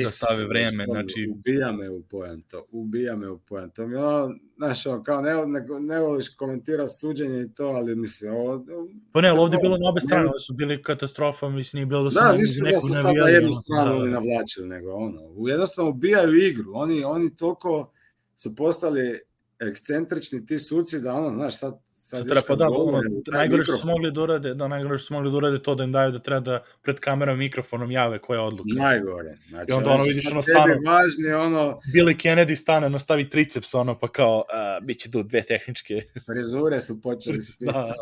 da 0.00 0.06
stave 0.06 0.44
vreme, 0.44 0.84
znači... 0.84 1.28
Ubija 1.30 1.72
me 1.72 1.90
u 1.90 2.02
pojam 2.02 2.42
to, 2.42 2.66
ubija 2.70 3.16
me 3.16 3.30
u 3.30 3.38
pojam 3.38 3.70
to. 3.70 3.86
Mi 3.86 3.96
ono, 3.96 4.34
znaš, 4.56 4.86
ono, 4.86 5.02
kao 5.02 5.22
ne, 5.22 5.46
ne, 5.46 5.66
ne 5.80 6.00
voliš 6.00 6.28
komentirati 6.28 6.94
suđenje 7.00 7.42
i 7.42 7.54
to, 7.54 7.66
ali 7.66 7.96
mislim, 7.96 8.34
ovo... 8.34 8.64
Pa 9.12 9.20
ne, 9.20 9.28
ali 9.28 9.38
ovde 9.38 9.56
je 9.56 9.60
bilo 9.62 9.76
na 9.76 9.90
obe 9.90 10.00
strane, 10.00 10.24
ovo 10.24 10.38
su 10.38 10.54
bili 10.54 10.82
katastrofa, 10.82 11.48
mislim, 11.48 11.78
nije 11.78 11.86
bilo 11.86 12.04
da 12.04 12.10
su 12.10 12.18
da, 12.18 12.32
nisu 12.32 12.64
da 12.64 12.80
su 12.80 12.92
sad 13.02 13.14
na 13.14 13.28
jednu 13.28 13.52
stranu 13.52 13.98
da, 13.98 14.04
da. 14.04 14.10
navlačili, 14.10 14.68
nego 14.68 14.92
ono, 14.92 15.20
jednostavno 15.48 15.90
ubijaju 15.90 16.34
igru, 16.34 16.72
oni, 16.74 17.04
oni 17.04 17.36
toliko 17.36 17.92
su 18.36 18.56
postali 18.56 19.20
ekscentrični 19.60 20.46
ti 20.46 20.58
suci 20.58 21.00
da 21.00 21.14
ono, 21.14 21.36
znaš, 21.36 21.58
sad 21.58 21.80
Sad 22.16 22.28
treba 22.28 22.42
pa 22.48 22.54
da, 22.54 22.68
ono, 22.68 23.00
najgore 23.32 23.64
što 23.64 23.76
su 23.76 23.86
mogli 23.86 24.12
da 24.12 24.22
urade, 24.22 24.54
da 24.54 24.68
najgore 24.68 24.98
što 24.98 25.06
su 25.06 25.14
mogli 25.14 25.30
da 25.30 25.36
urade 25.36 25.62
to 25.62 25.74
da 25.74 25.84
im 25.84 25.92
daju 25.92 26.10
da 26.12 26.18
treba 26.18 26.40
da 26.40 26.62
pred 26.82 27.00
kamerom 27.00 27.38
mikrofonom 27.38 27.90
jave 27.90 28.18
koje 28.18 28.40
odluke. 28.40 28.70
Najgore. 28.74 29.36
Znači, 29.48 29.70
I 29.70 29.72
onda 29.72 29.90
ono 29.90 30.04
vidiš 30.04 30.32
ono 30.32 30.42
stano, 30.42 30.74
važni, 30.86 31.32
ono... 31.32 31.80
Billy 31.94 32.16
Kennedy 32.16 32.54
stane, 32.54 32.86
ono 32.86 32.98
stavi 32.98 33.30
triceps, 33.30 33.74
ono, 33.74 33.98
pa 33.98 34.08
kao, 34.08 34.36
uh, 34.36 34.86
bit 34.86 34.98
će 34.98 35.10
tu 35.10 35.22
dve 35.22 35.42
tehničke. 35.42 36.02
Frizure 36.26 36.80
su 36.80 37.00
počeli 37.00 37.40
svi. 37.40 37.66
da. 37.66 37.94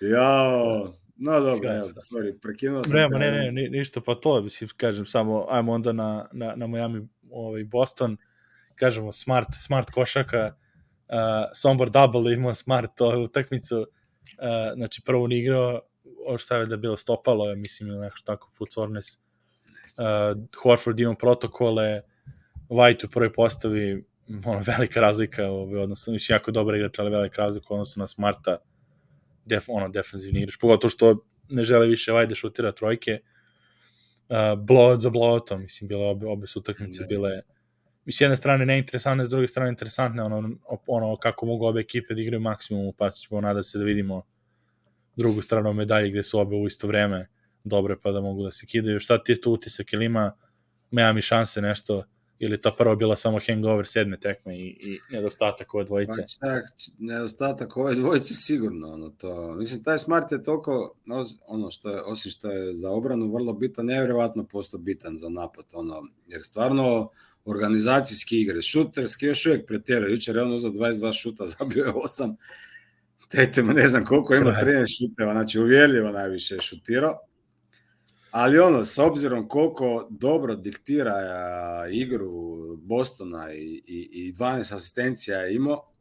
Jao, 0.12 0.92
No 1.20 1.40
dobro, 1.40 1.74
evo, 1.74 1.86
sorry, 1.86 2.38
prekinuo 2.40 2.84
sam. 2.84 2.96
Nema, 2.96 3.18
ne, 3.18 3.30
ne, 3.30 3.52
ne, 3.52 3.68
ništa, 3.68 4.00
pa 4.00 4.14
to, 4.14 4.42
mislim, 4.42 4.70
kažem, 4.76 5.06
samo, 5.06 5.46
ajmo 5.50 5.72
onda 5.72 5.92
na, 5.92 6.28
na, 6.32 6.54
na 6.56 6.66
Miami, 6.66 7.08
ovaj, 7.30 7.64
Boston, 7.64 8.16
kažemo, 8.74 9.12
smart, 9.12 9.48
smart 9.60 9.90
košaka, 9.90 10.54
Sombor 11.54 11.90
double 11.90 12.32
imao 12.32 12.54
smart 12.54 13.00
ovu 13.00 13.22
utakmicu, 13.22 13.80
uh, 13.80 13.86
znači 14.74 15.02
prvo 15.04 15.24
on 15.24 15.32
igrao, 15.32 15.80
ovo 16.26 16.38
šta 16.38 16.56
je 16.56 16.66
da 16.66 16.76
bilo 16.76 16.96
stopalo, 16.96 17.50
je, 17.50 17.56
mislim, 17.56 17.88
ili 17.88 18.00
nešto 18.00 18.20
tako, 18.24 18.50
Foot 18.58 18.72
Soreness, 18.72 19.16
uh, 19.16 20.42
Horford 20.62 21.00
imao 21.00 21.14
protokole, 21.14 22.02
White 22.68 23.06
u 23.06 23.10
prvoj 23.10 23.32
postavi, 23.32 24.04
ono, 24.44 24.62
velika 24.76 25.00
razlika, 25.00 25.46
ovaj, 25.46 25.80
odnosno, 25.80 26.12
mislim, 26.12 26.34
jako 26.34 26.50
dobar 26.50 26.74
igrač, 26.74 26.98
ali 26.98 27.10
velika 27.10 27.42
razlika 27.42 27.74
odnosno 27.74 28.00
na 28.00 28.06
Smarta, 28.06 28.58
def, 29.44 29.64
ono, 29.68 29.88
defensivni 29.88 30.38
igrač, 30.40 30.56
pogotovo 30.60 30.90
što 30.90 31.24
ne 31.48 31.64
žele 31.64 31.86
više 31.86 32.12
White 32.12 32.28
da 32.28 32.34
šutira 32.34 32.72
trojke, 32.72 33.20
uh, 34.28 34.36
blowout 34.36 35.00
za 35.00 35.10
blowoutom, 35.10 35.58
mislim, 35.58 35.88
bile 35.88 36.06
obe, 36.06 36.26
obe 36.26 36.46
su 36.46 36.58
utakmice 36.58 37.04
bile 37.04 37.42
s 38.12 38.20
jedne 38.20 38.36
strane 38.36 38.66
neinteresantne, 38.66 39.24
s 39.24 39.28
druge 39.28 39.48
strane 39.48 39.70
interesantne, 39.70 40.22
ono, 40.22 40.50
ono 40.86 41.16
kako 41.16 41.46
mogu 41.46 41.66
obe 41.66 41.80
ekipe 41.80 42.14
da 42.14 42.20
igraju 42.20 42.40
maksimum, 42.40 42.92
pa 42.96 43.10
ćemo 43.10 43.40
nada 43.40 43.62
se 43.62 43.78
da 43.78 43.84
vidimo 43.84 44.22
drugu 45.16 45.42
stranu 45.42 45.72
medalje 45.72 46.10
gde 46.10 46.22
su 46.22 46.38
obe 46.38 46.56
u 46.56 46.66
isto 46.66 46.86
vreme 46.86 47.28
dobre 47.68 47.96
pa 48.02 48.12
da 48.12 48.20
mogu 48.20 48.42
da 48.42 48.50
se 48.50 48.66
kidaju. 48.66 49.00
Šta 49.00 49.22
ti 49.22 49.32
je 49.32 49.40
tu 49.40 49.52
utisak, 49.52 49.92
ili 49.92 50.04
ima 50.04 50.32
Miami 50.90 51.22
šanse 51.22 51.62
nešto, 51.62 52.04
ili 52.38 52.60
to 52.60 52.76
prvo 52.76 52.96
bila 52.96 53.16
samo 53.16 53.38
hangover 53.46 53.86
sedme 53.86 54.20
tekme 54.20 54.58
i, 54.58 54.66
i 54.66 54.98
nedostatak 55.10 55.74
ove 55.74 55.84
dvojice? 55.84 56.22
Pa 56.40 56.46
čak, 56.46 56.64
nedostatak 56.98 57.76
ove 57.76 57.94
dvojice 57.94 58.34
sigurno, 58.34 58.92
ono 58.92 59.08
to, 59.08 59.54
mislim, 59.54 59.82
taj 59.82 59.98
smart 59.98 60.32
je 60.32 60.42
toliko, 60.42 60.96
ono 61.46 61.70
što 61.70 61.90
je, 61.90 62.02
osim 62.02 62.30
što 62.30 62.50
je 62.50 62.74
za 62.74 62.90
obranu 62.90 63.32
vrlo 63.32 63.52
bitan, 63.52 63.86
nevjerovatno 63.86 64.44
posto 64.44 64.78
bitan 64.78 65.18
za 65.18 65.28
napad, 65.28 65.64
ono, 65.72 66.02
jer 66.26 66.44
stvarno, 66.44 67.10
organizacijske 67.48 68.36
igre, 68.36 68.62
šuterski 68.62 69.26
još 69.26 69.46
uvijek 69.46 69.66
pretjeruje. 69.66 70.12
Jučer 70.12 70.36
je 70.36 70.42
on 70.42 70.52
uzao 70.52 70.70
22 70.70 71.22
šuta, 71.22 71.46
zabio 71.58 71.84
je 71.84 71.92
8. 71.92 72.36
Tete 73.28 73.62
ne 73.62 73.88
znam 73.88 74.04
koliko 74.04 74.34
ima 74.34 74.50
13 74.50 74.98
šuteva, 74.98 75.32
znači 75.32 75.58
uvjerljivo 75.58 76.10
najviše 76.10 76.54
je 76.54 76.60
šutirao. 76.60 77.18
Ali 78.30 78.58
ono, 78.58 78.84
s 78.84 78.98
obzirom 78.98 79.48
koliko 79.48 80.08
dobro 80.10 80.54
diktira 80.54 81.14
igru 81.90 82.30
Bostona 82.76 83.52
i, 83.52 83.82
i, 83.86 84.08
i 84.12 84.32
12 84.32 84.74
asistencija 84.74 85.38
je 85.38 85.54
imao, 85.54 85.92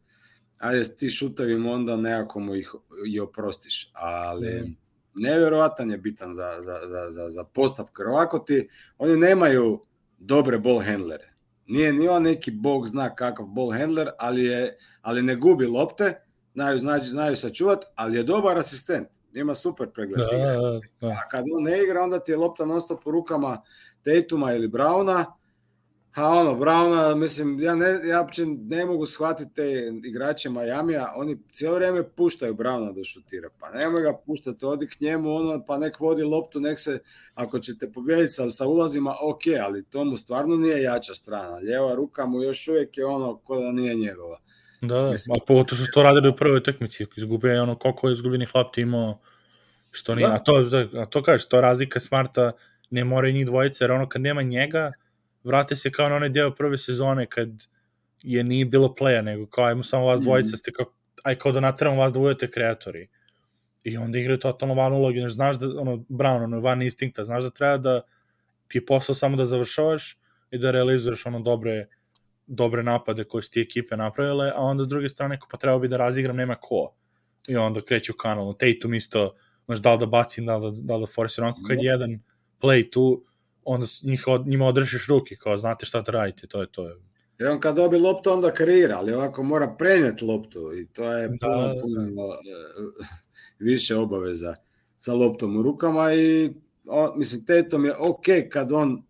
ajde 0.59 0.95
ti 0.95 1.09
šutevima 1.09 1.71
onda 1.71 1.95
nekako 1.95 2.39
mu 2.39 2.55
ih 2.55 2.71
i 3.07 3.19
oprostiš. 3.19 3.89
Ali 3.93 4.61
mm. 4.61 4.77
nevjerovatan 5.15 5.91
je 5.91 5.97
bitan 5.97 6.33
za, 6.33 6.55
za, 6.59 6.79
za, 6.87 7.09
za, 7.09 7.29
za 7.29 7.43
postavku. 7.43 8.01
Jer 8.01 8.07
ovako 8.07 8.39
ti, 8.39 8.69
oni 8.97 9.17
nemaju 9.17 9.85
dobre 10.17 10.59
ball 10.59 10.79
handlere. 10.79 11.36
Nije 11.67 11.93
ni 11.93 12.07
on 12.07 12.23
neki 12.23 12.51
bog 12.51 12.87
zna 12.87 13.15
kakav 13.15 13.45
ball 13.45 13.71
handler, 13.71 14.09
ali, 14.19 14.43
je, 14.43 14.77
ali 15.01 15.21
ne 15.21 15.35
gubi 15.35 15.65
lopte, 15.65 16.21
znaju, 16.53 16.79
znači, 16.79 17.05
znaju 17.05 17.35
sačuvat, 17.35 17.85
ali 17.95 18.17
je 18.17 18.23
dobar 18.23 18.57
asistent. 18.57 19.07
Ima 19.33 19.55
super 19.55 19.89
pregled. 19.89 20.19
Da, 20.19 20.37
da, 20.37 20.79
da. 21.01 21.07
A 21.07 21.27
kad 21.31 21.45
on 21.57 21.63
ne 21.63 21.83
igra, 21.83 22.03
onda 22.03 22.19
ti 22.19 22.31
je 22.31 22.37
lopta 22.37 22.65
non 22.65 22.79
po 23.03 23.11
rukama 23.11 23.61
Tatuma 24.03 24.53
ili 24.53 24.67
Brauna, 24.67 25.36
A 26.17 26.29
ono, 26.29 26.55
Browna, 26.55 27.15
mislim, 27.15 27.59
ja, 27.59 27.75
ne, 27.75 27.99
ja 28.09 28.21
uopće 28.21 28.45
ne 28.45 28.85
mogu 28.85 29.05
shvatiti 29.05 29.53
te 29.53 29.91
igrače 30.03 30.49
Majamija, 30.49 31.13
oni 31.15 31.37
cijelo 31.51 31.75
vrijeme 31.75 32.09
puštaju 32.09 32.55
Browna 32.55 32.93
da 32.93 33.03
šutira, 33.03 33.49
pa 33.59 33.69
nemoj 33.69 34.01
ga 34.01 34.13
puštati, 34.25 34.65
odi 34.65 34.87
k 34.87 34.99
njemu, 34.99 35.35
ono, 35.35 35.65
pa 35.65 35.77
nek 35.77 35.99
vodi 35.99 36.23
loptu, 36.23 36.59
nek 36.59 36.79
se, 36.79 36.99
ako 37.33 37.59
ćete 37.59 37.91
pobijediti 37.91 38.29
sa, 38.29 38.51
sa 38.51 38.67
ulazima, 38.67 39.15
ok, 39.21 39.41
ali 39.61 39.83
to 39.83 40.05
mu 40.05 40.17
stvarno 40.17 40.55
nije 40.55 40.81
jača 40.81 41.13
strana, 41.13 41.55
lijeva 41.55 41.95
ruka 41.95 42.25
mu 42.25 42.41
još 42.41 42.67
uvijek 42.67 42.97
je 42.97 43.05
ono, 43.05 43.37
ko 43.37 43.59
da 43.59 43.71
nije 43.71 43.95
njegova. 43.95 44.39
Da, 44.81 44.95
da, 44.95 45.09
mislim, 45.09 45.35
a 45.37 45.45
pogotovo 45.47 45.77
što 45.77 45.91
to 45.93 46.03
radili 46.03 46.29
u 46.29 46.35
prvoj 46.35 46.63
tekmici, 46.63 47.05
izgubio 47.17 47.53
je 47.53 47.61
ono 47.61 47.75
koliko 47.75 48.07
je 48.07 48.13
izgubljenih 48.13 48.55
lopti 48.55 48.81
imao, 48.81 49.19
što 49.91 50.15
nije, 50.15 50.27
da. 50.27 50.33
a 50.33 50.39
to, 50.39 50.69
a 50.93 51.05
to 51.05 51.23
kažeš, 51.23 51.49
to 51.49 51.61
razlika 51.61 51.99
Smarta, 51.99 52.51
ne 52.89 53.03
moraju 53.03 53.33
njih 53.33 53.45
dvojice, 53.45 53.83
jer 53.83 53.91
ono 53.91 54.09
kad 54.09 54.21
nema 54.21 54.41
njega, 54.41 54.91
vrate 55.47 55.75
se 55.75 55.91
kao 55.91 56.09
na 56.09 56.15
onaj 56.15 56.29
deo 56.29 56.55
prve 56.55 56.77
sezone 56.77 57.25
kad 57.25 57.49
je 58.23 58.43
nije 58.43 58.65
bilo 58.65 58.95
playa, 58.99 59.21
nego 59.21 59.47
kao 59.47 59.65
ajmo 59.65 59.83
samo 59.83 60.05
vas 60.05 60.21
dvojica, 60.21 60.53
mm. 60.53 60.57
ste 60.57 60.71
kao, 60.71 60.85
aj 61.23 61.35
kao 61.35 61.51
da 61.51 61.59
natramo 61.59 61.97
vas 61.97 62.13
da 62.13 62.19
budete 62.19 62.51
kreatori. 62.51 63.07
I 63.83 63.97
onda 63.97 64.19
igraju 64.19 64.39
totalno 64.39 64.75
van 64.75 64.93
ulogi, 64.93 65.19
znaš, 65.19 65.31
znaš 65.33 65.59
da, 65.59 65.81
ono, 65.81 65.95
Brown, 66.09 66.43
ono, 66.43 66.59
van 66.59 66.81
instinkta, 66.81 67.23
znaš 67.23 67.43
da 67.43 67.49
treba 67.49 67.77
da 67.77 68.01
ti 68.67 68.77
je 68.77 68.85
posao 68.85 69.15
samo 69.15 69.37
da 69.37 69.45
završavaš 69.45 70.17
i 70.51 70.57
da 70.57 70.71
realizuješ 70.71 71.25
ono 71.25 71.39
dobre, 71.39 71.87
dobre 72.47 72.83
napade 72.83 73.23
koje 73.23 73.41
su 73.41 73.51
ti 73.51 73.61
ekipe 73.61 73.97
napravile, 73.97 74.51
a 74.55 74.61
onda 74.61 74.83
s 74.83 74.87
druge 74.87 75.09
strane, 75.09 75.39
pa 75.51 75.57
treba 75.57 75.79
bi 75.79 75.87
da 75.87 75.97
razigram, 75.97 76.35
nema 76.35 76.55
ko. 76.55 76.93
I 77.47 77.55
onda 77.55 77.81
kreću 77.81 78.13
kanalno. 78.13 78.53
Tatum 78.53 78.93
isto, 78.93 79.35
znaš, 79.65 79.79
da 79.79 79.93
li 79.93 79.99
da 79.99 80.05
bacim, 80.05 80.45
da 80.45 80.57
li 80.57 80.71
da, 80.71 80.81
da, 80.83 80.95
li 80.95 81.01
da 81.01 81.07
forsiram, 81.15 81.53
kad 81.67 81.77
je 81.77 81.85
jedan 81.85 82.19
play 82.61 82.91
tu, 82.91 83.25
onda 83.67 83.87
njih, 84.03 84.23
njima 84.45 84.65
održiš 84.65 85.07
ruke, 85.07 85.35
kao 85.35 85.57
znate 85.57 85.85
šta 85.85 86.01
da 86.01 86.11
radite, 86.11 86.47
to 86.47 86.61
je 86.61 86.67
to. 86.71 86.91
Jer 87.39 87.49
on 87.49 87.59
kad 87.59 87.75
dobi 87.75 87.99
loptu, 87.99 88.31
onda 88.31 88.53
karira, 88.53 88.97
ali 88.97 89.13
ovako 89.13 89.43
mora 89.43 89.75
prenijeti 89.79 90.25
loptu 90.25 90.77
i 90.77 90.87
to 90.87 91.13
je 91.13 91.27
da, 91.27 91.35
puno, 91.41 91.67
da, 91.67 91.81
puno 91.81 92.01
da. 92.01 92.37
više 93.59 93.95
obaveza 93.95 94.55
sa 94.97 95.13
loptom 95.13 95.57
u 95.57 95.61
rukama 95.61 96.13
i 96.13 96.53
on, 96.85 97.11
mislim, 97.15 97.45
Tetom 97.45 97.85
je 97.85 97.95
ok 97.99 98.25
kad 98.49 98.71
on 98.71 99.03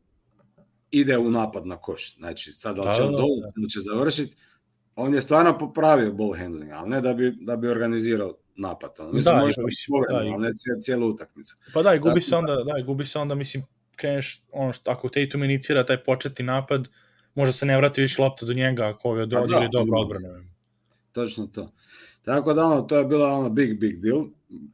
ide 0.92 1.18
u 1.18 1.32
napad 1.32 1.68
na 1.68 1.78
koš. 1.78 2.16
Znači, 2.18 2.52
sad 2.52 2.76
da 2.76 2.94
će 2.94 3.02
da, 3.02 3.10
da, 3.10 3.18
da. 3.56 3.68
će 3.74 3.80
završiti, 3.80 4.36
on 4.96 5.14
je 5.14 5.22
stvarno 5.22 5.58
popravio 5.58 6.14
ball 6.14 6.34
handling, 6.38 6.72
ali 6.72 6.90
ne 6.90 7.02
da 7.02 7.14
bi, 7.14 7.38
da 7.42 7.58
bi 7.58 7.68
organizirao 7.68 8.38
napad. 8.56 8.92
Ono. 9.00 9.12
Mislim, 9.12 9.36
da, 9.36 9.42
može 9.42 9.56
da, 10.10 10.18
ali 10.18 10.38
ne 10.38 10.52
cijelu 10.82 11.08
utakmicu. 11.10 11.58
Pa 11.74 11.82
da, 11.82 11.94
i 11.94 12.00
gubi 12.00 12.22
se 12.22 12.36
onda, 12.36 12.56
da, 12.56 12.84
gubi 12.86 13.06
se 13.06 13.20
onda, 13.20 13.36
mislim, 13.36 13.64
kreneš, 13.98 14.42
ono 14.52 14.74
što, 14.74 14.92
ako 14.92 15.10
Tatum 15.10 15.44
inicira 15.44 15.86
taj 15.86 16.04
početni 16.04 16.46
napad, 16.46 16.90
možda 17.36 17.52
se 17.52 17.66
ne 17.66 17.78
vrati 17.78 18.02
više 18.02 18.22
lopta 18.22 18.46
do 18.46 18.54
njega 18.54 18.88
ako 18.88 19.18
je 19.18 19.30
pa 19.30 19.40
odigli 19.40 19.62
da, 19.62 19.70
dobro 19.72 20.00
odbrane. 20.00 20.48
Točno 21.12 21.48
to. 21.48 21.72
Tako 22.22 22.54
da 22.54 22.66
ono, 22.66 22.82
to 22.82 22.98
je 22.98 23.06
bila 23.06 23.34
ono 23.34 23.50
big, 23.50 23.80
big 23.80 24.02
deal, 24.02 24.26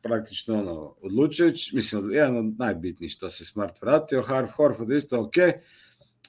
praktično 0.01 0.59
ono, 0.59 0.95
odlučujući, 1.01 1.75
mislim, 1.75 2.11
jedan 2.11 2.37
od 2.37 2.59
najbitnijih 2.59 3.11
što 3.11 3.29
se 3.29 3.45
Smart 3.45 3.81
vratio, 3.81 4.21
Harf 4.21 4.51
Horford 4.51 4.91
isto 4.91 5.21
ok, 5.21 5.33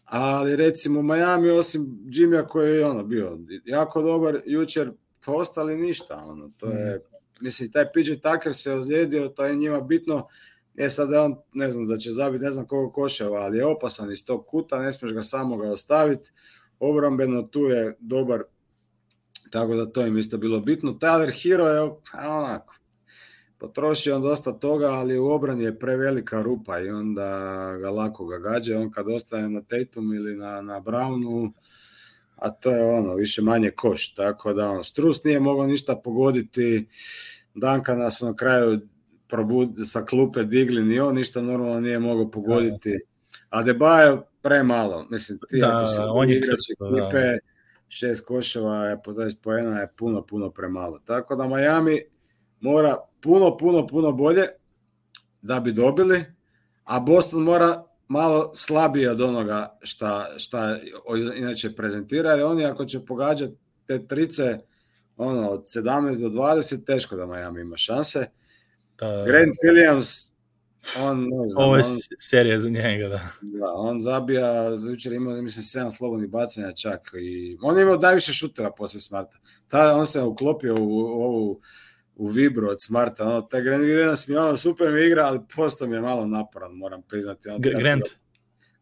ali 0.05 0.57
recimo 0.57 1.03
Miami, 1.03 1.51
osim 1.51 1.99
Jimmya 2.13 2.47
koji 2.47 2.77
je 2.77 2.87
ono 2.87 3.05
bio 3.05 3.39
jako 3.65 4.03
dobar, 4.03 4.41
jučer 4.47 4.93
pa 5.25 5.33
ostali 5.33 5.77
ništa, 5.77 6.17
ono, 6.17 6.51
to 6.57 6.71
je, 6.71 6.97
mm. 6.97 7.45
mislim, 7.45 7.73
taj 7.73 7.85
PJ 7.85 8.13
Tucker 8.13 8.55
se 8.55 8.73
ozlijedio, 8.73 9.29
to 9.29 9.45
je 9.45 9.57
njima 9.57 9.81
bitno, 9.81 10.29
E 10.77 10.89
sad 10.89 11.13
on, 11.13 11.37
ne 11.53 11.71
znam, 11.71 11.87
da 11.87 11.99
će 11.99 12.11
zabiti 12.11 12.45
ne 12.45 12.51
znam 12.51 12.67
koliko 12.67 12.93
koševa, 12.93 13.41
ali 13.41 13.59
je 13.59 13.67
opasan 13.67 14.13
iz 14.13 14.25
tog 14.25 14.47
kuta, 14.47 14.79
ne 14.79 14.93
smiješ 14.93 15.15
ga 15.15 15.23
samo 15.23 15.57
ga 15.57 15.71
ostaviti. 15.71 16.31
Obrambeno 16.79 17.43
tu 17.43 17.61
je 17.61 17.97
dobar, 18.01 18.43
tako 19.51 19.75
da 19.75 19.93
to 19.93 20.07
im 20.07 20.19
isto 20.19 20.39
bilo 20.39 20.61
bitno. 20.61 20.93
Tyler 20.93 21.43
Hero 21.43 21.67
je 21.67 21.81
onako, 22.29 22.75
potrošio 23.59 24.17
on 24.17 24.23
dosta 24.23 24.53
toga, 24.53 24.87
ali 24.87 25.19
u 25.19 25.27
obrani 25.27 25.65
je 25.65 25.79
prevelika 25.79 26.43
rupa 26.43 26.81
i 26.81 26.91
onda 26.91 27.29
ga 27.81 27.91
lako 27.91 28.27
ga 28.27 28.39
gađa. 28.39 28.79
On 28.79 28.91
kad 28.91 29.09
ostaje 29.09 29.49
na 29.49 29.63
Tatum 29.63 30.15
ili 30.15 30.37
na, 30.37 30.61
na 30.61 30.81
Brownu, 30.81 31.53
a 32.37 32.51
to 32.51 32.71
je 32.71 32.85
ono, 32.85 33.15
više 33.15 33.43
manje 33.43 33.71
koš. 33.71 34.15
Tako 34.15 34.53
da 34.53 34.71
on, 34.71 34.85
Strus 34.85 35.25
nije 35.25 35.41
mogao 35.41 35.67
ništa 35.67 35.97
pogoditi. 35.97 36.89
Danka 37.55 37.95
nas 37.95 38.21
na 38.21 38.37
kraju 38.37 38.81
probud, 39.29 39.71
sa 39.85 40.05
klupe 40.05 40.45
digli, 40.45 40.83
ni 40.83 41.01
on 41.01 41.15
ništa 41.15 41.43
normalno 41.43 41.81
nije 41.81 41.99
mogao 41.99 42.31
pogoditi. 42.31 42.91
Da. 42.91 42.99
A 43.51 43.63
Debajo 43.63 44.25
premalo. 44.43 45.07
Mislim, 45.11 45.39
ti 45.49 45.61
da, 45.61 45.77
ako 45.77 45.87
si 45.87 45.99
on 46.01 46.31
je 46.31 46.39
ekipe, 46.39 47.19
da. 47.19 47.39
šest 47.89 48.27
koševa 48.27 48.85
je 48.85 49.03
po 49.03 49.13
20 49.13 49.37
poena 49.43 49.81
je 49.81 49.89
puno, 49.97 50.23
puno 50.27 50.51
premalo. 50.51 50.99
Tako 50.99 51.37
da 51.37 51.49
Miami 51.49 52.01
mora 52.61 52.97
puno, 53.21 53.57
puno, 53.57 53.87
puno 53.87 54.13
bolje 54.13 54.49
da 55.43 55.61
bi 55.61 55.73
dobili, 55.73 56.25
a 56.85 57.01
Boston 57.01 57.43
mora 57.43 57.85
malo 58.09 58.51
slabije 58.55 59.11
od 59.11 59.21
onoga 59.21 59.79
šta, 59.83 60.35
šta 60.37 60.79
inače 61.37 61.75
prezentira, 61.75 62.31
jer 62.31 62.43
oni 62.43 62.65
ako 62.65 62.85
će 62.85 63.05
pogađati 63.05 63.55
te 63.87 64.07
trice 64.07 64.59
ono, 65.17 65.49
od 65.49 65.63
17 65.63 66.21
do 66.21 66.29
20, 66.29 66.87
teško 66.87 67.17
da 67.17 67.27
Miami 67.27 67.61
ima 67.61 67.77
šanse. 67.77 68.27
Da, 68.99 69.25
Grant 69.27 69.55
Williams, 69.65 70.35
on, 71.01 71.21
ne 71.21 71.49
znam, 71.49 71.65
Ovo 71.65 71.77
je 71.77 71.83
on, 71.83 71.91
serija 72.19 72.59
za 72.59 72.71
njega, 72.71 73.09
da. 73.09 73.29
Da, 73.43 73.73
on 73.75 74.01
zabija, 74.01 74.69
jučer 74.91 75.13
imao, 75.13 75.43
mislim, 75.43 75.63
sedam 75.63 75.91
slobodnih 75.91 76.31
bacanja 76.31 76.73
čak 76.73 77.01
i 77.23 77.59
on 77.63 77.77
je 77.77 77.83
imao 77.83 77.97
najviše 77.97 78.33
šutera 78.33 78.71
posle 78.71 79.01
Smarta. 79.01 79.39
Tada 79.69 79.97
on 79.97 80.07
se 80.07 80.23
uklopio 80.23 80.75
u, 80.75 80.99
u 80.99 81.23
ovu 81.23 81.61
u 82.17 82.27
vibru 82.27 82.69
od 82.69 82.83
Smarta, 82.83 83.29
ono, 83.29 83.41
taj 83.41 83.63
Grant 83.63 83.83
Williams 83.83 84.29
mi 84.29 84.37
ono 84.37 84.57
super 84.57 84.93
mi 84.93 85.07
igra, 85.07 85.25
ali 85.25 85.41
posto 85.57 85.87
mi 85.87 85.97
je 85.97 86.01
malo 86.01 86.27
naporan, 86.27 86.73
moram 86.73 87.03
priznati. 87.03 87.49
Ono, 87.49 87.59
Grant? 87.59 88.05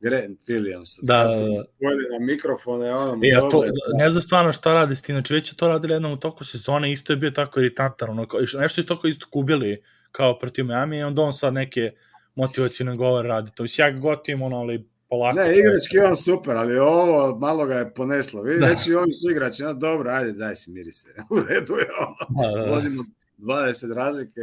Grant 0.00 0.40
Williams. 0.48 0.98
Da, 1.02 1.16
da, 1.16 1.38
da. 1.38 2.18
na 2.18 2.26
mikrofone, 2.26 2.94
ono, 2.94 3.18
ja, 3.22 3.38
e, 3.38 3.50
to, 3.50 3.64
ne 3.98 4.10
znam 4.10 4.22
stvarno 4.22 4.52
šta 4.52 4.74
radi 4.74 4.96
s 4.96 5.02
tim, 5.02 5.14
znači 5.14 5.34
već 5.34 5.52
je 5.52 5.56
to 5.56 5.68
radili 5.68 5.94
jednom 5.94 6.12
u 6.12 6.16
toku 6.16 6.44
sezone, 6.44 6.92
isto 6.92 7.12
je 7.12 7.16
bio 7.16 7.30
tako 7.30 7.60
iritantan, 7.60 8.10
ono, 8.10 8.26
nešto 8.58 8.80
iz 8.80 8.86
toga 8.86 9.08
isto 9.08 9.26
kubili, 9.30 9.82
kao 10.12 10.38
protiv 10.38 10.64
Miami 10.64 11.02
onda 11.02 11.22
on 11.22 11.32
sad 11.32 11.54
neke 11.54 11.92
motivacijne 12.34 12.96
govore 12.96 13.28
radi. 13.28 13.50
To 13.54 13.62
mislim, 13.62 13.86
ja 13.86 13.90
ga 13.90 13.98
gotivim, 13.98 14.42
ono, 14.42 14.56
ali 14.56 14.88
polako. 15.08 15.38
Ne, 15.38 15.58
igrački 15.58 15.98
on 15.98 16.16
super, 16.16 16.56
ali 16.56 16.78
ovo 16.78 17.38
malo 17.38 17.66
ga 17.66 17.74
je 17.74 17.94
poneslo. 17.94 18.42
Vidi, 18.42 18.60
da. 18.60 18.66
već 18.66 18.86
i 18.86 18.94
ovi 18.94 19.12
su 19.12 19.30
igrači, 19.30 19.62
no, 19.62 19.74
dobro, 19.74 20.10
ajde, 20.10 20.32
daj 20.32 20.54
si, 20.54 20.70
miri 20.70 20.92
se. 20.92 21.08
U 21.34 21.36
redu 21.36 21.72
je 21.72 21.86
ono. 22.00 22.42
Da, 22.42 22.58
da, 22.58 22.64
da. 22.64 22.70
Vodimo 22.70 23.04
20 23.38 23.94
razlike, 23.94 24.40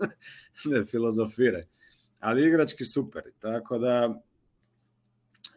ne 0.70 0.84
filozofire. 0.84 1.64
Ali 2.20 2.46
igrački 2.46 2.84
super, 2.84 3.22
tako 3.40 3.78
da... 3.78 4.22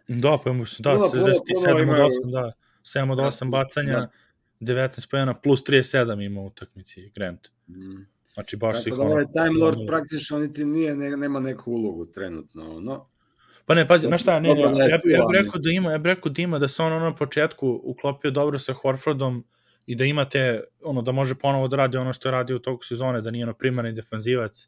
Da, 0.07 0.37
pa 0.43 0.53
mu 0.53 0.65
se, 0.65 0.83
da, 0.83 0.91
7 0.91 0.95
od 0.95 2.11
8, 2.25 2.31
da, 2.31 2.51
7 2.83 3.11
od 3.11 3.17
8 3.17 3.51
bacanja, 3.51 3.93
da. 3.93 4.09
19 4.59 5.09
pojena 5.09 5.33
plus 5.33 5.63
37 5.63 6.25
ima 6.25 6.41
u 6.41 6.45
utakmici 6.45 7.11
Grant. 7.15 7.47
Mm. 7.67 8.16
Znači, 8.38 8.57
baš 8.57 8.83
Tako 8.83 8.95
da 8.95 9.03
ovaj 9.03 9.25
Time 9.25 9.59
Lord 9.59 9.77
praktično 9.88 10.39
niti 10.39 10.65
nije, 10.65 10.95
ne, 10.95 11.17
nema 11.17 11.39
neku 11.39 11.71
ulogu 11.71 12.05
trenutno, 12.05 12.75
ono. 12.75 13.07
Pa 13.65 13.75
ne, 13.75 13.88
pazi, 13.88 14.07
znaš 14.07 14.21
šta, 14.21 14.39
ne, 14.39 14.53
ne, 14.53 14.61
ja, 14.61 14.69
ja, 14.69 14.88
ja 14.88 14.97
bih 14.97 15.43
rekao 15.43 15.61
da 15.61 15.69
ima, 15.69 15.91
ja 15.91 15.97
bih 15.97 16.13
rekao 16.13 16.31
da 16.31 16.41
ima, 16.41 16.59
da 16.59 16.67
se 16.67 16.83
on 16.83 16.93
ono 16.93 17.05
na 17.05 17.15
početku 17.15 17.81
uklopio 17.83 18.31
dobro 18.31 18.59
sa 18.59 18.73
Horfordom 18.73 19.45
i 19.85 19.95
da 19.95 20.05
imate, 20.05 20.63
ono, 20.81 21.01
da 21.01 21.11
može 21.11 21.35
ponovo 21.35 21.67
da 21.67 21.77
radi 21.77 21.97
ono 21.97 22.13
što 22.13 22.27
je 22.27 22.31
radio 22.31 22.55
u 22.55 22.59
toku 22.59 22.85
sezone, 22.85 23.21
da 23.21 23.31
nije 23.31 23.45
ono 23.45 23.53
primarni 23.53 23.91
defanzivac 23.91 24.67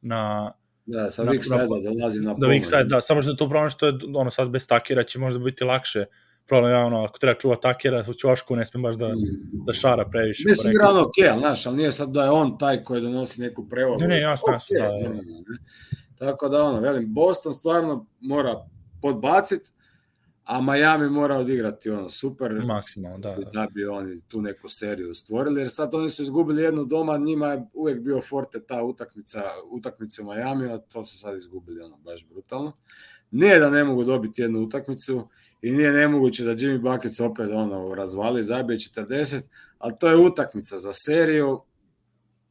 na, 0.00 0.52
Da, 0.86 1.10
sa 1.10 1.22
Vic 1.22 1.44
Side 1.44 1.66
dolazi 1.98 2.20
na 2.20 2.34
Da, 2.34 2.46
Vic 2.46 2.64
Side, 2.64 2.84
da, 2.84 3.00
samo 3.00 3.22
što 3.22 3.30
je 3.30 3.36
to 3.36 3.48
problem 3.48 3.70
što 3.70 3.86
je, 3.86 3.92
ono, 4.14 4.30
sad 4.30 4.48
bez 4.50 4.66
takira 4.66 5.02
će 5.02 5.18
možda 5.18 5.40
biti 5.40 5.64
lakše 5.64 6.04
problem 6.48 6.72
je 6.72 6.78
ono, 6.78 7.04
ako 7.04 7.18
treba 7.18 7.34
čuva 7.38 7.56
takera 7.56 8.04
u 8.08 8.14
čošku, 8.14 8.56
ne 8.56 8.64
sme 8.64 8.80
baš 8.80 8.96
da, 8.96 9.08
mm. 9.08 9.64
da 9.66 9.72
šara 9.72 10.04
previše. 10.04 10.44
Mislim, 10.48 10.72
igra 10.72 10.88
ono 10.90 11.00
okay, 11.00 11.30
ali, 11.30 11.38
znaš, 11.38 11.66
ali 11.66 11.76
nije 11.76 11.92
sad 11.92 12.10
da 12.10 12.24
je 12.24 12.30
on 12.30 12.58
taj 12.58 12.84
koji 12.84 13.02
donosi 13.02 13.40
neku 13.40 13.68
prevagu. 13.68 14.00
Ne, 14.00 14.08
ne, 14.08 14.20
jasno, 14.20 14.52
jasno, 14.52 14.76
okay, 14.76 15.02
da, 15.02 15.08
da. 15.08 15.14
Ne, 15.14 15.58
Tako 16.18 16.48
da, 16.48 16.64
ono, 16.64 16.80
velim, 16.80 17.14
Boston 17.14 17.54
stvarno 17.54 18.06
mora 18.20 18.66
podbaciti, 19.02 19.70
a 20.48 20.60
Miami 20.60 21.10
mora 21.10 21.36
odigrati 21.36 21.90
ono 21.90 22.08
super 22.08 22.52
maksimalno 22.52 23.18
da, 23.18 23.34
da. 23.34 23.50
da 23.50 23.66
bi 23.74 23.86
oni 23.86 24.20
tu 24.28 24.42
neku 24.42 24.68
seriju 24.68 25.14
stvorili 25.14 25.60
jer 25.60 25.70
sad 25.70 25.94
oni 25.94 26.10
su 26.10 26.22
izgubili 26.22 26.62
jednu 26.62 26.84
doma 26.84 27.16
njima 27.16 27.46
je 27.46 27.66
uvek 27.74 28.00
bio 28.00 28.20
forte 28.20 28.60
ta 28.66 28.82
utakmica 28.82 29.42
utakmica 29.70 30.22
u 30.22 30.34
Miami 30.34 30.72
a 30.72 30.78
to 30.78 31.04
su 31.04 31.18
sad 31.18 31.36
izgubili 31.36 31.80
ono 31.80 31.96
baš 31.96 32.26
brutalno 32.26 32.72
nije 33.30 33.58
da 33.58 33.70
ne 33.70 33.84
mogu 33.84 34.04
dobiti 34.04 34.42
jednu 34.42 34.60
utakmicu 34.60 35.28
i 35.62 35.72
nije 35.72 35.92
nemoguće 35.92 36.44
da 36.44 36.50
Jimmy 36.50 36.80
Buckets 36.80 37.20
opet 37.20 37.50
ono 37.52 37.94
razvali, 37.94 38.42
zabije 38.42 38.78
40, 38.78 39.40
ali 39.78 39.94
to 40.00 40.08
je 40.08 40.16
utakmica 40.16 40.78
za 40.78 40.92
seriju. 40.92 41.60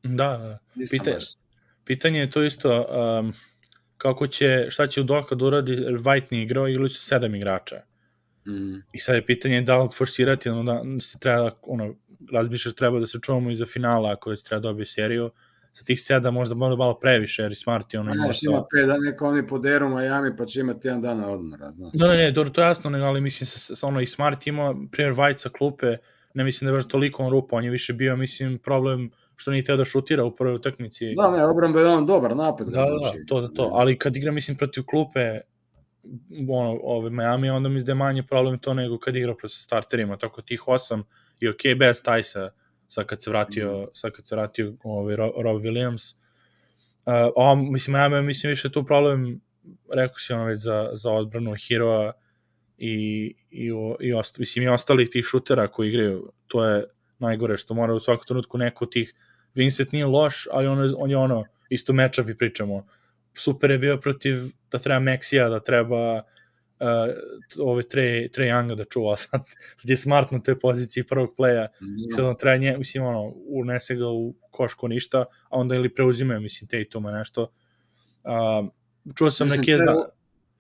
Da, 0.03 0.37
da. 0.37 0.59
Pitanje, 0.91 1.17
pitanje 1.85 2.19
je 2.19 2.31
to 2.31 2.43
isto 2.43 2.87
um, 3.19 3.33
kako 3.97 4.27
će, 4.27 4.67
šta 4.69 4.87
će 4.87 5.01
u 5.01 5.03
dokad 5.03 5.41
uradi 5.41 5.75
White 5.75 6.25
ni 6.31 6.41
igrao, 6.41 6.67
ili 6.67 6.89
su 6.89 7.01
sedam 7.01 7.35
igrača. 7.35 7.81
Mm. 8.47 8.75
I 8.93 8.99
sad 8.99 9.15
je 9.15 9.25
pitanje 9.25 9.61
da 9.61 9.83
li 9.83 9.89
forsirati, 9.93 10.49
ono, 10.49 10.83
da 10.83 10.99
se 10.99 11.19
treba, 11.19 11.51
ono, 11.61 11.95
razmišljaš 12.31 12.75
treba 12.75 12.99
da 12.99 13.07
se 13.07 13.19
čuvamo 13.21 13.51
iza 13.51 13.65
finala 13.65 14.11
ako 14.11 14.29
već 14.29 14.43
treba 14.43 14.59
dobije 14.59 14.85
seriju. 14.85 15.31
Sa 15.77 15.83
tih 15.83 16.01
sedam 16.01 16.33
možda 16.33 16.55
možda 16.55 16.75
malo 16.75 16.99
previše, 16.99 17.41
jer 17.41 17.51
i 17.51 17.55
Smart 17.55 17.93
je 17.93 17.99
ono 17.99 18.13
ima 18.13 18.23
Znaš, 18.23 18.43
ima 18.43 18.63
pet, 18.71 18.87
da 18.87 18.97
neko 18.97 19.27
oni 19.27 19.47
poderu 19.47 19.89
Miami, 19.89 20.35
pa 20.35 20.45
će 20.45 20.59
imati 20.59 20.87
jedan 20.87 21.01
dana 21.01 21.29
odmora, 21.29 21.71
znaš. 21.71 21.91
Da, 21.93 22.07
ne, 22.07 22.17
ne, 22.17 22.31
dobro, 22.31 22.49
to 22.49 22.61
je 22.61 22.65
jasno, 22.65 22.89
nego, 22.89 23.05
ali 23.05 23.21
mislim, 23.21 23.47
sa, 23.47 23.75
sa, 23.75 23.87
ono, 23.87 24.01
i 24.01 24.07
Smart 24.07 24.47
ima, 24.47 24.75
primjer, 24.91 25.15
sa 25.35 25.49
klupe, 25.49 25.97
ne 26.33 26.43
mislim 26.43 26.65
da 26.65 26.71
je 26.71 26.77
baš 26.77 26.87
toliko 26.87 27.23
on 27.23 27.31
rupa, 27.31 27.55
on 27.55 27.63
je 27.63 27.69
više 27.69 27.93
bio, 27.93 28.15
mislim, 28.15 28.59
problem 28.59 29.11
što 29.35 29.51
nije 29.51 29.63
teo 29.63 29.77
da 29.77 29.85
šutira 29.85 30.23
u 30.23 30.35
prvoj 30.35 30.55
utakmici. 30.55 31.13
Da, 31.15 31.31
ne, 31.37 31.45
obrambe 31.45 31.79
je 31.79 31.87
on 31.87 32.05
dobar 32.05 32.35
napad. 32.35 32.67
Da, 32.67 32.81
da, 32.81 33.25
to, 33.27 33.41
da, 33.41 33.47
to, 33.47 33.69
ali 33.73 33.97
kad 33.97 34.15
igra, 34.15 34.31
mislim, 34.31 34.57
protiv 34.57 34.83
klupe, 34.83 35.39
ono, 36.49 36.79
ove 36.83 37.09
Miami, 37.09 37.49
onda 37.49 37.69
mislim 37.69 37.85
da 37.85 37.91
je 37.91 37.95
manje 37.95 38.23
problem 38.23 38.59
to 38.59 38.73
nego 38.73 38.99
kad 38.99 39.15
igra 39.15 39.35
protiv 39.35 39.55
starterima, 39.55 40.17
tako 40.17 40.41
tih 40.41 40.67
osam 40.67 41.03
i 41.39 41.49
ok, 41.49 41.61
bez 41.79 42.03
Tajsa, 42.03 42.49
sad 42.87 43.05
kad 43.05 43.23
se 43.23 43.29
vratio, 43.29 43.83
mm. 43.83 43.87
sad 43.93 44.11
kad 44.11 44.27
se 44.27 44.35
vratio 44.35 44.73
ovaj, 44.83 45.15
Rob, 45.15 45.61
Williams, 45.61 46.15
uh, 47.05 47.31
o, 47.35 47.55
mislim, 47.55 47.93
Miami, 47.93 48.21
mislim, 48.21 48.49
više 48.49 48.71
tu 48.71 48.85
problem, 48.85 49.41
rekao 49.93 50.17
si 50.17 50.33
ono 50.33 50.45
već 50.45 50.59
za, 50.59 50.89
za 50.93 51.11
odbranu 51.11 51.55
Heroa 51.67 52.13
i, 52.77 53.35
i, 53.51 53.71
i, 53.99 54.13
osta, 54.13 54.39
mislim, 54.39 54.65
i 54.65 54.67
ostalih 54.67 55.09
tih 55.09 55.25
šutera 55.25 55.67
koji 55.67 55.89
igraju, 55.89 56.31
to 56.47 56.65
je 56.65 56.83
najgore 57.19 57.57
što 57.57 57.73
mora 57.73 57.93
u 57.93 57.99
svakom 57.99 58.25
trenutku 58.25 58.57
neko 58.57 58.85
od 58.85 58.91
tih 58.91 59.13
Vincent 59.55 59.91
nije 59.91 60.05
loš, 60.05 60.47
ali 60.51 60.67
on, 60.67 60.93
on 60.97 61.09
je 61.09 61.17
ono, 61.17 61.45
isto 61.69 61.93
matchup 61.93 62.29
i 62.29 62.37
pričamo. 62.37 62.85
Super 63.33 63.71
je 63.71 63.77
bio 63.77 63.97
protiv 63.97 64.37
da 64.71 64.79
treba 64.79 64.99
Mexija, 64.99 65.49
da 65.49 65.59
treba 65.59 66.23
uh, 66.79 67.67
ove 67.67 67.83
tre, 67.83 68.29
tre 68.29 68.45
Younga 68.45 68.75
da 68.75 68.85
čuva 68.85 69.15
sad, 69.23 69.41
sad 69.75 69.89
je 69.89 69.97
smart 69.97 70.31
na 70.31 70.39
toj 70.39 70.59
poziciji 70.59 71.03
prvog 71.03 71.29
playa 71.37 71.67
mm. 71.81 72.15
sad 72.15 72.25
on 72.25 72.37
treba 72.37 72.57
nje, 72.57 72.77
mislim 72.77 73.03
ono 73.03 73.33
unese 73.47 73.95
ga 73.95 74.07
u 74.07 74.33
košku 74.51 74.87
ništa 74.87 75.25
a 75.49 75.57
onda 75.59 75.75
ili 75.75 75.93
preuzime 75.93 76.39
mislim 76.39 76.67
Tatuma 76.67 77.11
nešto 77.11 77.41
uh, 78.23 78.67
čuo 79.15 79.31
sam 79.31 79.47
mislim, 79.47 79.59
neke 79.59 79.77
da, 79.77 80.09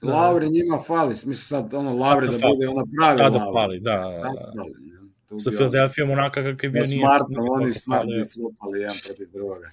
da, 0.01 0.13
Lauri 0.13 0.49
njima 0.49 0.77
fali 0.87 1.09
mislim 1.09 1.33
sad 1.33 1.73
ono 1.73 1.93
Lauri 1.93 2.25
da, 2.25 2.31
da 2.31 2.47
bude 2.47 2.67
ona 2.67 2.83
pravi 2.99 3.17
sada 3.17 3.39
fali 3.53 3.79
da, 3.79 3.91
da, 3.91 4.09
da. 4.09 4.53
Fali, 4.57 4.97
sa 5.35 5.51
Philadelphia 5.51 6.05
onaka 6.05 6.43
kakav 6.43 6.63
je 6.63 6.69
bio 6.69 6.83
nije. 6.87 6.99
Smartno, 6.99 7.43
oni 7.49 7.73
smart 7.73 8.05
bi 8.05 8.25
flopali 8.25 8.79
jedan 8.79 8.95
protiv 9.05 9.27
druga. 9.33 9.69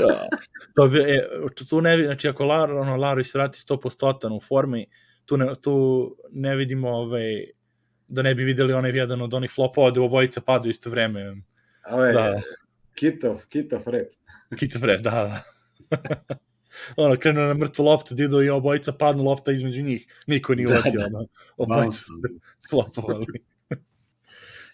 ja. 0.00 0.28
To 0.76 0.88
bi, 0.88 0.98
e, 0.98 1.28
tu 1.68 1.80
ne 1.80 2.04
znači 2.04 2.28
ako 2.28 2.44
Lar, 2.44 2.72
ono, 2.72 2.96
Laro 2.96 3.24
se 3.24 3.38
vrati 3.38 3.58
100% 3.58 4.36
u 4.36 4.40
formi, 4.40 4.86
tu 5.26 5.36
ne, 5.36 5.54
tu 5.62 6.16
ne 6.30 6.56
vidimo 6.56 6.90
ovaj, 6.90 7.44
da 8.08 8.22
ne 8.22 8.34
bi 8.34 8.44
videli 8.44 8.72
onaj 8.72 8.90
jedan 8.90 9.22
od 9.22 9.34
onih 9.34 9.50
flopova 9.50 9.90
da 9.90 10.02
obojica 10.02 10.40
padu 10.40 10.68
isto 10.68 10.90
vreme. 10.90 11.36
Ovo 11.90 12.04
je 12.04 12.12
da. 12.12 12.40
Kitov, 12.94 13.46
Kitov 13.48 13.82
rep. 13.86 14.12
Kitov 14.58 14.84
rep, 14.84 15.00
da, 15.00 15.10
da. 15.10 15.42
ono, 17.04 17.16
krenu 17.16 17.40
na 17.40 17.54
mrtvu 17.54 17.84
loptu, 17.84 18.14
da 18.14 18.24
idu 18.24 18.42
i 18.42 18.50
obojica 18.50 18.92
padnu 18.92 19.24
lopta 19.24 19.52
između 19.52 19.82
njih. 19.82 20.06
Niko 20.26 20.54
nije 20.54 20.68
uletio, 20.68 21.00
da, 21.00 21.08
da. 21.08 21.18
ono, 21.18 21.26
obojica 21.56 22.04
flopovali. 22.70 23.26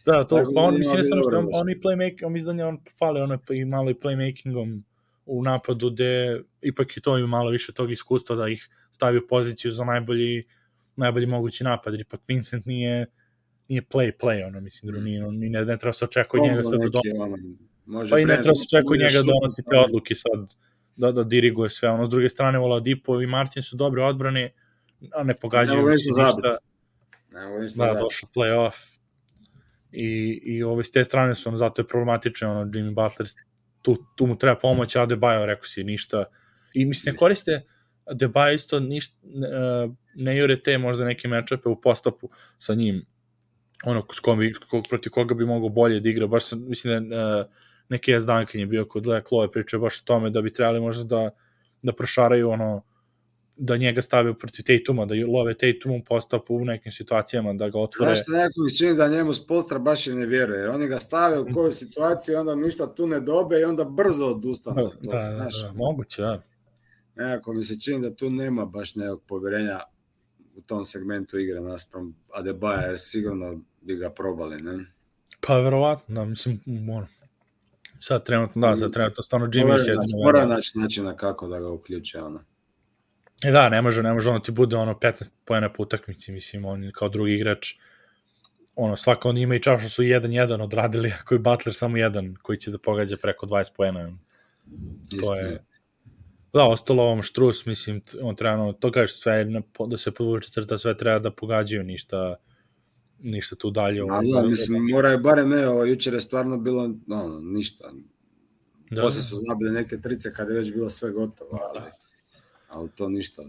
Da, 0.05 0.25
to, 0.25 0.43
pa 0.55 0.61
on, 0.61 0.79
mislim, 0.79 0.97
ne 0.97 1.05
samo 1.05 1.23
što 1.23 1.39
on, 1.39 1.49
on 1.53 1.71
i 1.71 1.81
playmaking, 1.81 2.27
on 2.27 2.33
mislim 2.33 2.57
da 2.57 2.67
on 2.69 2.79
fali 2.99 3.21
ono 3.21 3.39
i 3.51 3.65
malo 3.65 3.91
i 3.91 3.95
playmakingom 3.95 4.83
u 5.29 5.43
napadu, 5.43 5.91
gde 5.91 6.41
ipak 6.61 6.97
i 6.97 7.01
to 7.01 7.19
ima 7.19 7.27
malo 7.27 7.51
više 7.51 7.73
tog 7.73 7.93
iskustva 7.93 8.37
da 8.37 8.49
ih 8.49 8.69
stavi 8.91 9.19
u 9.19 9.27
poziciju 9.29 9.71
za 9.71 9.85
najbolji, 9.85 10.45
najbolji 10.97 11.27
mogući 11.27 11.65
napad, 11.65 11.95
jer 11.95 12.01
ipak 12.01 12.21
Vincent 12.29 12.67
nije, 12.67 13.07
nije 13.69 13.83
play, 13.83 14.13
play, 14.21 14.47
ono, 14.47 14.61
mislim, 14.61 14.95
da 14.95 15.01
nije, 15.01 15.27
on, 15.27 15.39
ne, 15.39 15.65
ne 15.65 15.79
treba 15.79 15.93
se 15.93 16.05
očekuje 16.05 16.43
njega 16.43 16.63
sad 16.63 16.81
da 16.81 16.89
donosi. 16.89 18.11
Pa 18.11 18.19
i 18.19 18.25
ne 18.25 18.43
treba 18.43 18.55
se 18.55 18.77
očekuje 18.77 18.99
njega 18.99 19.19
da 19.19 19.33
donosi 19.33 19.63
te 19.71 19.79
odluke 19.79 20.15
sad, 20.15 20.55
da, 20.97 21.13
da 21.13 21.25
diriguje 21.25 21.71
sve. 21.71 21.89
Ono, 21.89 22.07
s 22.07 22.09
druge 22.09 22.29
strane, 22.29 22.59
Oladipo 22.59 23.23
i 23.23 23.27
Martin 23.27 23.63
su 23.63 23.77
dobre 23.77 24.03
odbrane, 24.03 24.53
a 25.15 25.23
ne 25.23 25.35
pogađaju 25.37 25.87
ne 25.87 25.93
ništa. 25.93 26.59
Ne 27.31 27.87
da, 27.87 28.01
došao 28.01 28.29
play-off 28.37 28.99
i, 29.93 30.41
i 30.45 30.63
ove, 30.63 30.85
s 30.85 30.91
te 30.91 31.05
strane 31.05 31.35
su 31.35 31.49
ono, 31.49 31.57
zato 31.57 31.83
je 31.83 31.89
problematično, 31.89 32.51
ono, 32.51 32.65
Jimmy 32.65 32.95
Butler, 32.95 33.29
tu, 33.95 34.05
tu 34.17 34.27
mu 34.27 34.37
treba 34.39 34.57
pomoć, 34.59 34.97
a 34.97 35.07
Debajo, 35.07 35.47
rekao 35.47 35.65
si, 35.65 35.85
ništa. 35.85 36.25
I 36.75 36.85
mislim, 36.85 37.13
ne 37.15 37.19
koriste 37.19 37.63
Debajo 38.13 38.55
isto 38.55 38.81
ništa, 38.81 39.17
ne, 39.25 39.49
ne 40.15 40.37
jure 40.37 40.57
te 40.63 40.79
možda 40.79 41.05
neke 41.05 41.29
mečape 41.29 41.69
u 41.69 41.81
postapu 41.81 42.31
sa 42.59 42.75
njim, 42.75 43.07
ono, 43.85 44.07
s 44.13 44.21
kom 44.21 44.39
bi, 44.39 44.53
protiv 44.89 45.13
koga 45.13 45.35
bi 45.35 45.47
mogao 45.47 45.69
bolje 45.69 46.01
da 46.01 46.09
igra, 46.09 46.27
baš 46.27 46.45
sam, 46.45 46.65
mislim 46.69 47.09
da 47.09 47.41
uh, 47.41 47.47
neki 47.89 48.11
jes 48.11 48.27
Duncan 48.27 48.61
je 48.61 48.67
bio 48.67 48.85
kod 48.85 49.07
Lea 49.07 49.23
Chloe 49.29 49.53
pričao 49.53 49.81
baš 49.81 50.01
o 50.01 50.05
tome 50.05 50.31
da 50.31 50.43
bi 50.43 50.53
trebali 50.53 50.81
možda 50.81 51.05
da, 51.05 51.31
da 51.83 51.93
prošaraju 51.93 52.51
ono, 52.51 52.83
da 53.59 53.77
njega 53.77 54.03
stave 54.03 54.35
protiv 54.39 54.65
Tatuma, 54.65 55.07
da 55.07 55.15
love 55.29 55.55
Tatumom 55.55 56.05
postapu 56.05 56.55
u 56.55 56.65
nekim 56.65 56.93
situacijama, 56.93 57.53
da 57.53 57.69
ga 57.69 57.79
otvore. 57.79 58.11
Znaš 58.11 58.23
što 58.23 58.33
neko 58.33 58.61
mi 58.61 58.77
čini 58.77 58.95
da 58.95 59.09
njemu 59.09 59.33
spostra 59.33 59.79
baš 59.79 60.07
i 60.07 60.15
ne 60.15 60.27
vjeruje, 60.27 60.61
jer 60.61 60.69
oni 60.69 60.89
ga 60.89 61.01
stave 61.01 61.39
u 61.39 61.47
koju 61.55 61.73
situaciju, 61.73 62.39
onda 62.39 62.55
ništa 62.55 62.95
tu 62.95 63.07
ne 63.07 63.21
dobe 63.21 63.61
i 63.61 63.65
onda 63.65 63.85
brzo 63.85 64.27
odustane. 64.27 64.83
Da, 64.83 65.13
da, 65.13 65.19
da, 65.19 65.49
da, 65.63 65.73
moguće, 65.75 66.23
da. 66.23 66.43
Nekako 67.15 67.53
mi 67.53 67.63
se 67.63 67.81
čini 67.81 68.03
da 68.03 68.15
tu 68.15 68.31
nema 68.31 68.65
baš 68.67 68.95
nekog 68.95 69.23
poverenja 69.27 69.81
u 70.57 70.61
tom 70.61 70.85
segmentu 70.85 71.39
igre 71.39 71.61
naspram 71.61 72.17
Adebaja, 72.35 72.87
jer 72.87 72.99
sigurno 72.99 73.61
bi 73.81 73.97
ga 73.97 74.11
probali, 74.11 74.63
ne? 74.63 74.87
Pa 75.41 75.59
verovatno, 75.61 76.15
da, 76.15 76.25
mislim, 76.25 76.61
ono, 76.67 77.07
sad 77.99 78.25
trenutno, 78.25 78.69
da, 78.69 78.77
sad 78.77 78.93
trenutno 78.93 79.23
stvarno 79.23 79.47
Jimmy 79.47 79.73
je 79.73 79.79
jedino. 79.79 80.25
Mora 80.25 80.47
naći 80.47 80.79
načina 80.79 81.17
kako 81.17 81.49
da 81.49 81.61
ga 81.61 81.71
uključe, 81.71 82.23
ono. 82.23 82.41
E 83.45 83.51
da, 83.51 83.69
ne 83.69 83.83
može, 83.83 84.03
ne 84.03 84.13
može 84.13 84.31
ono 84.31 84.39
ti 84.39 84.53
bude 84.53 84.77
ono 84.77 84.95
15 84.95 85.31
pojena 85.45 85.73
po 85.73 85.83
utakmici, 85.83 86.33
mislim, 86.33 86.65
on 86.65 86.91
kao 86.95 87.09
drugi 87.09 87.35
igrač, 87.35 87.75
ono, 88.77 88.97
svako 88.97 89.29
on 89.29 89.39
ima 89.39 89.55
i 89.55 89.63
čašu 89.63 89.91
su 89.91 90.03
1-1 90.03 90.63
odradili, 90.63 91.13
ako 91.21 91.35
je 91.35 91.39
Butler 91.39 91.75
samo 91.75 91.97
jedan 91.97 92.35
koji 92.43 92.59
će 92.59 92.71
da 92.71 92.79
pogađa 92.79 93.17
preko 93.17 93.47
20 93.47 93.73
pojena. 93.77 94.19
To 95.21 95.35
je... 95.35 95.65
Da, 96.53 96.65
ostalo 96.65 97.03
ovom 97.03 97.23
Štrus, 97.23 97.67
mislim, 97.67 98.03
on 98.23 98.37
treba, 98.37 98.63
ono, 98.63 98.73
to 98.73 98.91
kažeš 98.93 99.21
sve, 99.21 99.47
da 99.87 99.97
se 99.97 100.11
podvuče 100.11 100.51
crta, 100.51 100.79
sve 100.79 100.97
treba 100.97 101.19
da 101.19 101.31
pogađaju, 101.31 101.85
ništa, 101.85 102.37
ništa 103.19 103.57
tu 103.57 103.71
dalje. 103.71 104.01
Da, 104.01 104.41
da, 104.43 104.49
mislim, 104.49 104.89
mora 104.91 105.09
je 105.09 105.19
barem 105.19 105.49
ne, 105.49 105.69
ovo, 105.69 105.85
jučer 105.85 106.15
je 106.15 106.21
stvarno 106.21 106.57
bilo, 106.57 106.95
no, 107.07 107.41
ništa. 107.43 107.93
Da, 108.91 109.03
Posle 109.03 109.23
su 109.23 109.37
zabili 109.49 109.71
neke 109.71 110.01
trice 110.01 110.33
kada 110.35 110.53
je 110.53 110.59
već 110.59 110.73
bilo 110.73 110.89
sve 110.89 111.11
gotovo, 111.11 111.59
ali... 111.63 111.81
Da 111.81 112.08
ali 112.69 112.91
to 112.95 113.09
ništa. 113.09 113.43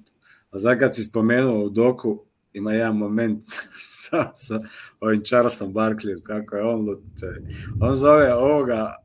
A 0.52 0.60
za 0.60 0.76
kad 0.76 0.96
si 0.96 1.04
spomenuo 1.04 1.64
u 1.64 1.70
doku, 1.70 2.26
ima 2.54 2.74
jedan 2.74 2.98
moment 2.98 3.44
sa, 4.02 4.32
sa 4.36 4.60
ovim 5.00 5.24
Charlesom 5.24 5.74
Barkleyem, 5.74 6.24
kako 6.24 6.56
je 6.56 6.64
on 6.64 6.82
lute. 6.82 7.42
On 7.82 7.96
zove 7.96 8.34
ovoga 8.34 8.96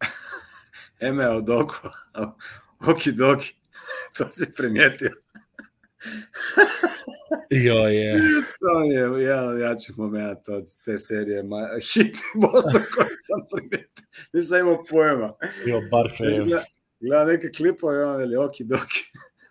Eme 1.00 1.36
u 1.36 1.42
doku, 1.42 1.74
oki 2.80 3.12
doki. 3.12 3.58
to 4.18 4.28
si 4.30 4.52
primijetio. 4.56 5.10
Jo 7.50 7.74
je. 7.74 8.22
To 8.58 8.82
je 8.82 9.22
jedan 9.22 9.48
od 9.48 9.60
jačih 9.60 9.98
momenta 9.98 10.54
od 10.54 10.64
te 10.84 10.98
serije 10.98 11.42
ma, 11.42 11.68
hit 11.94 12.18
Boston 12.34 12.82
koji 12.94 13.14
sam 13.14 13.40
primijetio. 13.52 14.04
Nisam 14.32 14.60
imao 14.60 14.84
pojma. 14.84 15.32
Jo, 15.66 15.80
Barkley. 15.80 16.60
Gleda 17.00 17.24
neke 17.24 17.50
klipove 17.50 17.98
i 17.98 18.02
on 18.02 18.16
veli 18.16 18.36
oki 18.36 18.64
doki. 18.64 19.04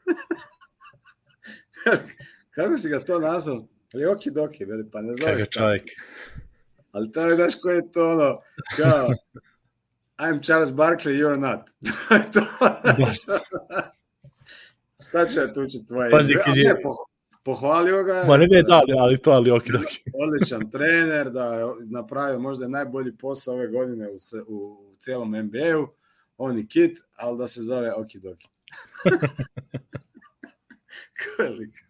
Kako 2.55 2.77
si 2.77 2.89
ga 2.89 2.99
to 2.99 3.19
nazvao? 3.19 3.67
Ali 3.93 4.05
oki 4.05 4.31
doki, 4.31 4.65
veli, 4.65 4.89
pa 4.91 5.01
ne 5.01 5.13
znam. 5.13 5.37
Kako 5.37 5.51
čovjek. 5.51 5.83
Ali 6.91 7.11
to 7.11 7.21
je, 7.21 7.35
znaš, 7.35 7.61
ko 7.61 7.69
je 7.69 7.91
to 7.91 8.11
ono, 8.11 8.41
kao, 8.77 9.07
I'm 10.17 10.43
Charles 10.43 10.71
Barkley, 10.71 11.13
you're 11.13 11.39
not. 11.39 11.69
to, 12.33 12.41
Šta 15.07 15.25
će 15.25 15.39
ja 15.39 15.53
tući 15.53 15.85
tvoje? 15.87 16.11
Pazi, 16.11 16.33
kad 16.45 16.57
je... 16.57 16.81
Po, 16.83 16.89
pohvalio 17.43 18.03
ga. 18.03 18.23
Ma 18.27 18.37
ne, 18.37 18.47
ne, 18.47 18.63
da, 18.63 18.81
ali 18.99 19.17
to, 19.17 19.31
ali 19.31 19.51
oki 19.51 19.71
doki. 19.71 20.03
Odličan 20.23 20.71
trener, 20.71 21.29
da 21.29 21.55
je 21.55 21.65
napravio 21.85 22.39
možda 22.39 22.67
najbolji 22.67 23.17
posao 23.17 23.53
ove 23.53 23.67
godine 23.67 24.09
u, 24.09 24.15
u, 24.47 24.57
u 24.57 24.95
cijelom 24.99 25.31
NBA-u. 25.31 25.87
On 26.37 26.57
i 26.57 26.67
kit, 26.67 26.99
ali 27.15 27.37
da 27.37 27.47
se 27.47 27.61
zove 27.61 27.93
oki 27.93 28.19
doki. 28.19 28.47
Kolik. 31.37 31.85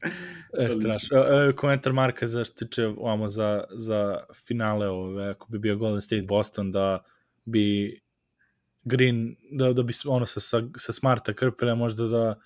E, 0.59 0.69
strašno. 0.82 1.17
E, 1.17 1.55
komentar 1.55 1.93
Marka 1.93 2.28
za 2.28 2.43
što 2.43 2.65
tiče 2.65 2.88
ovamo 2.88 3.30
za, 3.30 3.63
za 3.71 4.19
finale 4.47 4.88
ove, 4.88 5.30
ako 5.30 5.51
bi 5.51 5.59
bio 5.59 5.75
Golden 5.75 6.01
State 6.01 6.21
Boston, 6.21 6.71
da 6.71 7.03
bi 7.45 7.99
Green, 8.84 9.36
da, 9.51 9.73
da 9.73 9.84
bi 9.84 9.93
ono 10.05 10.25
sa, 10.25 10.39
sa, 10.39 10.61
sa 10.78 10.93
Smarta 10.93 11.34
krpile, 11.34 11.75
možda 11.75 12.07
da 12.07 12.39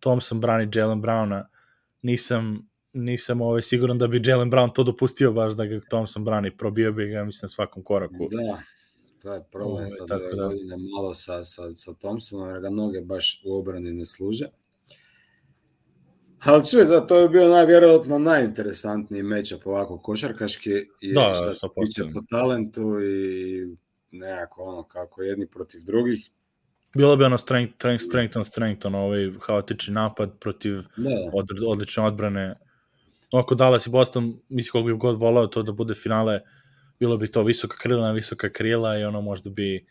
Thompson 0.00 0.40
brani 0.40 0.70
Jalen 0.74 1.02
Browna. 1.02 1.44
Nisam 2.02 2.72
nisam 2.92 3.40
ovaj, 3.40 3.62
siguran 3.62 3.98
da 3.98 4.06
bi 4.06 4.22
Jalen 4.24 4.50
Brown 4.50 4.72
to 4.74 4.82
dopustio 4.82 5.32
baš 5.32 5.52
da 5.52 5.66
ga 5.66 5.80
Thompson 5.90 6.24
brani, 6.24 6.56
probio 6.56 6.92
bi 6.92 7.06
ga, 7.06 7.24
mislim, 7.24 7.46
na 7.46 7.48
svakom 7.48 7.84
koraku. 7.84 8.28
Da, 8.30 8.62
to 9.22 9.34
je 9.34 9.42
problem 9.52 9.74
Ovaj, 9.74 9.88
sad 9.88 10.08
tako 10.08 10.24
ove 10.24 10.34
da. 10.36 10.46
godine 10.46 10.76
malo 10.94 11.14
sa, 11.14 11.44
sa, 11.44 11.74
sa 11.74 11.94
Thompsonom, 11.94 12.48
jer 12.48 12.60
ga 12.60 12.70
noge 12.70 13.00
baš 13.00 13.42
u 13.44 13.58
obrani 13.58 13.92
ne 13.92 14.06
služe. 14.06 14.46
Ali 16.44 16.66
čuj, 16.66 16.84
da, 16.84 17.06
to 17.06 17.16
je 17.16 17.28
bio 17.28 17.48
najvjerojatno 17.48 18.18
najinteresantniji 18.18 19.22
matchup 19.22 19.66
ovako 19.66 19.98
košarkaški 19.98 20.70
i 21.00 21.12
Da, 21.14 21.32
što 21.34 21.54
se 21.54 21.60
sa 21.60 21.68
tiče 21.68 22.02
po 22.14 22.20
talentu 22.30 23.00
i 23.02 23.76
nekako 24.10 24.62
ono 24.62 24.82
kako 24.82 25.22
jedni 25.22 25.46
protiv 25.46 25.80
drugih. 25.84 26.30
Bilo 26.94 27.16
bi 27.16 27.24
ono 27.24 27.38
strength, 27.38 27.74
strength, 27.74 28.04
strength 28.04 28.36
on 28.36 28.44
strength, 28.44 28.86
ono 28.86 28.98
ovaj 28.98 29.30
haotični 29.40 29.94
napad 29.94 30.38
protiv 30.40 30.76
Da, 30.76 30.82
da. 30.96 31.30
od, 31.32 31.46
odlične 31.66 32.02
odbrane. 32.04 32.54
Oko 33.32 33.54
Dallas 33.54 33.86
i 33.86 33.90
Boston, 33.90 34.34
mislim 34.48 34.72
koliko 34.72 34.86
bi 34.86 34.98
god 35.00 35.16
volao 35.20 35.46
to 35.46 35.62
da 35.62 35.72
bude 35.72 35.94
finale, 35.94 36.40
bilo 37.00 37.16
bi 37.16 37.30
to 37.30 37.42
visoka 37.42 37.76
krila 37.76 38.02
na 38.02 38.12
visoka 38.12 38.52
krila 38.52 38.98
i 38.98 39.04
ono 39.04 39.20
možda 39.20 39.50
bi 39.50 39.86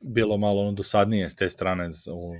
bilo 0.00 0.36
malo 0.36 0.60
ono 0.60 0.72
dosadnije 0.72 1.30
s 1.30 1.34
te 1.34 1.48
strane. 1.48 1.88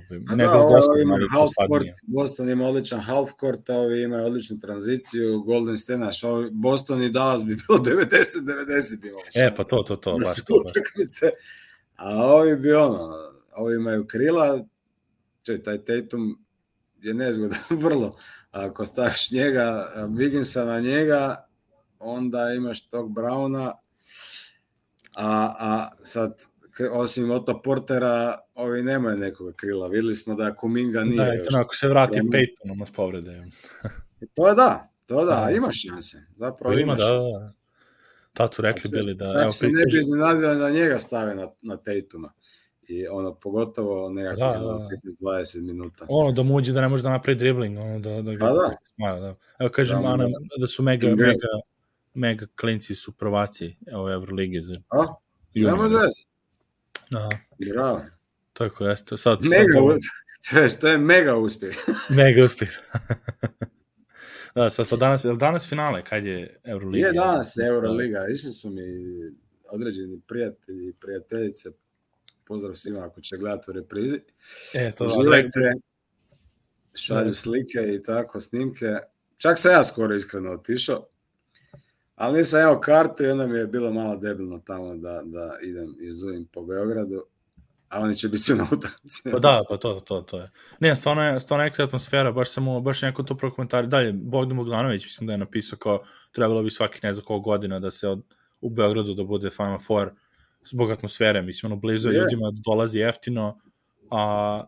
Ne 0.09 0.45
da, 0.45 0.51
bilo 0.51 0.69
dosadno, 0.69 1.01
ima 1.01 1.17
half 1.31 1.51
court. 1.69 1.85
Boston 2.01 2.49
ima 2.49 2.67
odličan 2.67 2.99
half 2.99 3.31
court, 3.39 3.69
a 3.69 3.77
ovi 3.77 4.03
imaju 4.03 4.25
odličnu 4.25 4.59
tranziciju, 4.59 5.41
Golden 5.41 5.77
State, 5.77 5.97
znaš, 5.97 6.23
ovi 6.23 6.49
Boston 6.51 7.03
i 7.03 7.09
Dallas 7.09 7.45
bi 7.45 7.55
bilo 7.55 7.79
90-90 7.85 9.01
bi 9.01 9.11
E, 9.35 9.55
pa 9.57 9.63
to, 9.63 9.83
to, 9.83 9.95
to, 9.95 10.11
baš 10.13 10.43
to. 10.45 10.55
Utakmice. 10.55 11.29
A 11.95 12.25
ovi 12.25 12.55
bi 12.55 12.73
ono, 12.73 13.13
ovi 13.55 13.75
imaju 13.75 14.07
krila, 14.07 14.65
čej, 15.43 15.63
taj 15.63 15.77
Tatum 15.77 16.45
je 17.01 17.13
nezgodan 17.13 17.59
vrlo. 17.83 18.17
Ako 18.51 18.85
staviš 18.85 19.31
njega, 19.31 19.91
Wigginsa 19.95 20.65
na 20.65 20.79
njega, 20.79 21.47
onda 21.99 22.53
imaš 22.53 22.87
tog 22.87 23.11
Browna, 23.11 23.71
a, 25.17 25.55
a 25.59 25.89
sad, 26.03 26.33
osim 26.91 27.31
Otto 27.31 27.61
Portera, 27.61 28.37
ovi 28.55 28.83
nemaju 28.83 29.17
nekoga 29.17 29.51
krila. 29.53 29.87
Videli 29.87 30.15
smo 30.15 30.35
da 30.35 30.55
Kuminga 30.55 31.03
nije 31.03 31.25
Da, 31.25 31.33
eto, 31.33 31.57
ako 31.57 31.75
se 31.75 31.87
vrati 31.87 32.11
spremno. 32.13 32.31
Peyton, 32.31 32.71
ono 32.71 32.85
s 32.85 32.91
povrede. 32.91 33.43
To 34.33 34.47
je 34.47 34.55
da, 34.55 34.89
to 35.05 35.25
da, 35.25 35.35
Da. 35.45 35.51
ima 35.51 35.69
šanse. 35.71 36.17
Zapravo 36.35 36.73
ima, 36.73 36.81
ima, 36.81 36.95
da, 36.95 36.99
šanse. 37.01 37.39
da. 37.39 37.53
Tad 38.33 38.53
su 38.53 38.61
rekli 38.61 38.91
bili 38.91 39.13
da... 39.13 39.31
Čak 39.33 39.41
evo, 39.41 39.51
se 39.51 39.67
ne 39.67 39.85
bi 39.85 39.99
iznenadio 39.99 40.55
da 40.55 40.69
njega 40.69 40.97
stave 40.99 41.35
na, 41.35 41.47
na 41.61 41.77
Tatuma. 41.77 42.31
I 42.87 43.07
ono, 43.07 43.33
pogotovo 43.35 44.09
nekakvih 44.09 44.39
Da, 44.39 44.51
da, 44.59 44.67
ono, 44.67 44.77
da. 44.79 44.95
15-20 45.21 45.61
minuta. 45.61 46.05
ono 46.09 46.31
da 46.31 46.43
mu 46.43 46.55
uđe 46.55 46.73
da 46.73 46.81
ne 46.81 46.87
može 46.89 47.03
da 47.03 47.09
napravi 47.09 47.35
dribling, 47.39 47.77
ono 47.79 47.99
da, 47.99 48.21
da 48.21 48.33
ga 48.33 48.39
Pa 48.39 48.51
da. 48.51 48.75
smaja, 48.95 49.19
da. 49.19 49.35
Evo 49.59 49.69
kažem, 49.69 50.01
Da, 50.01 50.07
Ana, 50.07 50.23
da. 50.27 50.33
da 50.59 50.67
su 50.67 50.83
mega, 50.83 51.07
mega, 51.07 51.47
mega 52.17 52.45
klinci 52.55 52.95
su 52.95 53.11
prvaci 53.11 53.75
evo 53.87 54.11
Evrolige 54.11 54.61
za 54.61 54.73
A? 54.89 55.05
Nema 55.55 55.83
veze. 55.83 56.21
Aha, 57.15 57.29
Bravo. 57.73 58.01
tako 58.53 58.85
jeste. 58.85 59.17
Sad, 59.17 59.39
Mega, 59.43 59.63
sad, 59.73 59.83
uspjeh. 59.83 60.79
to 60.81 60.87
je 60.87 60.97
mega 60.97 61.35
uspjeh. 61.35 61.75
mega 62.19 62.43
uspjeh. 62.43 62.69
da, 64.55 64.69
sad 64.69 64.89
pa 64.89 64.95
danas, 64.95 65.25
je 65.25 65.33
danas 65.35 65.69
finale, 65.69 66.03
kad 66.03 66.25
je 66.25 66.59
Euroliga? 66.63 67.07
Je 67.07 67.13
danas 67.13 67.57
Euroliga. 67.57 68.25
Išli 68.33 68.51
su 68.51 68.69
mi 68.69 68.81
određeni 69.69 70.21
prijatelji 70.27 70.87
i 70.89 70.93
prijateljice. 70.93 71.69
Pozdrav 72.45 72.75
svima 72.75 73.05
ako 73.05 73.21
će 73.21 73.37
gledati 73.37 73.71
u 73.71 73.73
reprizi. 73.73 74.19
E, 74.73 74.91
to 74.91 75.07
da, 75.07 75.19
Uživajte. 75.19 75.73
Šalju 76.93 77.27
Da. 77.27 77.33
slike 77.33 77.79
i 77.95 78.03
tako, 78.03 78.39
snimke. 78.39 78.85
Čak 79.37 79.57
sam 79.59 79.71
ja 79.71 79.83
skoro 79.83 80.15
iskreno 80.15 80.51
otišao. 80.51 81.07
Ali 82.17 82.37
nisam 82.37 82.61
imao 82.61 82.79
kartu 82.79 83.23
i 83.23 83.27
onda 83.27 83.47
mi 83.47 83.57
je 83.57 83.67
bilo 83.67 83.93
malo 83.93 84.17
debilno 84.17 84.59
tamo 84.59 84.95
da, 84.95 85.21
da 85.25 85.57
idem 85.63 85.95
i 85.99 86.11
zujim 86.11 86.45
po 86.53 86.65
Beogradu. 86.65 87.23
A 87.89 87.99
oni 87.99 88.15
će 88.15 88.27
biti 88.27 88.43
svi 88.43 88.55
na 88.55 88.67
utakmici. 88.71 89.21
Pa 89.31 89.39
da, 89.39 89.63
pa 89.69 89.77
to, 89.77 89.93
to, 90.05 90.21
to 90.21 90.39
je. 90.39 90.51
Ne, 90.79 90.95
stvarno 90.95 91.23
je, 91.23 91.39
stvarno 91.39 91.65
je 91.65 91.71
atmosfera, 91.83 92.31
baš 92.31 92.51
samo, 92.51 92.81
baš 92.81 93.01
neko 93.01 93.23
to 93.23 93.35
prokomentari. 93.35 93.87
Dalje, 93.87 94.13
Bogdan 94.13 94.57
Bogdanović, 94.57 95.03
mislim 95.03 95.27
da 95.27 95.33
je 95.33 95.37
napisao 95.37 95.79
kao 95.79 96.03
trebalo 96.31 96.63
bi 96.63 96.71
svaki 96.71 96.99
ne 97.03 97.13
znam 97.13 97.25
koliko 97.25 97.43
godina 97.43 97.79
da 97.79 97.91
se 97.91 98.07
od, 98.07 98.23
u 98.61 98.69
Beogradu 98.69 99.13
da 99.13 99.23
bude 99.23 99.49
Final 99.49 99.79
Four 99.79 100.11
zbog 100.63 100.91
atmosfere, 100.91 101.41
mislim, 101.41 101.71
ono, 101.71 101.79
blizu 101.81 102.09
je 102.09 102.19
ljudima 102.19 102.51
dolazi 102.65 102.99
jeftino, 102.99 103.59
a, 104.11 104.63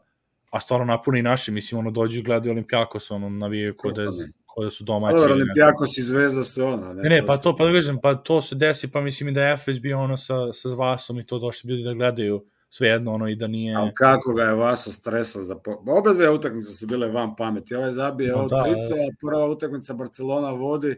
a 0.52 0.60
stvarno 0.60 0.86
napuni 0.86 1.22
naši, 1.22 1.52
mislim, 1.52 1.80
ono, 1.80 1.91
dođu 1.91 2.20
i 2.20 2.24
gledaju 2.24 2.52
Olimpijakos, 2.52 3.12
ono, 3.12 3.30
navijaju 3.30 3.78
kod 3.78 3.95
da, 3.95 4.02
je- 4.02 4.10
Kako 4.50 4.62
ne? 4.62 4.64
ko 4.64 4.64
da 4.64 4.70
su 4.70 4.86
Pa 4.86 4.93
domaći. 4.93 5.16
dobro, 5.16 5.28
ne. 5.28 5.34
Olimpijakos 5.34 5.97
i 5.97 6.02
Zvezda 6.02 6.43
su 6.43 6.64
ono. 6.64 6.93
Ne, 6.93 7.10
ne, 7.10 7.26
pa 7.26 7.38
su- 7.38 7.43
to, 7.43 7.56
pa 7.56 7.66
da 7.66 7.74
kažem, 7.74 7.97
pa 8.04 8.16
to 8.16 8.41
se 8.41 8.56
desi, 8.56 8.91
pa 8.91 9.02
mislim 9.02 9.30
i 9.30 9.32
da 9.32 9.43
je 9.43 9.54
Efes 9.54 9.80
bio 9.82 10.00
ono 10.00 10.18
sa, 10.18 10.54
sa 10.54 10.70
Vasom 10.70 11.20
i 11.20 11.26
to 11.26 11.39
došli 11.39 11.70
ljudi 11.70 11.84
da 11.84 11.93
gledaju 11.93 12.45
svejedno, 12.70 13.14
ono, 13.14 13.28
i 13.28 13.36
da 13.36 13.47
nije... 13.47 13.76
Ali 13.76 13.91
kako 13.93 14.34
ga 14.34 14.43
je 14.43 14.54
Vaso 14.54 14.91
stresao 14.91 15.43
za... 15.43 15.56
Po... 15.56 15.72
Obe 15.88 16.14
dve 16.14 16.30
utakmice 16.30 16.74
su 16.74 16.88
bile 16.88 17.08
van 17.08 17.36
pameti. 17.36 17.76
Ovaj 17.76 17.91
zabije 17.91 18.32
Ma 18.32 18.38
ovo 18.39 18.47
da, 18.47 18.64
tricu, 18.64 18.93
a 18.93 19.16
prva 19.22 19.45
utakmica 19.45 19.93
Barcelona 19.93 20.52
vodi 20.52 20.95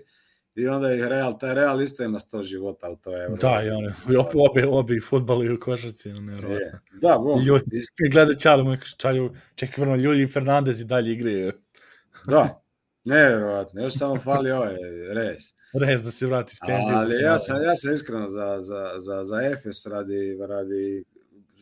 i 0.56 0.68
onda 0.68 0.94
ih 0.94 1.04
Real, 1.04 1.40
taj 1.40 1.54
Real 1.56 1.82
isto 1.82 2.04
ima 2.04 2.20
100 2.20 2.44
života 2.44 2.90
u 2.90 2.96
to 2.96 3.22
euro. 3.24 3.36
Da, 3.36 3.64
i 3.64 3.70
one, 3.70 3.94
i 4.10 4.16
op- 4.18 4.50
obe, 4.50 4.68
obe 4.68 4.96
i 4.96 5.02
futbol 5.02 5.44
i 5.44 5.54
u 5.54 5.60
košarci, 5.60 6.12
ono. 6.12 6.32
Je. 6.50 6.80
Da, 7.02 7.18
bom, 7.18 7.44
Ljudi, 7.44 7.82
gleda 8.12 8.64
mu 8.64 8.76
kaže, 8.80 8.96
Čalju, 8.98 9.32
čekaj, 9.56 9.82
vrlo, 9.84 9.96
Ljulji 9.96 10.24
i 10.24 10.28
Fernandez 10.28 10.82
i 10.82 10.86
dalje 10.86 11.12
igraju. 11.14 11.52
Da, 12.28 12.61
nevjerovatno. 13.06 13.82
Još 13.82 13.94
samo 13.94 14.16
fali 14.16 14.52
ovaj 14.52 14.76
res. 15.14 15.44
Rez 15.74 16.04
da 16.04 16.12
se 16.12 16.28
vrati 16.28 16.56
s 16.56 16.60
penzije. 16.68 16.94
Ali 16.96 17.16
ja 17.16 17.38
sam, 17.40 17.64
ja 17.64 17.76
sam 17.76 17.94
iskreno 17.94 18.28
za, 18.28 18.58
za, 18.60 18.92
za, 18.98 19.24
za 19.24 19.42
Efes 19.42 19.86
radi, 19.86 20.38
radi 20.50 21.04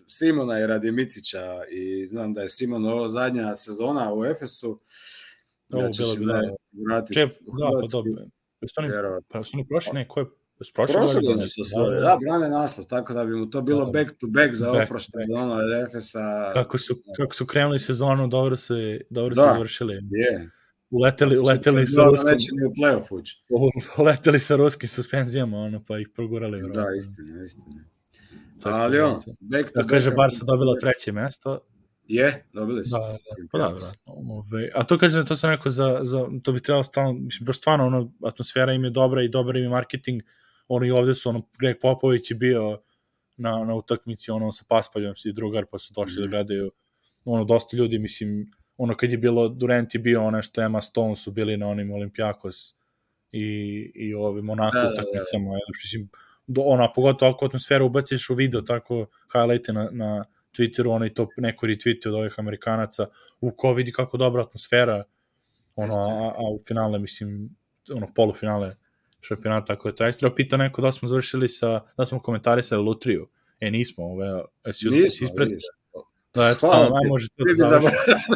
Simona 0.07 0.59
i 0.59 0.67
radi 0.67 0.91
Micića 0.91 1.61
i 1.71 2.07
znam 2.07 2.33
da 2.33 2.41
je 2.41 2.49
Simon 2.49 2.85
ovo 2.85 3.07
zadnja 3.07 3.55
sezona 3.55 4.13
u 4.13 4.25
Efesu. 4.25 4.81
Ovo 5.73 5.81
Da 5.83 5.91
će 5.91 6.01
bilo 6.01 6.13
se 6.13 6.19
da 6.25 6.41
vratiti 6.89 7.13
Čep, 7.13 7.29
da, 7.29 7.69
pa 7.81 7.87
dobro. 7.91 8.11
Jesu 8.61 8.73
oni, 8.77 8.89
pa 9.27 9.43
su 9.43 9.51
oni 9.57 9.67
prošli, 9.67 9.93
ne, 9.93 10.07
ko 10.07 10.19
je, 10.19 10.25
Prošle 10.75 11.21
godine? 11.21 11.47
su 11.47 11.61
osvojili, 11.61 12.01
da, 12.01 12.17
brane 12.21 12.49
naslov, 12.49 12.87
tako 12.87 13.13
da 13.13 13.25
bi 13.25 13.35
mu 13.35 13.49
to 13.49 13.61
bilo 13.61 13.85
Da. 13.85 13.91
back 13.91 14.11
to 14.19 14.27
back 14.27 14.53
za 14.53 14.65
Back 14.71 14.77
to 14.77 14.83
oproštaj 14.83 15.23
ono 15.35 15.55
Efesa. 15.87 16.51
Kako 16.53 16.77
su, 16.77 16.95
kako 17.17 17.35
su 17.35 17.45
krenuli 17.45 17.79
sezonu, 17.79 18.27
dobro 18.27 18.55
se, 18.55 19.01
dobro 19.09 19.35
Da. 19.35 19.41
se 19.41 19.47
završili. 19.53 19.93
Je. 19.93 20.49
Uleteli, 20.91 21.37
uleteli 21.37 21.87
sa 21.87 22.03
da 22.03 22.09
ruskom, 22.11 22.31
neće 22.31 22.49
ni 22.51 22.65
u 22.65 22.73
play-off 22.73 23.07
ući. 23.11 23.43
uleteli 24.01 24.39
sa 24.39 24.55
ruskim 24.55 24.89
suspenzijama, 24.89 25.57
ono, 25.57 25.83
pa 25.87 25.99
ih 25.99 26.09
progurali. 26.15 26.61
Da, 26.61 26.67
verovatno. 26.67 26.95
istina, 26.97 27.43
istina. 27.43 27.83
Tako 28.63 28.75
Ali 28.77 28.97
da, 28.97 29.05
on, 29.07 29.19
back 29.39 29.71
to 29.73 29.81
Da 29.81 29.87
kaže, 29.87 30.11
Barca 30.11 30.39
dobila 30.47 30.75
treće 30.81 31.11
mesto, 31.11 31.59
Je, 32.07 32.45
dobili 32.53 32.85
su. 32.85 32.91
Da, 32.91 32.99
da, 32.99 33.17
pa 33.51 33.57
da, 33.57 33.67
vjerojatno. 33.67 33.93
Ove, 34.05 34.71
a 34.75 34.83
to 34.83 34.97
kaže, 34.97 35.25
to 35.25 35.35
sam 35.35 35.49
rekao 35.49 35.71
za, 35.71 35.99
za, 36.03 36.27
to 36.43 36.51
bi 36.51 36.59
trebalo 36.59 36.83
stalno, 36.83 37.13
mislim, 37.13 37.45
baš 37.45 37.57
stvarno, 37.57 37.85
ono, 37.85 38.11
atmosfera 38.23 38.73
im 38.73 38.83
je 38.83 38.89
dobra 38.89 39.23
i 39.23 39.29
dobar 39.29 39.55
im 39.57 39.63
je 39.63 39.69
marketing, 39.69 40.21
ono 40.67 40.85
i 40.85 40.91
ovde 40.91 41.13
su, 41.13 41.29
ono, 41.29 41.49
Greg 41.59 41.75
Popović 41.81 42.31
je 42.31 42.35
bio 42.35 42.81
na, 43.37 43.65
na 43.65 43.75
utakmici, 43.75 44.31
ono, 44.31 44.51
sa 44.51 44.65
Paspaljom 44.69 45.13
i 45.25 45.33
drugar, 45.33 45.65
pa 45.71 45.79
su 45.79 45.93
došli 45.93 46.15
da 46.15 46.21
Mhm. 46.21 46.29
gledaju, 46.31 46.71
ono, 47.25 47.43
dosta 47.45 47.77
ljudi, 47.77 47.99
mislim, 47.99 48.51
ono, 48.79 48.95
kad 48.95 49.11
je 49.11 49.17
bilo, 49.17 49.47
Durant 49.49 49.95
je 49.95 49.99
bio 49.99 50.23
ono 50.23 50.41
što 50.41 50.61
Emma 50.61 50.81
Stone 50.81 51.15
su 51.15 51.31
bili 51.31 51.57
na 51.57 51.67
onim 51.67 51.91
Olimpijakos 51.91 52.75
i, 53.31 53.91
i 53.95 54.13
ove 54.13 54.41
Monako 54.41 54.77
Da, 54.77 54.83
da, 54.83 54.89
da, 54.89 54.95
da. 54.95 55.01
utakmicama, 55.01 55.59
mislim, 55.83 56.09
do, 56.47 56.61
ona, 56.61 56.91
pogotovo 56.93 57.31
ako 57.31 57.45
atmosferu 57.45 57.85
ubaciš 57.85 58.29
u 58.29 58.33
video, 58.33 58.61
tako, 58.61 59.05
highlighte 59.33 59.73
na, 59.73 59.89
na 59.91 60.25
Twitteru, 60.57 60.89
ono 60.89 61.05
i 61.05 61.13
to 61.13 61.27
neko 61.37 61.65
retweeti 61.65 62.07
od 62.07 62.13
ovih 62.13 62.33
Amerikanaca, 62.37 63.07
u 63.41 63.51
ko 63.51 63.73
vidi 63.73 63.91
kako 63.91 64.17
dobra 64.17 64.41
atmosfera, 64.41 65.03
ono, 65.75 65.93
a, 65.95 66.33
a 66.37 66.51
u 66.55 66.59
finale, 66.67 66.99
mislim, 66.99 67.49
ono, 67.95 68.13
polufinale 68.15 68.75
šampionata, 69.21 69.65
tako 69.65 69.89
je 69.89 69.95
to 69.95 70.05
ekstra. 70.05 70.31
Pita 70.35 70.57
neko 70.57 70.81
da 70.81 70.91
smo 70.91 71.07
završili 71.07 71.49
sa, 71.49 71.81
da 71.97 72.05
smo 72.05 72.19
komentarisali 72.19 72.83
Lutriju. 72.83 73.29
E, 73.59 73.71
nismo, 73.71 74.05
ove, 74.05 74.25
jesi, 74.65 74.85
jesi 74.87 74.97
Nismo, 75.01 75.25
ispred, 75.25 75.47
vidiš. 75.47 75.63
Da, 76.33 76.49
eto, 76.49 76.67
Hvala 76.67 76.85
tamo, 76.85 76.99
ti. 76.99 77.05
aj 77.05 77.09
može 77.09 77.27
to 77.29 77.43
Ti 77.45 77.53
da. 77.57 77.91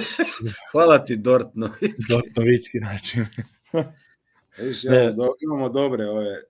Hvala 0.72 1.06
ti, 1.06 1.16
Dort 1.16 1.56
Novicki. 1.56 2.04
Dortnovicki 2.14 2.80
način. 2.80 3.26
Ne. 4.58 5.04
imamo, 5.04 5.12
do, 5.12 5.34
imamo 5.40 5.70
dobre 5.70 6.10
ove 6.10 6.44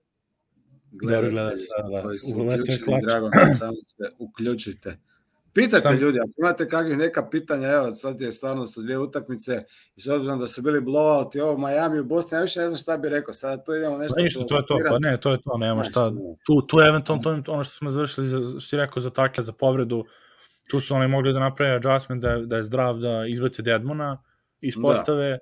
Dobro 0.90 1.30
gleda 1.30 1.56
se, 1.56 1.66
da, 1.92 2.02
koji 2.02 2.18
su 2.18 2.28
je 2.28 2.42
uključeni, 2.42 3.00
drago 3.08 3.30
mi 3.34 3.48
je, 3.48 3.54
samo 3.64 3.76
se 3.84 4.10
uključite. 4.18 4.98
Pitajte 5.52 5.88
Sam- 5.88 5.98
ljudi, 5.98 6.18
ako 6.20 6.30
imate 6.38 6.68
kakvih 6.68 6.98
neka 6.98 7.28
pitanja, 7.28 7.68
evo 7.68 7.94
sad 7.94 8.20
je 8.20 8.32
stvarno 8.32 8.66
su 8.66 8.82
dvije 8.82 8.98
utakmice 8.98 9.64
i 9.96 10.00
s 10.00 10.08
obzirom 10.08 10.38
da 10.38 10.46
su 10.46 10.62
bili 10.62 10.80
blowout 10.80 11.36
i 11.36 11.40
ovo 11.40 11.58
Miami 11.58 11.98
u 11.98 12.04
Bosni, 12.04 12.36
ja 12.36 12.42
više 12.42 12.60
ne 12.60 12.68
znam 12.68 12.78
šta 12.78 12.96
bi 12.96 13.08
rekao, 13.08 13.34
sada 13.34 13.64
tu 13.64 13.74
idemo 13.74 13.98
nešto 13.98 14.14
Pa 14.16 14.22
ništa, 14.22 14.46
to 14.46 14.56
je 14.56 14.66
to, 14.66 14.78
pa 14.88 14.98
ne, 14.98 15.20
to 15.20 15.30
je 15.32 15.38
to, 15.44 15.58
nema 15.58 15.84
šta. 15.84 16.10
Tu, 16.46 16.62
tu 16.66 16.78
je 16.78 16.88
eventualno 16.88 17.22
to, 17.22 17.32
je 17.32 17.42
ono 17.48 17.64
što 17.64 17.74
smo 17.76 17.90
završili, 17.90 18.26
za, 18.26 18.44
što 18.44 18.60
si 18.60 18.76
rekao 18.76 19.00
za 19.00 19.10
takle, 19.10 19.42
za 19.44 19.52
povredu, 19.52 20.04
tu 20.70 20.80
su 20.80 20.94
oni 20.94 21.08
mogli 21.08 21.32
da 21.32 21.40
naprave 21.40 21.76
adjustment, 21.76 22.22
da, 22.22 22.38
da 22.38 22.56
je 22.56 22.64
zdrav, 22.64 22.98
da 22.98 23.26
izbace 23.26 23.62
Dedmona 23.62 24.22
iz 24.60 24.74
Da. 24.74 24.80
postave 24.80 25.38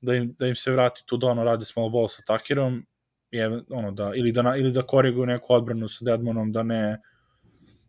da 0.00 0.14
im, 0.14 0.34
da 0.38 0.46
im 0.46 0.56
se 0.56 0.72
vrati 0.72 1.02
tu 1.06 1.16
da 1.16 1.26
ono 1.26 1.44
radi 1.44 1.64
small 1.64 1.90
ball 1.90 2.08
sa 2.08 2.22
Takirom, 2.26 2.86
je, 3.30 3.62
ono, 3.70 3.90
da, 3.90 4.12
ili, 4.14 4.32
da, 4.32 4.54
ili 4.56 4.72
da 4.72 4.82
koriguju 4.82 5.26
neku 5.26 5.54
odbranu 5.54 5.88
sa 5.88 6.04
Deadmanom, 6.04 6.52
da 6.52 6.62
ne 6.62 7.00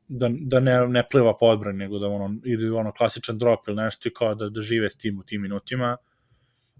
da, 0.07 0.29
da 0.31 0.59
ne, 0.59 0.87
ne 0.87 1.03
pliva 1.11 1.37
po 1.37 1.45
odbrani, 1.45 1.77
nego 1.77 1.99
da 1.99 2.07
ono, 2.07 2.35
ide 2.45 2.71
ono 2.71 2.91
klasičan 2.91 3.37
drop 3.37 3.67
ili 3.67 3.75
nešto 3.75 4.09
i 4.09 4.13
kao 4.13 4.35
da, 4.35 4.49
da 4.49 4.61
žive 4.61 4.89
s 4.89 4.97
tim 4.97 5.19
u 5.19 5.23
tim 5.23 5.41
minutima. 5.41 5.97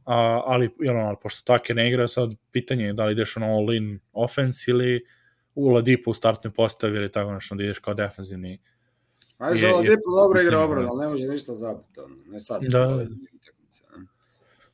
A, 0.05 0.41
ali, 0.45 0.69
jel, 0.79 0.97
ono, 0.97 1.15
pošto 1.19 1.41
Takir 1.45 1.75
ne 1.75 1.87
igra, 1.89 2.07
sad 2.07 2.35
pitanje 2.51 2.85
je 2.85 2.93
da 2.93 3.05
li 3.05 3.11
ideš 3.11 3.37
ono 3.37 3.57
all-in 3.57 3.99
offense 4.11 4.71
ili 4.71 5.05
u 5.55 5.69
Ladipu 5.69 6.11
u 6.11 6.13
startnoj 6.13 6.53
postavi 6.53 6.97
ili 6.97 7.11
tako 7.11 7.33
nešto, 7.33 7.55
da 7.55 7.63
ideš 7.63 7.79
kao 7.79 7.93
defensivni. 7.93 8.59
Ajde, 9.37 9.59
za 9.59 9.67
Ladipu 9.67 10.11
dobro 10.15 10.41
igra 10.41 10.63
obrana, 10.63 10.89
ali 10.91 10.99
ne 10.99 11.07
može 11.07 11.27
ništa 11.27 11.53
zapiti, 11.53 11.99
ne 12.25 12.39
sad. 12.39 12.61
Da, 12.61 13.05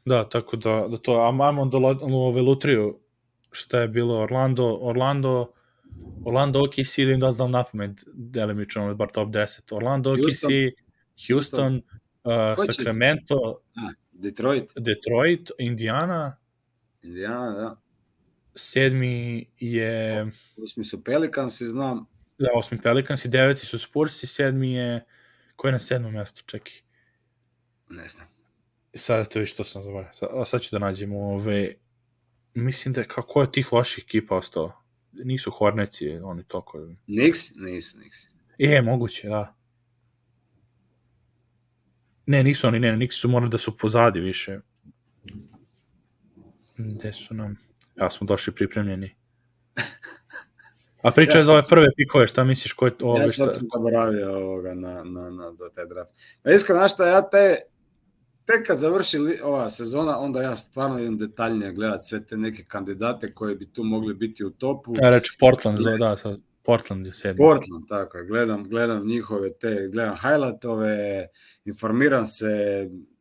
da, 0.06 0.30
tako 0.30 0.58
da, 0.58 0.88
da 0.90 0.98
to, 0.98 1.22
a 1.22 1.30
imamo 1.30 1.62
onda 1.62 1.78
ove 2.02 2.42
lutriju, 2.42 3.00
šta 3.52 3.80
je 3.80 3.88
bilo 3.88 4.20
Orlando, 4.20 4.78
Orlando, 4.82 5.52
Orlando 6.26 6.64
OKC, 6.64 6.98
ili 6.98 7.18
da 7.18 7.32
znam 7.32 7.52
na 7.52 7.64
pamet, 7.64 8.04
delimično, 8.14 8.96
bar 8.96 9.12
top 9.12 9.30
10. 9.30 9.76
Orlando 9.76 10.12
OKC, 10.12 10.22
Houston, 10.22 10.72
Houston 11.28 11.82
uh, 12.24 12.66
Sacramento, 12.66 13.60
a, 13.76 13.94
Detroit. 14.12 14.72
Detroit, 14.76 15.52
Indiana. 15.60 16.38
Indiana, 17.02 17.52
da. 17.52 17.82
Sedmi 18.56 19.50
je... 19.60 20.28
Osmi 20.64 20.84
su 20.84 21.04
Pelicans, 21.04 21.62
znam. 21.62 22.06
Da, 22.40 22.50
osmi 22.56 22.82
Pelicans 22.82 23.26
i 23.26 23.30
deveti 23.30 23.66
su 23.66 23.80
Spurs 23.80 24.24
i 24.24 24.28
sedmi 24.28 24.74
je... 24.74 25.06
Ko 25.56 25.68
je 25.68 25.72
na 25.72 25.80
sedmom 25.80 26.14
mjestu, 26.14 26.44
čekaj? 26.46 26.74
Ne 27.90 28.10
znam. 28.10 28.28
Sada 28.94 29.26
to 29.26 29.40
viš 29.40 29.54
što 29.54 29.64
sam 29.64 29.84
zaboravio. 29.84 30.14
Sad, 30.14 30.30
sad 30.46 30.62
ću 30.62 30.70
da 30.72 30.80
nađemo 30.80 31.20
ove... 31.20 31.74
Mislim 32.54 32.94
da 32.94 33.02
je 33.02 33.08
kako 33.08 33.42
je 33.42 33.52
tih 33.52 33.74
loših 33.74 34.04
ekipa 34.08 34.36
ostao. 34.36 34.84
Nisu 35.12 35.52
Horneci, 35.52 36.10
oni 36.10 36.44
toko... 36.44 36.78
Nix? 37.08 37.52
Nisu 37.56 37.98
Nix. 37.98 38.28
Je, 38.58 38.82
moguće, 38.82 39.30
da. 39.30 39.56
Ne, 42.26 42.44
nisu 42.44 42.68
oni, 42.68 42.80
ne, 42.80 42.92
Nix 42.92 43.12
su 43.12 43.30
morali 43.30 43.52
da 43.52 43.58
su 43.58 43.78
pozadi 43.78 44.20
više. 44.20 44.60
Gde 46.78 47.14
su 47.14 47.34
nam? 47.34 47.58
Ja 47.96 48.10
smo 48.10 48.28
došli 48.28 48.56
pripremljeni. 48.56 49.16
A 51.02 51.12
priča 51.12 51.38
ja 51.38 51.44
za 51.44 51.54
ove 51.54 51.62
prve 51.70 51.88
pikove, 51.96 52.28
šta 52.28 52.44
misliš? 52.44 52.74
Ko 52.74 52.86
je, 52.86 52.92
ove, 53.02 53.22
ja 53.22 53.30
sam 53.30 53.50
šta... 53.50 53.60
zaboravio 53.74 54.38
ovoga 54.38 54.74
na, 54.74 55.04
na, 55.04 55.30
na, 55.30 55.52
do 55.52 55.70
te 55.76 55.86
draft. 55.86 56.14
Ma 56.44 56.52
iskreno, 56.52 56.80
znaš 56.80 56.94
šta, 56.94 57.08
ja 57.08 57.30
te, 57.30 57.58
tek 58.46 58.68
kad 58.68 58.78
završi 58.78 59.18
ova 59.44 59.70
sezona, 59.70 60.20
onda 60.20 60.42
ja 60.42 60.58
stvarno 60.58 61.00
idem 61.00 61.18
detaljnije 61.18 61.74
gledat 61.74 62.04
sve 62.04 62.26
te 62.26 62.38
neke 62.38 62.64
kandidate 62.64 63.34
koji 63.34 63.56
bi 63.56 63.72
tu 63.72 63.84
mogli 63.84 64.14
biti 64.14 64.46
u 64.46 64.50
topu. 64.50 64.94
Ja 65.02 65.10
reći 65.10 65.38
Portland, 65.40 65.80
za, 65.80 65.98
da, 65.98 66.18
sad 66.18 66.40
Portland 66.64 67.06
je 67.06 67.14
sedmi. 67.14 67.38
Portland, 67.38 67.88
tako 67.88 68.18
je. 68.18 68.26
Gledam, 68.26 68.64
gledam 68.64 69.08
njihove 69.08 69.54
te, 69.54 69.90
gledam 69.92 70.16
highlightove, 70.16 71.28
informiram 71.66 72.26
se, 72.26 72.48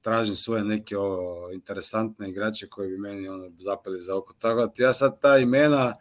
tražim 0.01 0.35
svoje 0.35 0.65
neke 0.65 0.97
ovo, 0.97 1.51
interesantne 1.53 2.31
igrače 2.31 2.67
koji 2.69 2.91
bi 2.91 2.99
meni 2.99 3.29
ono, 3.29 3.51
zapeli 3.59 4.01
za 4.01 4.17
oko. 4.17 4.35
Tako 4.39 4.67
da 4.67 4.85
ja 4.85 4.93
sad 4.93 5.21
ta 5.21 5.39
imena, 5.39 5.95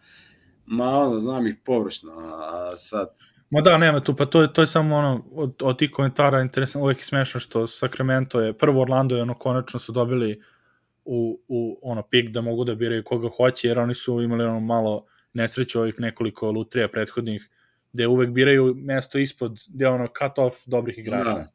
ma 0.67 0.99
ono, 0.99 1.19
znam 1.19 1.47
ih 1.47 1.55
površno, 1.65 2.11
a 2.13 2.77
sad... 2.77 3.07
Ma 3.49 3.61
da, 3.61 3.77
nema 3.77 3.99
tu, 3.99 4.15
pa 4.15 4.25
to, 4.25 4.41
je, 4.41 4.53
to 4.53 4.61
je 4.61 4.67
samo 4.67 4.95
ono, 4.95 5.25
od, 5.31 5.55
od 5.61 5.77
tih 5.77 5.91
komentara 5.91 6.41
interesantno, 6.41 6.83
uvek 6.83 6.97
je 6.97 7.03
smešno 7.03 7.39
što 7.39 7.67
Sacramento 7.67 8.41
je, 8.41 8.53
prvo 8.53 8.81
Orlando 8.81 9.15
je 9.15 9.21
ono, 9.21 9.33
konačno 9.33 9.79
su 9.79 9.91
dobili 9.91 10.41
u, 11.05 11.39
u 11.47 11.79
ono, 11.81 12.01
pik 12.01 12.29
da 12.29 12.41
mogu 12.41 12.63
da 12.63 12.75
biraju 12.75 13.03
koga 13.03 13.29
hoće, 13.37 13.67
jer 13.67 13.79
oni 13.79 13.95
su 13.95 14.21
imali 14.21 14.43
ono 14.43 14.59
malo 14.59 15.05
nesreću 15.33 15.79
ovih 15.79 15.95
nekoliko 15.97 16.51
lutrija 16.51 16.87
prethodnih, 16.87 17.49
gde 17.93 18.07
uvek 18.07 18.29
biraju 18.29 18.75
mesto 18.75 19.17
ispod, 19.17 19.59
gde 19.69 19.87
ono 19.87 20.07
cut 20.07 20.39
off 20.39 20.55
dobrih 20.65 20.97
igrača. 20.97 21.23
Da. 21.23 21.47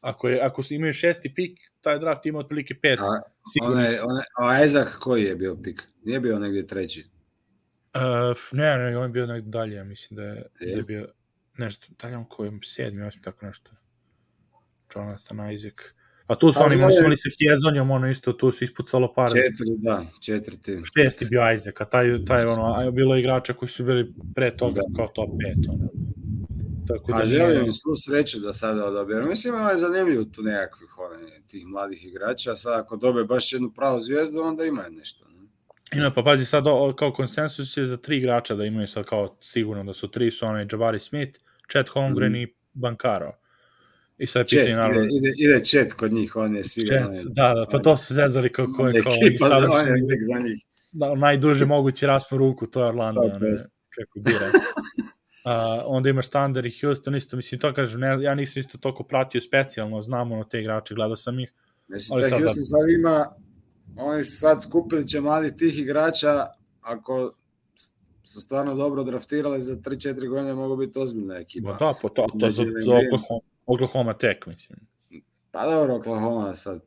Ako, 0.00 0.28
je, 0.28 0.40
ako 0.40 0.62
imaju 0.70 0.92
šesti 0.92 1.34
pik, 1.34 1.58
taj 1.80 1.98
draft 1.98 2.26
ima 2.26 2.38
otprilike 2.38 2.74
pet. 2.74 2.98
A, 3.00 3.20
one, 3.62 4.02
one, 4.02 4.24
a 4.38 4.64
Ezak 4.64 4.96
koji 5.00 5.24
je 5.24 5.36
bio 5.36 5.56
pik? 5.62 5.82
Nije 6.04 6.20
bio 6.20 6.38
negdje 6.38 6.66
treći? 6.66 7.04
Uh, 7.94 8.36
ne, 8.52 8.78
ne, 8.78 8.98
on 8.98 9.02
je 9.02 9.08
bio 9.08 9.26
negdje 9.26 9.50
dalje, 9.50 9.74
ja 9.74 9.84
mislim 9.84 10.16
da 10.16 10.22
je, 10.22 10.46
da 10.60 10.66
je 10.66 10.82
bio 10.82 11.08
nešto, 11.58 11.86
da 12.02 12.08
li 12.08 12.14
on 12.14 12.24
koji 12.24 12.48
je 12.48 12.58
sedmi, 12.64 13.02
osmi, 13.02 13.22
tako 13.22 13.46
nešto. 13.46 13.70
Jonathan 14.94 15.52
Isaac. 15.52 15.74
A 16.26 16.34
tu 16.34 16.52
su 16.52 16.58
oni, 16.62 16.82
oni 16.82 16.92
su 16.92 17.00
imali 17.00 17.16
sa 17.16 17.28
Hjezonjom, 17.38 17.90
ono 17.90 18.10
isto, 18.10 18.32
tu 18.32 18.50
se 18.50 18.64
ispucalo 18.64 19.14
par. 19.14 19.30
Četiri, 19.30 19.76
da, 19.78 20.04
četvrti. 20.20 20.78
Šesti 20.96 21.24
bio 21.24 21.52
Isaac, 21.52 21.80
a 21.80 21.84
taj, 21.84 22.24
taj 22.24 22.44
ono, 22.44 22.62
a 22.64 22.90
bilo 22.90 23.16
igrača 23.16 23.52
koji 23.52 23.68
su 23.68 23.84
bili 23.84 24.14
pre 24.34 24.56
toga 24.56 24.80
da. 24.88 24.96
kao 24.96 25.08
top 25.08 25.30
5, 25.30 25.70
ono. 25.70 25.88
Tako 26.86 27.12
da 27.12 27.18
a 27.18 27.24
želim 27.24 27.64
im 27.64 27.72
svu 27.72 27.94
sreću 27.94 28.40
da 28.40 28.52
sada 28.52 28.86
odabiru. 28.86 29.28
Mislim, 29.28 29.54
ovo 29.54 29.68
je 29.68 29.78
zanimljivo 29.78 30.24
tu 30.24 30.42
nekakvih 30.42 30.98
one, 30.98 31.40
tih 31.48 31.66
mladih 31.66 32.04
igrača, 32.04 32.56
sad 32.56 32.80
ako 32.80 32.96
dobe 32.96 33.24
baš 33.24 33.52
jednu 33.52 33.72
pravu 33.72 34.00
zvijezdu, 34.00 34.40
onda 34.40 34.64
imaju 34.64 34.92
nešto. 34.92 35.26
Ne? 35.92 35.98
Ima, 35.98 36.10
pa 36.10 36.22
pazi, 36.22 36.44
sad 36.44 36.64
kao 36.96 37.12
konsensus 37.12 37.76
je 37.76 37.86
za 37.86 37.96
tri 37.96 38.18
igrača 38.18 38.54
da 38.54 38.64
imaju 38.64 38.86
sad 38.86 39.04
kao 39.04 39.36
sigurno 39.40 39.84
da 39.84 39.94
su 39.94 40.10
tri, 40.10 40.30
su 40.30 40.46
onaj 40.46 40.66
Jabari 40.72 40.98
Smith, 40.98 41.40
Chet 41.70 41.88
Holmgren 41.88 42.32
mm. 42.32 42.36
i 42.36 42.54
Bankaro. 42.72 43.32
I 44.18 44.26
sad 44.26 44.46
je 44.52 44.58
pitanje, 44.58 44.76
naravno... 44.76 45.02
Ide, 45.02 45.32
ide 45.36 45.64
chat 45.64 45.92
kod 45.92 46.12
njih, 46.12 46.36
on 46.36 46.56
je 46.56 46.64
sigurno... 46.64 47.06
Chat, 47.06 47.24
da, 47.24 47.54
da, 47.54 47.66
pa 47.70 47.78
to 47.78 47.96
se 47.96 48.14
zezali 48.14 48.52
kako 48.52 48.86
je... 48.86 49.02
Kao, 49.02 49.12
ekipa 49.22 49.46
za, 49.48 49.56
on 49.70 49.86
je 49.86 50.02
za 50.34 50.40
njih. 50.40 50.64
Da, 50.92 51.14
najduže 51.14 51.66
mogući 51.66 52.06
raspon 52.06 52.38
ruku, 52.38 52.66
to 52.66 52.80
je 52.80 52.88
Orlando. 52.88 53.20
To 53.20 53.46
je 53.46 53.54
kako 53.90 54.20
bira. 54.20 54.50
Uh, 55.44 55.50
onda 55.86 56.10
imaš 56.10 56.28
Thunder 56.28 56.66
i 56.66 56.70
Houston 56.80 57.14
isto, 57.14 57.36
mislim, 57.36 57.60
to 57.60 57.74
kažem, 57.74 58.00
ne, 58.00 58.22
ja 58.22 58.34
nisam 58.34 58.60
isto 58.60 58.78
toliko 58.78 59.04
pratio 59.04 59.40
specijalno, 59.40 60.02
znam 60.02 60.32
ono 60.32 60.44
te 60.44 60.60
igrače, 60.60 60.94
gledao 60.94 61.16
sam 61.16 61.40
ih. 61.40 61.52
Mislim 61.88 62.20
da 62.20 62.28
Houston 62.28 62.56
da... 62.56 62.62
sad 62.62 62.90
ima, 62.98 63.26
oni 63.96 64.24
su 64.24 64.38
sad 64.38 64.62
skupili 64.62 65.08
će 65.08 65.20
mladih 65.20 65.52
tih 65.58 65.78
igrača, 65.78 66.46
ako 66.80 67.34
su 68.24 68.40
stvarno 68.40 68.74
dobro 68.74 69.02
draftirali 69.02 69.62
za 69.62 69.76
3-4 69.76 70.28
godine, 70.28 70.54
mogu 70.54 70.76
biti 70.76 70.98
ozbiljna 70.98 71.36
ekipa. 71.36 71.72
Da, 71.72 71.94
pa 72.02 72.08
to, 72.08 72.26
to 72.40 72.50
za, 72.50 72.64
za 72.84 72.92
Oklahoma, 72.92 73.40
Oklahoma 73.66 74.14
Tech, 74.14 74.46
mislim. 74.46 74.78
Pa 75.50 75.70
dobro, 75.70 75.94
Oklahoma 75.94 76.56
sad, 76.56 76.82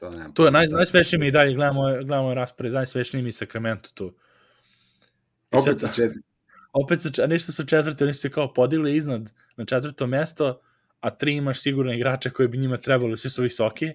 to 0.00 0.10
nema. 0.10 0.32
Tu 0.34 0.44
je 0.44 0.50
naj, 0.50 0.66
najsmešniji 0.66 1.20
mi 1.20 1.26
i 1.26 1.30
dalje, 1.30 1.54
gledamo, 1.54 1.82
gledamo 1.82 2.34
raspored, 2.34 2.72
najsmešniji 2.72 3.22
mi 3.22 3.32
Sacramento 3.32 3.88
tu. 3.94 4.14
I 5.52 5.56
Opet 5.56 5.78
sa 5.78 5.88
četiri 5.88 6.20
opet 6.72 7.02
su, 7.02 7.08
ništa 7.28 7.52
su 7.52 7.66
četvrti, 7.66 8.04
oni 8.04 8.14
su 8.14 8.20
se 8.20 8.30
kao 8.30 8.52
podigli 8.52 8.96
iznad 8.96 9.32
na 9.56 9.64
četvrto 9.64 10.06
mesto, 10.06 10.60
a 11.00 11.10
tri 11.10 11.36
imaš 11.36 11.62
sigurno 11.62 11.92
igrača 11.92 12.30
koji 12.30 12.48
bi 12.48 12.58
njima 12.58 12.76
trebali, 12.76 13.16
svi 13.16 13.30
su 13.30 13.42
visoki, 13.42 13.92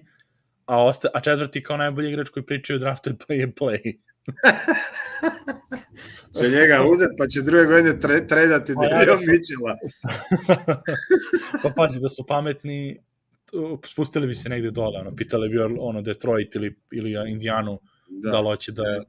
a, 0.66 0.84
osta, 0.84 1.08
a 1.14 1.20
četvrti 1.20 1.62
kao 1.62 1.76
najbolji 1.76 2.08
igrač 2.08 2.28
koji 2.28 2.46
pričaju 2.46 2.76
o 2.76 2.80
draftu 2.80 3.10
je 3.10 3.16
play 3.16 3.44
and 3.44 3.54
play. 3.54 3.98
će 6.38 6.48
njega 6.48 6.84
uzet, 6.92 7.08
pa 7.18 7.26
će 7.26 7.42
druge 7.42 7.64
godine 7.64 8.00
tre, 8.00 8.26
tredati 8.26 8.74
pa, 8.74 8.84
ja, 8.84 9.04
da 9.04 9.12
Mičela. 9.12 9.76
pa 11.62 11.70
pazi, 11.76 12.00
da 12.00 12.08
su 12.08 12.24
pametni, 12.28 13.00
spustili 13.84 14.26
bi 14.26 14.34
se 14.34 14.48
negde 14.48 14.70
dole, 14.70 15.00
ono, 15.00 15.16
pitali 15.16 15.48
bi 15.48 15.58
ono 15.58 16.02
Detroit 16.02 16.54
ili, 16.54 16.76
ili 16.92 17.30
Indijanu 17.30 17.80
da, 18.08 18.30
da 18.30 18.40
li 18.40 18.46
hoće 18.46 18.72
da, 18.72 18.82
da 18.82 19.04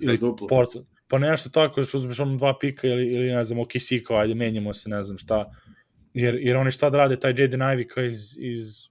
ili 0.00 0.18
Port, 0.48 0.70
pa 1.08 1.18
nešto 1.18 1.50
tako, 1.50 1.82
što 1.82 1.98
uzmeš 1.98 2.20
ono 2.20 2.36
dva 2.36 2.58
pika 2.58 2.88
ili, 2.88 3.06
ili 3.06 3.30
ne 3.30 3.44
znam, 3.44 3.58
OKC 3.58 3.88
kao, 4.06 4.16
ajde, 4.16 4.34
menjamo 4.34 4.74
se, 4.74 4.88
ne 4.88 5.02
znam 5.02 5.18
šta, 5.18 5.50
jer, 6.14 6.38
jer 6.40 6.56
oni 6.56 6.70
šta 6.70 6.90
da 6.90 6.98
rade, 6.98 7.20
taj 7.20 7.34
Jaden 7.38 7.60
Ivey 7.60 7.86
kao 7.86 8.04
iz, 8.04 8.38
iz 8.38 8.89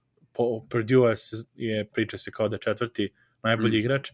Purdue 0.70 1.14
je, 1.54 1.84
priča 1.92 2.18
se 2.18 2.30
kao 2.30 2.48
da 2.48 2.54
je 2.54 2.60
četvrti 2.60 3.08
najbolji 3.42 3.78
mm. 3.78 3.80
igrač, 3.80 4.10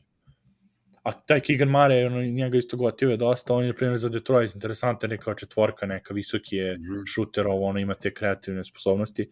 a 1.06 1.12
taj 1.12 1.40
Keegan 1.40 1.68
Mare, 1.68 2.06
ono, 2.06 2.22
njega 2.22 2.58
isto 2.58 2.76
gotive 2.76 3.16
dosta, 3.16 3.54
on 3.54 3.64
je, 3.64 3.74
primjer, 3.76 3.98
za 3.98 4.08
Detroit, 4.08 4.54
interesantan 4.54 5.10
je 5.10 5.18
kao 5.18 5.34
četvorka, 5.34 5.86
neka 5.86 6.14
visoki 6.14 6.56
je 6.56 6.78
mm. 6.78 7.04
šuter, 7.06 7.46
ovo, 7.46 7.66
ono, 7.66 7.78
ima 7.78 7.94
te 7.94 8.14
kreativne 8.14 8.64
sposobnosti, 8.64 9.30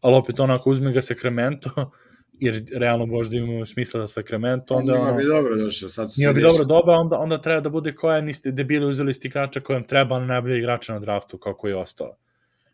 ali 0.00 0.16
opet 0.16 0.40
onako 0.40 0.70
uzme 0.70 0.92
ga 0.92 1.02
Sacramento, 1.02 1.70
jer 2.44 2.64
realno 2.76 3.06
možda 3.06 3.36
imamo 3.36 3.66
smisla 3.66 4.00
za 4.00 4.08
Sacramento, 4.08 4.74
onda 4.74 4.92
njima 4.92 5.08
ono, 5.08 5.16
bi 5.16 5.24
dobro 5.24 5.56
došao, 5.56 5.88
sad 5.88 6.12
su 6.12 6.20
njima 6.20 6.32
bi 6.32 6.42
dobro 6.42 6.64
doba, 6.64 6.92
onda, 6.92 7.18
onda 7.18 7.40
treba 7.40 7.60
da 7.60 7.70
bude 7.70 7.94
koja 7.94 8.20
niste 8.20 8.50
debili 8.50 8.86
uzeli 8.86 9.14
ste 9.14 9.28
igrača 9.28 9.60
kojem 9.60 9.86
treba 9.86 10.18
na 10.18 10.26
najbolje 10.26 10.58
igrača 10.58 10.92
na 10.92 10.98
draftu, 10.98 11.38
kako 11.38 11.68
je 11.68 11.76
ostao. 11.76 12.16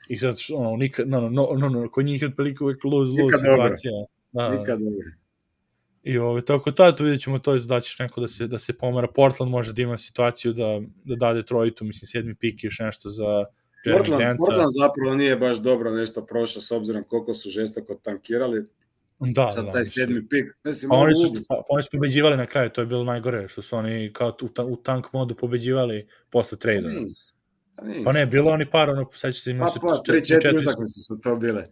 I 0.09 0.19
sad, 0.19 0.37
ono, 0.55 0.77
nikad, 0.77 1.09
no, 1.09 1.21
no, 1.21 1.29
no, 1.31 1.49
no, 1.57 1.69
no 1.69 1.91
kod 1.91 2.05
njih 2.05 2.23
je 2.23 2.29
otprilike 2.29 2.65
uvek 2.65 2.85
lose-lose 2.85 3.39
situacija. 3.39 3.93
Da, 4.33 4.51
nikad 4.51 4.79
dobro. 4.79 5.11
I 6.03 6.19
ovo, 6.19 6.41
tako 6.41 6.71
tada 6.73 7.05
vidjet 7.05 7.21
ćemo 7.21 7.39
to 7.39 7.57
da 7.59 7.81
ćeš 7.81 7.99
neko 7.99 8.21
da 8.21 8.29
se, 8.29 8.47
da 8.47 8.59
se 8.59 8.73
pomara. 8.73 9.09
Portland 9.09 9.51
može 9.53 9.73
da 9.73 9.83
ima 9.83 9.99
situaciju 9.99 10.53
da, 10.53 10.81
da 11.05 11.15
da 11.17 11.35
Detroitu, 11.35 11.85
mislim, 11.85 12.07
sedmi 12.07 12.35
pik 12.35 12.65
i 12.65 12.67
još 12.67 12.79
nešto 12.79 13.09
za 13.09 13.45
Portland, 13.93 14.39
Portland 14.39 14.71
zapravo 14.81 15.15
nije 15.15 15.37
baš 15.37 15.59
dobro 15.59 15.91
nešto 15.91 16.27
prošao 16.27 16.63
s 16.63 16.73
obzirom 16.73 17.05
koliko 17.05 17.35
su 17.35 17.51
žestoko 17.51 17.95
tankirali 17.95 18.67
Da, 19.19 19.51
sad 19.51 19.65
da, 19.65 19.73
taj 19.73 19.81
mislim. 19.81 20.07
sedmi 20.07 20.29
pik. 20.29 20.45
Mislim, 20.65 20.89
Pa 20.89 20.97
oni 20.97 21.15
su, 21.15 21.35
pa, 21.49 21.63
oni 21.69 21.83
su 21.83 21.89
pobeđivali 21.93 22.37
na 22.37 22.47
kraju, 22.47 22.71
to 22.71 22.81
je 22.81 22.87
bilo 22.87 23.05
najgore, 23.05 23.49
što 23.49 23.63
su 23.63 23.77
oni 23.77 24.13
kao 24.13 24.37
u, 24.43 24.49
ta- 24.49 24.65
u 24.65 24.77
tank 24.77 25.13
modu 25.13 25.35
pobeđivali 25.35 26.07
posle 26.31 26.59
trejda. 26.59 26.89
nisu. 26.89 27.36
Pa, 27.77 27.85
nisu. 27.85 28.05
Pa 28.05 28.13
ne, 28.13 28.27
bilo 28.27 28.51
oni 28.51 28.67
par, 28.67 28.91
ono, 28.91 29.11
seća 29.15 29.33
se, 29.35 29.51
imali 29.51 29.67
Pa, 29.67 29.71
su 29.71 29.81
pa, 29.81 29.89
čet- 29.89 30.05
tri, 30.05 30.19
četiri 30.21 30.41
četiri- 30.43 30.63
utakmice 30.63 31.01
su 31.01 31.21
to 31.21 31.37
bile. 31.37 31.65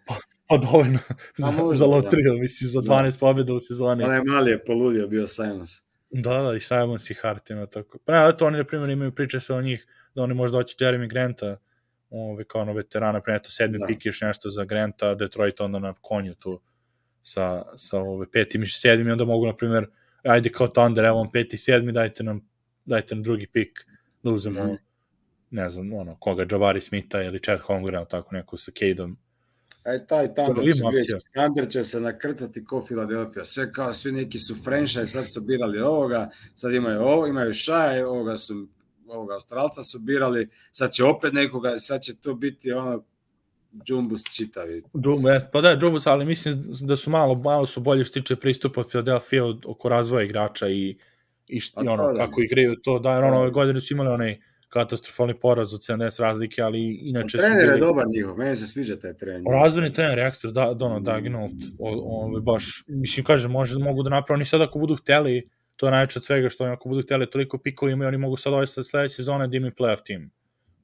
Pa 0.48 0.56
dovoljno 0.58 0.98
za, 1.36 1.50
možda, 1.52 1.74
za 1.74 1.84
da. 1.84 1.90
lotriju, 1.90 2.32
mislim, 2.34 2.70
za 2.70 2.80
12 2.80 3.20
pobjeda 3.20 3.52
u 3.52 3.60
sezoni. 3.60 4.04
Onaj 4.04 4.20
mali 4.22 4.50
je 4.50 4.64
poludio 4.64 5.08
bio 5.08 5.26
Simons. 5.26 5.70
Da, 6.10 6.42
da, 6.42 6.54
i 6.54 6.60
Simons 6.60 7.10
i 7.10 7.14
Hart 7.14 7.50
ima 7.50 7.66
tako. 7.66 7.98
Pa 7.98 8.12
ne, 8.22 8.36
to 8.36 8.46
oni, 8.46 8.58
na 8.58 8.64
primjer, 8.64 8.90
imaju 8.90 9.12
priče 9.12 9.40
sa 9.40 9.56
o 9.56 9.62
njih, 9.62 9.86
da 10.14 10.22
oni 10.22 10.34
možda 10.34 10.58
hoće 10.58 10.76
Jeremy 10.76 11.08
Granta, 11.08 11.56
ove, 12.10 12.44
kao 12.44 12.62
ono 12.62 12.72
veterana, 12.72 13.20
pre 13.20 13.38
to 13.38 13.50
sedmi 13.50 13.78
Da. 13.78 13.80
da. 13.80 13.86
pik 13.86 14.06
još 14.06 14.20
nešto 14.20 14.48
za 14.48 14.64
Granta, 14.64 15.14
Detroit 15.14 15.60
onda 15.60 15.78
na 15.78 15.94
konju 15.94 16.34
tu 16.34 16.60
sa, 17.22 17.62
sa 17.76 17.98
ove 17.98 18.30
petim 18.30 18.62
i 18.62 18.66
sedmim 18.66 19.08
i 19.08 19.12
onda 19.12 19.24
mogu, 19.24 19.46
na 19.46 19.56
primjer, 19.56 19.86
ajde 20.24 20.48
kao 20.48 20.66
Thunder, 20.66 21.04
evo 21.04 21.16
vam 21.16 21.30
peti, 21.32 21.56
sedmi, 21.56 21.92
dajte 21.92 22.22
nam, 22.22 22.48
dajte 22.84 23.14
nam 23.14 23.22
drugi 23.22 23.46
pik 23.46 23.86
da 24.22 24.30
uzmemo, 24.30 24.64
Mhm. 24.64 24.74
Ne 25.54 25.70
znam, 25.70 25.92
ono, 25.92 26.16
koga, 26.20 26.46
Jabari 26.50 26.80
Smitha 26.80 27.22
ili 27.22 27.38
Chad 27.38 27.60
Holmgren, 27.60 28.04
tako 28.10 28.34
neko 28.34 28.56
sa 28.56 28.72
Cadeom. 28.78 29.16
Aj 29.84 30.06
taj 30.06 30.34
Thunder 30.34 30.64
će, 30.64 30.82
vidjeti, 30.92 31.26
Thunder 31.32 31.68
će 31.68 31.84
se 31.84 32.00
nakrcati 32.00 32.64
ko 32.64 32.80
Philadelphia. 32.80 33.44
Sve 33.44 33.72
kao 33.72 33.92
svi 33.92 34.12
neki 34.12 34.38
su 34.38 34.54
franchise, 34.54 35.06
sad 35.06 35.32
su 35.32 35.40
birali 35.40 35.80
ovoga, 35.80 36.30
sad 36.54 36.74
imaju 36.74 37.00
ovo, 37.00 37.26
imaju 37.26 37.52
Šaj, 37.52 38.02
ovoga 38.02 38.36
su 38.36 38.66
ovoga 39.06 39.34
Australca 39.34 39.82
su 39.82 39.98
birali, 39.98 40.48
sad 40.72 40.92
će 40.92 41.04
opet 41.04 41.32
nekoga, 41.32 41.78
sad 41.78 42.02
će 42.02 42.16
to 42.16 42.34
biti 42.34 42.72
ono 42.72 43.02
džumbus 43.86 44.22
čitavi. 44.36 44.82
Džum, 45.02 45.28
e, 45.28 45.40
pa 45.52 45.60
da, 45.60 45.76
Džumbus, 45.76 46.06
ali 46.06 46.24
mislim 46.24 46.64
da 46.80 46.96
su 46.96 47.10
malo, 47.10 47.34
malo 47.34 47.66
su 47.66 47.80
bolje 47.80 48.04
što 48.04 48.20
tiče 48.20 48.36
pristupa 48.36 48.82
Philadelphia 48.82 49.42
oko 49.66 49.88
razvoja 49.88 50.24
igrača 50.24 50.68
i, 50.68 50.96
i, 51.48 51.60
št, 51.60 51.78
A 51.78 51.84
i 51.84 51.88
ono, 51.88 52.12
da. 52.12 52.26
kako 52.26 52.42
igraju 52.42 52.76
to, 52.82 52.98
da, 52.98 53.14
jer 53.14 53.24
ono, 53.24 53.34
Da. 53.34 53.40
ove 53.40 53.50
godine 53.50 53.80
su 53.80 53.94
imali 53.94 54.08
onaj 54.08 54.40
katastrofalni 54.74 55.34
poraz 55.40 55.74
od 55.74 55.80
70 55.80 56.20
razlike, 56.20 56.62
ali 56.62 56.98
inače 57.02 57.38
Trener 57.38 57.64
je 57.64 57.66
bili... 57.66 57.80
dobar 57.80 58.06
njihov, 58.08 58.36
meni 58.36 58.56
se 58.56 58.66
sviđa 58.66 58.96
taj 58.96 59.16
trener. 59.16 59.42
Razvojni 59.52 59.92
trener 59.92 60.18
je 60.18 60.26
ekstra, 60.26 60.50
da, 60.50 60.74
da, 60.74 60.84
ono, 60.84 61.00
Dagnalt, 61.00 61.52
ovaj, 61.78 62.40
baš, 62.40 62.84
mislim, 62.88 63.26
kažem, 63.26 63.50
može, 63.50 63.78
mogu 63.78 64.02
da 64.02 64.10
naprave, 64.10 64.36
oni 64.36 64.44
sad 64.44 64.62
ako 64.62 64.78
budu 64.78 64.96
hteli, 64.96 65.48
to 65.76 65.86
je 65.86 65.92
najveće 65.92 66.18
od 66.18 66.24
svega 66.24 66.50
što 66.50 66.64
oni 66.64 66.72
ako 66.72 66.88
budu 66.88 67.02
hteli 67.02 67.30
toliko 67.30 67.58
pikova 67.58 67.92
imaju, 67.92 68.08
oni 68.08 68.18
mogu 68.18 68.36
sad 68.36 68.52
ove 68.52 68.66
sad 68.66 68.86
sledeće 68.86 69.14
sezone 69.14 69.48
da 69.48 69.56
imaju 69.56 69.72
playoff 69.78 70.02
tim. 70.04 70.30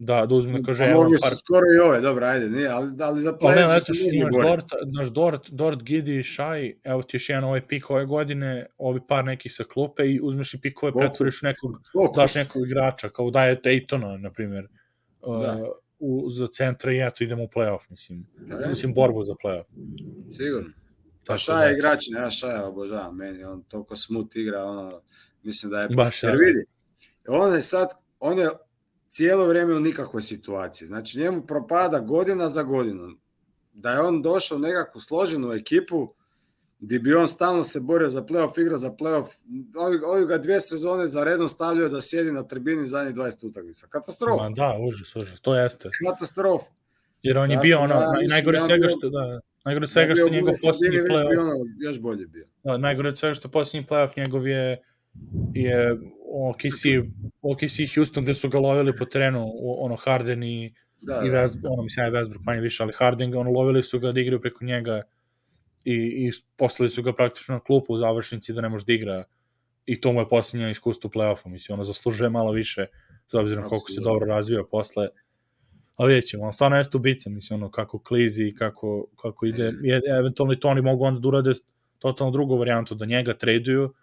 Da, 0.03 0.27
da 0.27 0.35
uzmu 0.35 0.59
da 0.59 0.63
kaže, 0.67 0.85
evo, 0.85 1.03
par 1.23 1.37
skoro 1.37 1.63
i 1.77 1.89
ove, 1.89 2.01
dobro, 2.01 2.27
ajde, 2.27 2.51
nije, 2.51 2.69
ali, 2.69 2.93
ali 3.01 3.21
za 3.23 3.31
ne, 3.31 3.39
play 3.39 3.79
su 3.87 3.95
se 3.95 4.03
mogli 4.05 4.17
imaš. 4.17 4.47
Dort, 4.47 4.65
znaš, 4.93 5.09
Dort, 5.09 5.51
Dort, 5.51 5.83
Gidi, 5.83 6.23
Šaj, 6.23 6.75
evo 6.85 7.03
ti 7.03 7.17
još 7.17 7.29
jedan 7.29 7.45
ovaj 7.45 7.67
pik 7.67 7.91
ove 7.91 8.07
godine, 8.07 8.67
ovi 8.79 9.01
par 9.09 9.25
nekih 9.25 9.55
sa 9.55 9.65
klupe 9.65 10.07
i 10.07 10.21
uzmeš 10.23 10.55
i 10.55 10.61
pikove, 10.61 10.93
pretvoriš 10.99 11.43
nekog, 11.43 11.81
Koliko? 11.93 12.21
daš 12.21 12.35
nekog 12.35 12.67
igrača, 12.67 13.09
kao 13.09 13.31
daje 13.31 13.61
Daytona, 13.63 14.17
na 14.17 14.31
primjer, 14.33 14.69
uh, 15.23 15.43
Da. 15.43 15.69
u, 15.99 16.29
za 16.31 16.47
centra 16.47 16.93
i 16.93 17.07
eto, 17.07 17.25
idemo 17.25 17.45
u 17.45 17.49
playoff, 17.49 17.81
mislim. 17.91 18.27
Da. 18.39 18.69
Mislim, 18.69 18.95
borbu 18.95 19.25
za 19.25 19.35
playoff. 19.45 19.65
Sigurno. 20.33 20.71
Pa 21.27 21.37
Šaja 21.37 21.65
da- 21.67 21.71
igrač, 21.71 22.01
ne, 22.13 22.21
ja 22.21 22.31
Šaja 22.31 22.67
obožavam, 22.67 23.17
meni 23.17 23.45
on 23.45 23.63
toliko 23.63 23.97
smut 23.97 24.37
igra, 24.37 24.65
ono, 24.65 25.03
mislim 25.43 25.73
da 25.73 25.81
je... 25.83 25.89
Baš, 25.89 26.23
Jer 26.23 26.33
da. 26.33 26.39
vidi, 26.39 26.65
on 27.29 27.55
je 27.55 27.61
sad, 27.61 27.89
on 28.21 28.39
je 28.39 28.49
cijelo 29.11 29.47
vrijeme 29.47 29.75
u 29.75 29.81
nikakvoj 29.81 30.23
situaciji, 30.23 30.89
znači 30.89 31.19
njemu 31.19 31.47
propada 31.47 32.01
godina 32.01 32.49
za 32.49 32.63
godinu. 32.63 33.09
Da 33.73 33.91
je 33.91 34.01
on 34.01 34.23
došao 34.23 34.57
u 34.57 34.61
nekakvu 34.61 35.01
složenu 35.01 35.53
ekipu, 35.53 36.15
gdje 36.79 36.99
bi 36.99 37.15
on 37.15 37.29
stalno 37.29 37.65
se 37.65 37.81
borio 37.81 38.11
za 38.11 38.23
playoff, 38.23 38.61
igra 38.61 38.79
za 38.79 38.91
playoff, 38.91 39.27
ovi, 39.77 39.99
ovi 40.05 40.27
ga 40.27 40.39
dvije 40.39 40.61
sezone 40.61 41.07
za 41.07 41.25
redom 41.25 41.49
stavljaju 41.49 41.89
da 41.89 42.01
sjedi 42.01 42.33
na 42.33 42.43
tribini 42.43 42.87
zadnjih 42.87 43.15
20 43.15 43.47
utakmica. 43.47 43.87
Katastrofa. 43.87 44.43
Ma 44.43 44.51
da, 44.51 44.77
užas, 44.89 45.17
užas, 45.17 45.41
to 45.41 45.55
jeste. 45.55 45.91
Katastrofa. 46.07 46.71
Jer 47.23 47.39
on 47.39 47.51
je 47.51 47.57
bio 47.57 47.77
da, 47.77 47.83
ono, 47.83 48.21
mislim, 48.21 48.29
najgore 48.29 48.61
svega 48.61 48.89
što, 48.89 49.11
da, 49.11 49.41
najgore 49.65 49.85
Da 49.85 49.87
svega 49.87 50.15
što 50.15 50.29
njegov 50.29 50.55
posljednji 50.67 50.99
playoff, 50.99 51.41
ono 51.41 51.53
još 51.79 52.01
bolje 52.01 52.27
bio. 52.27 52.47
Da, 52.65 52.79
najgore 52.79 53.17
svega 53.17 53.35
što 53.35 53.49
posljednji 53.49 53.87
playoff 53.91 54.17
njegov 54.17 54.47
je 54.47 54.83
je 55.55 55.97
OKC, 56.33 56.83
OKC 57.43 57.95
Houston 57.95 58.25
gde 58.25 58.35
su 58.35 58.49
ga 58.49 58.59
lovili 58.59 58.93
po 58.99 59.05
terenu 59.05 59.47
ono 59.63 59.97
Harden 59.97 60.43
i, 60.43 60.75
Da, 61.01 61.23
i 61.27 61.31
da. 61.31 61.37
West, 61.37 61.59
ono 61.71 61.83
mislim 61.83 62.07
je 62.07 62.13
Westbrook 62.13 62.45
manje 62.45 62.61
više, 62.61 62.83
ali 62.83 62.93
Harden 62.93 63.31
ga 63.31 63.39
ono 63.39 63.51
lovili 63.51 63.83
su 63.83 63.99
ga 64.01 64.13
da 64.13 64.21
igraju 64.21 64.41
preko 64.41 64.65
njega 64.65 65.03
i, 65.85 65.95
i 65.95 66.31
poslali 66.57 66.91
su 66.91 67.03
ga 67.03 67.13
praktično 67.13 67.55
na 67.55 67.61
klupu 67.61 67.93
u 67.93 67.97
završnici 67.97 68.53
da 68.53 68.61
ne 68.61 68.69
može 68.69 68.85
da 68.85 68.93
igra 68.93 69.25
i 69.87 70.01
to 70.01 70.13
mu 70.13 70.21
je 70.21 70.29
posljednje 70.29 70.71
iskustvo 70.71 71.09
u 71.09 71.11
play-offu, 71.11 71.49
mislim, 71.49 71.75
ono 71.75 71.85
zaslužuje 71.85 72.31
malo 72.31 72.53
više 72.53 72.87
s 73.27 73.35
obzirom 73.35 73.69
koliko 73.69 73.91
se 73.91 74.01
dobro 74.01 74.27
razvio 74.27 74.69
posle. 74.71 75.09
A 75.97 76.05
vidjet 76.07 76.27
ćemo, 76.27 76.45
on 76.45 76.53
stvarno 76.53 76.77
jeste 76.77 76.97
ubica, 76.97 77.31
mislim, 77.31 77.63
ono, 77.63 77.71
kako 77.71 77.99
klizi 77.99 78.45
i 78.45 78.55
kako, 78.55 79.07
kako 79.23 79.47
ide, 79.47 79.73
je, 79.83 80.01
eventualno 80.19 80.53
i 80.53 80.61
to 80.61 80.69
oni 80.69 80.83
mogu 80.83 81.05
onda 81.05 81.21
da 81.21 81.29
urade 81.29 81.53
totalno 81.99 82.31
drugu 82.31 82.59
varijantu, 82.59 82.95
da 82.95 83.05
njega 83.05 83.35
traduju 83.35 83.95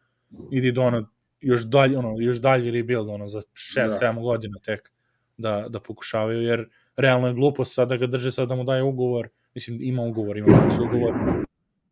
i 0.51 0.71
da 0.71 0.81
ono, 0.81 1.09
još 1.41 1.61
dalje, 1.63 1.97
ono, 1.97 2.15
još 2.19 2.37
dalje 2.37 2.71
rebuild, 2.71 3.09
ono, 3.09 3.27
za 3.27 3.41
6-7 3.41 3.87
Da. 4.15 4.21
godina 4.21 4.59
tek 4.59 4.91
da, 5.37 5.65
da 5.69 5.79
pokušavaju, 5.79 6.41
jer 6.41 6.69
realno 6.95 7.27
je 7.27 7.33
glupost 7.33 7.73
sad 7.73 7.89
da 7.89 7.97
ga 7.97 8.07
drže 8.07 8.31
sad 8.31 8.47
da 8.49 8.55
mu 8.55 8.63
daje 8.63 8.83
ugovor, 8.83 9.29
mislim, 9.55 9.77
ima 9.81 10.01
ugovor, 10.01 10.37
ima 10.37 10.47
Max 10.47 10.87
ugovor, 10.87 11.13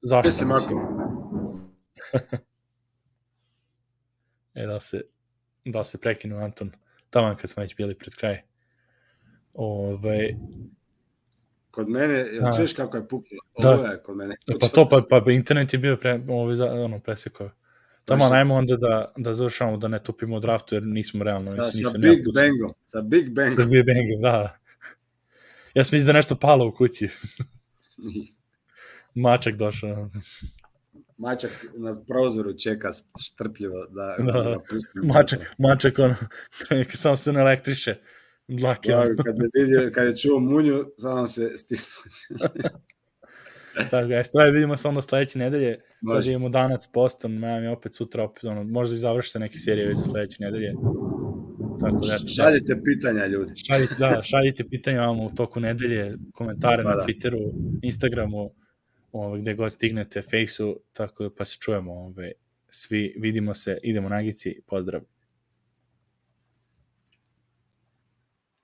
zašto? 0.01 0.27
Mislim, 0.27 0.49
mislim, 0.49 0.77
ako, 2.13 2.37
e, 4.53 4.65
da 4.65 4.79
se, 4.79 5.01
da 5.65 5.83
se 5.83 5.97
prekinu 5.97 6.37
Anton, 6.37 6.71
tamo 7.09 7.35
kad 7.35 7.49
smo 7.49 7.63
već 7.63 7.75
bili 7.75 7.95
pred 7.95 8.15
kraj. 8.15 8.41
Ove, 9.53 10.29
kod 11.71 11.89
mene, 11.89 12.13
jel 12.13 12.41
Da. 12.41 12.51
čuješ 12.51 12.73
kako 12.73 12.97
je 12.97 13.07
puklo? 13.07 13.37
Da. 13.61 13.71
Ovo 13.71 13.85
je 13.85 14.03
kod 14.03 14.17
mene. 14.17 14.35
pa 14.61 14.67
to, 14.67 14.89
pa, 15.09 15.21
pa 15.21 15.31
internet 15.31 15.73
je 15.73 15.79
bio 15.79 15.97
pre, 15.97 16.21
ovaj, 16.29 16.55
za- 16.55 16.71
ono, 16.73 16.99
presekao. 16.99 17.49
Tamo, 18.05 18.29
najmo 18.29 18.55
onda 18.55 18.77
da, 18.77 19.13
da 19.17 19.33
završamo, 19.33 19.77
da 19.77 19.87
ne 19.87 20.03
tupimo 20.03 20.39
draftu, 20.39 20.75
jer 20.75 20.83
nismo 20.83 21.23
realno. 21.23 21.51
Sa, 21.51 21.65
mislim, 21.65 21.91
sa 21.91 21.97
Big. 21.97 22.19
Bangom. 22.35 22.73
Sa 22.81 23.01
Big 23.01 23.25
Sa 23.25 23.31
Bangom. 23.33 23.69
Big 23.69 23.85
Bangom, 23.85 24.21
da. 24.21 24.59
Ja 25.73 25.83
sam 25.83 25.95
mislim 25.95 26.07
da 26.07 26.13
nešto 26.13 26.35
palo 26.35 26.67
u 26.67 26.71
kući. 26.71 27.09
Mačak 29.23 29.55
došao. 29.55 30.09
Mačak 31.17 31.65
na 31.73 32.01
prozoru 32.03 32.53
čeka 32.57 32.91
strpljivo 33.19 33.85
da, 33.85 34.15
Da. 34.17 34.31
da. 34.31 34.59
Mačak, 35.03 35.39
mačak, 35.57 35.99
ono, 35.99 36.15
samo 36.93 37.17
se 37.17 37.33
ne 37.33 37.39
elektriše. 37.39 37.95
Dlake, 38.47 38.95
ono. 38.95 39.23
kad 39.23 39.35
je, 39.35 39.49
vidio, 39.53 39.91
kad 39.93 40.07
je 40.07 40.17
čuo 40.17 40.39
munju, 40.39 40.85
samo 40.97 41.27
se 41.27 41.57
stisnuo. 41.57 42.03
Tako, 43.91 44.11
jeste, 44.11 44.37
ajde 44.39 44.51
vidimo 44.51 44.77
se 44.77 44.87
onda 44.87 45.01
sledeće 45.01 45.39
nedelje. 45.39 45.79
Sad 46.11 46.25
imamo 46.25 46.49
danas 46.49 46.89
Boston, 46.93 47.39
Miami 47.39 47.67
opet 47.67 47.95
sutra 47.95 48.23
opet, 48.23 48.43
ono, 48.43 48.63
možda 48.63 48.95
i 48.95 48.97
završi 48.97 49.29
se 49.29 49.39
neke 49.39 49.57
serije 49.57 49.87
već 49.87 49.97
za 49.97 50.03
sledeće 50.03 50.37
nedelje. 50.43 50.73
Tako 51.79 51.95
da, 51.95 52.15
eto, 52.15 52.27
Šaljite 52.27 52.81
pitanja, 52.83 53.25
ljudi. 53.25 53.51
šaljite, 53.67 53.95
da, 53.99 54.21
šaljite 54.23 54.63
pitanja 54.69 55.01
vam 55.01 55.19
u 55.19 55.29
toku 55.29 55.59
nedelje, 55.59 56.15
komentare 56.33 56.83
Pa 56.83 56.89
na 56.89 56.95
da. 56.95 57.03
Twitteru, 57.03 57.53
Instagramu, 57.81 58.51
ovaj, 59.11 59.41
gde 59.41 59.53
god 59.53 59.71
stignete, 59.71 60.21
Faceu, 60.21 60.75
tako 60.93 61.23
da 61.23 61.29
pa 61.37 61.45
se 61.45 61.57
čujemo, 61.59 61.93
ovaj, 61.93 62.31
svi 62.69 63.15
vidimo 63.19 63.53
se, 63.53 63.77
idemo 63.83 64.09
na 64.09 64.21
gici, 64.21 64.61
pozdrav. 64.67 65.01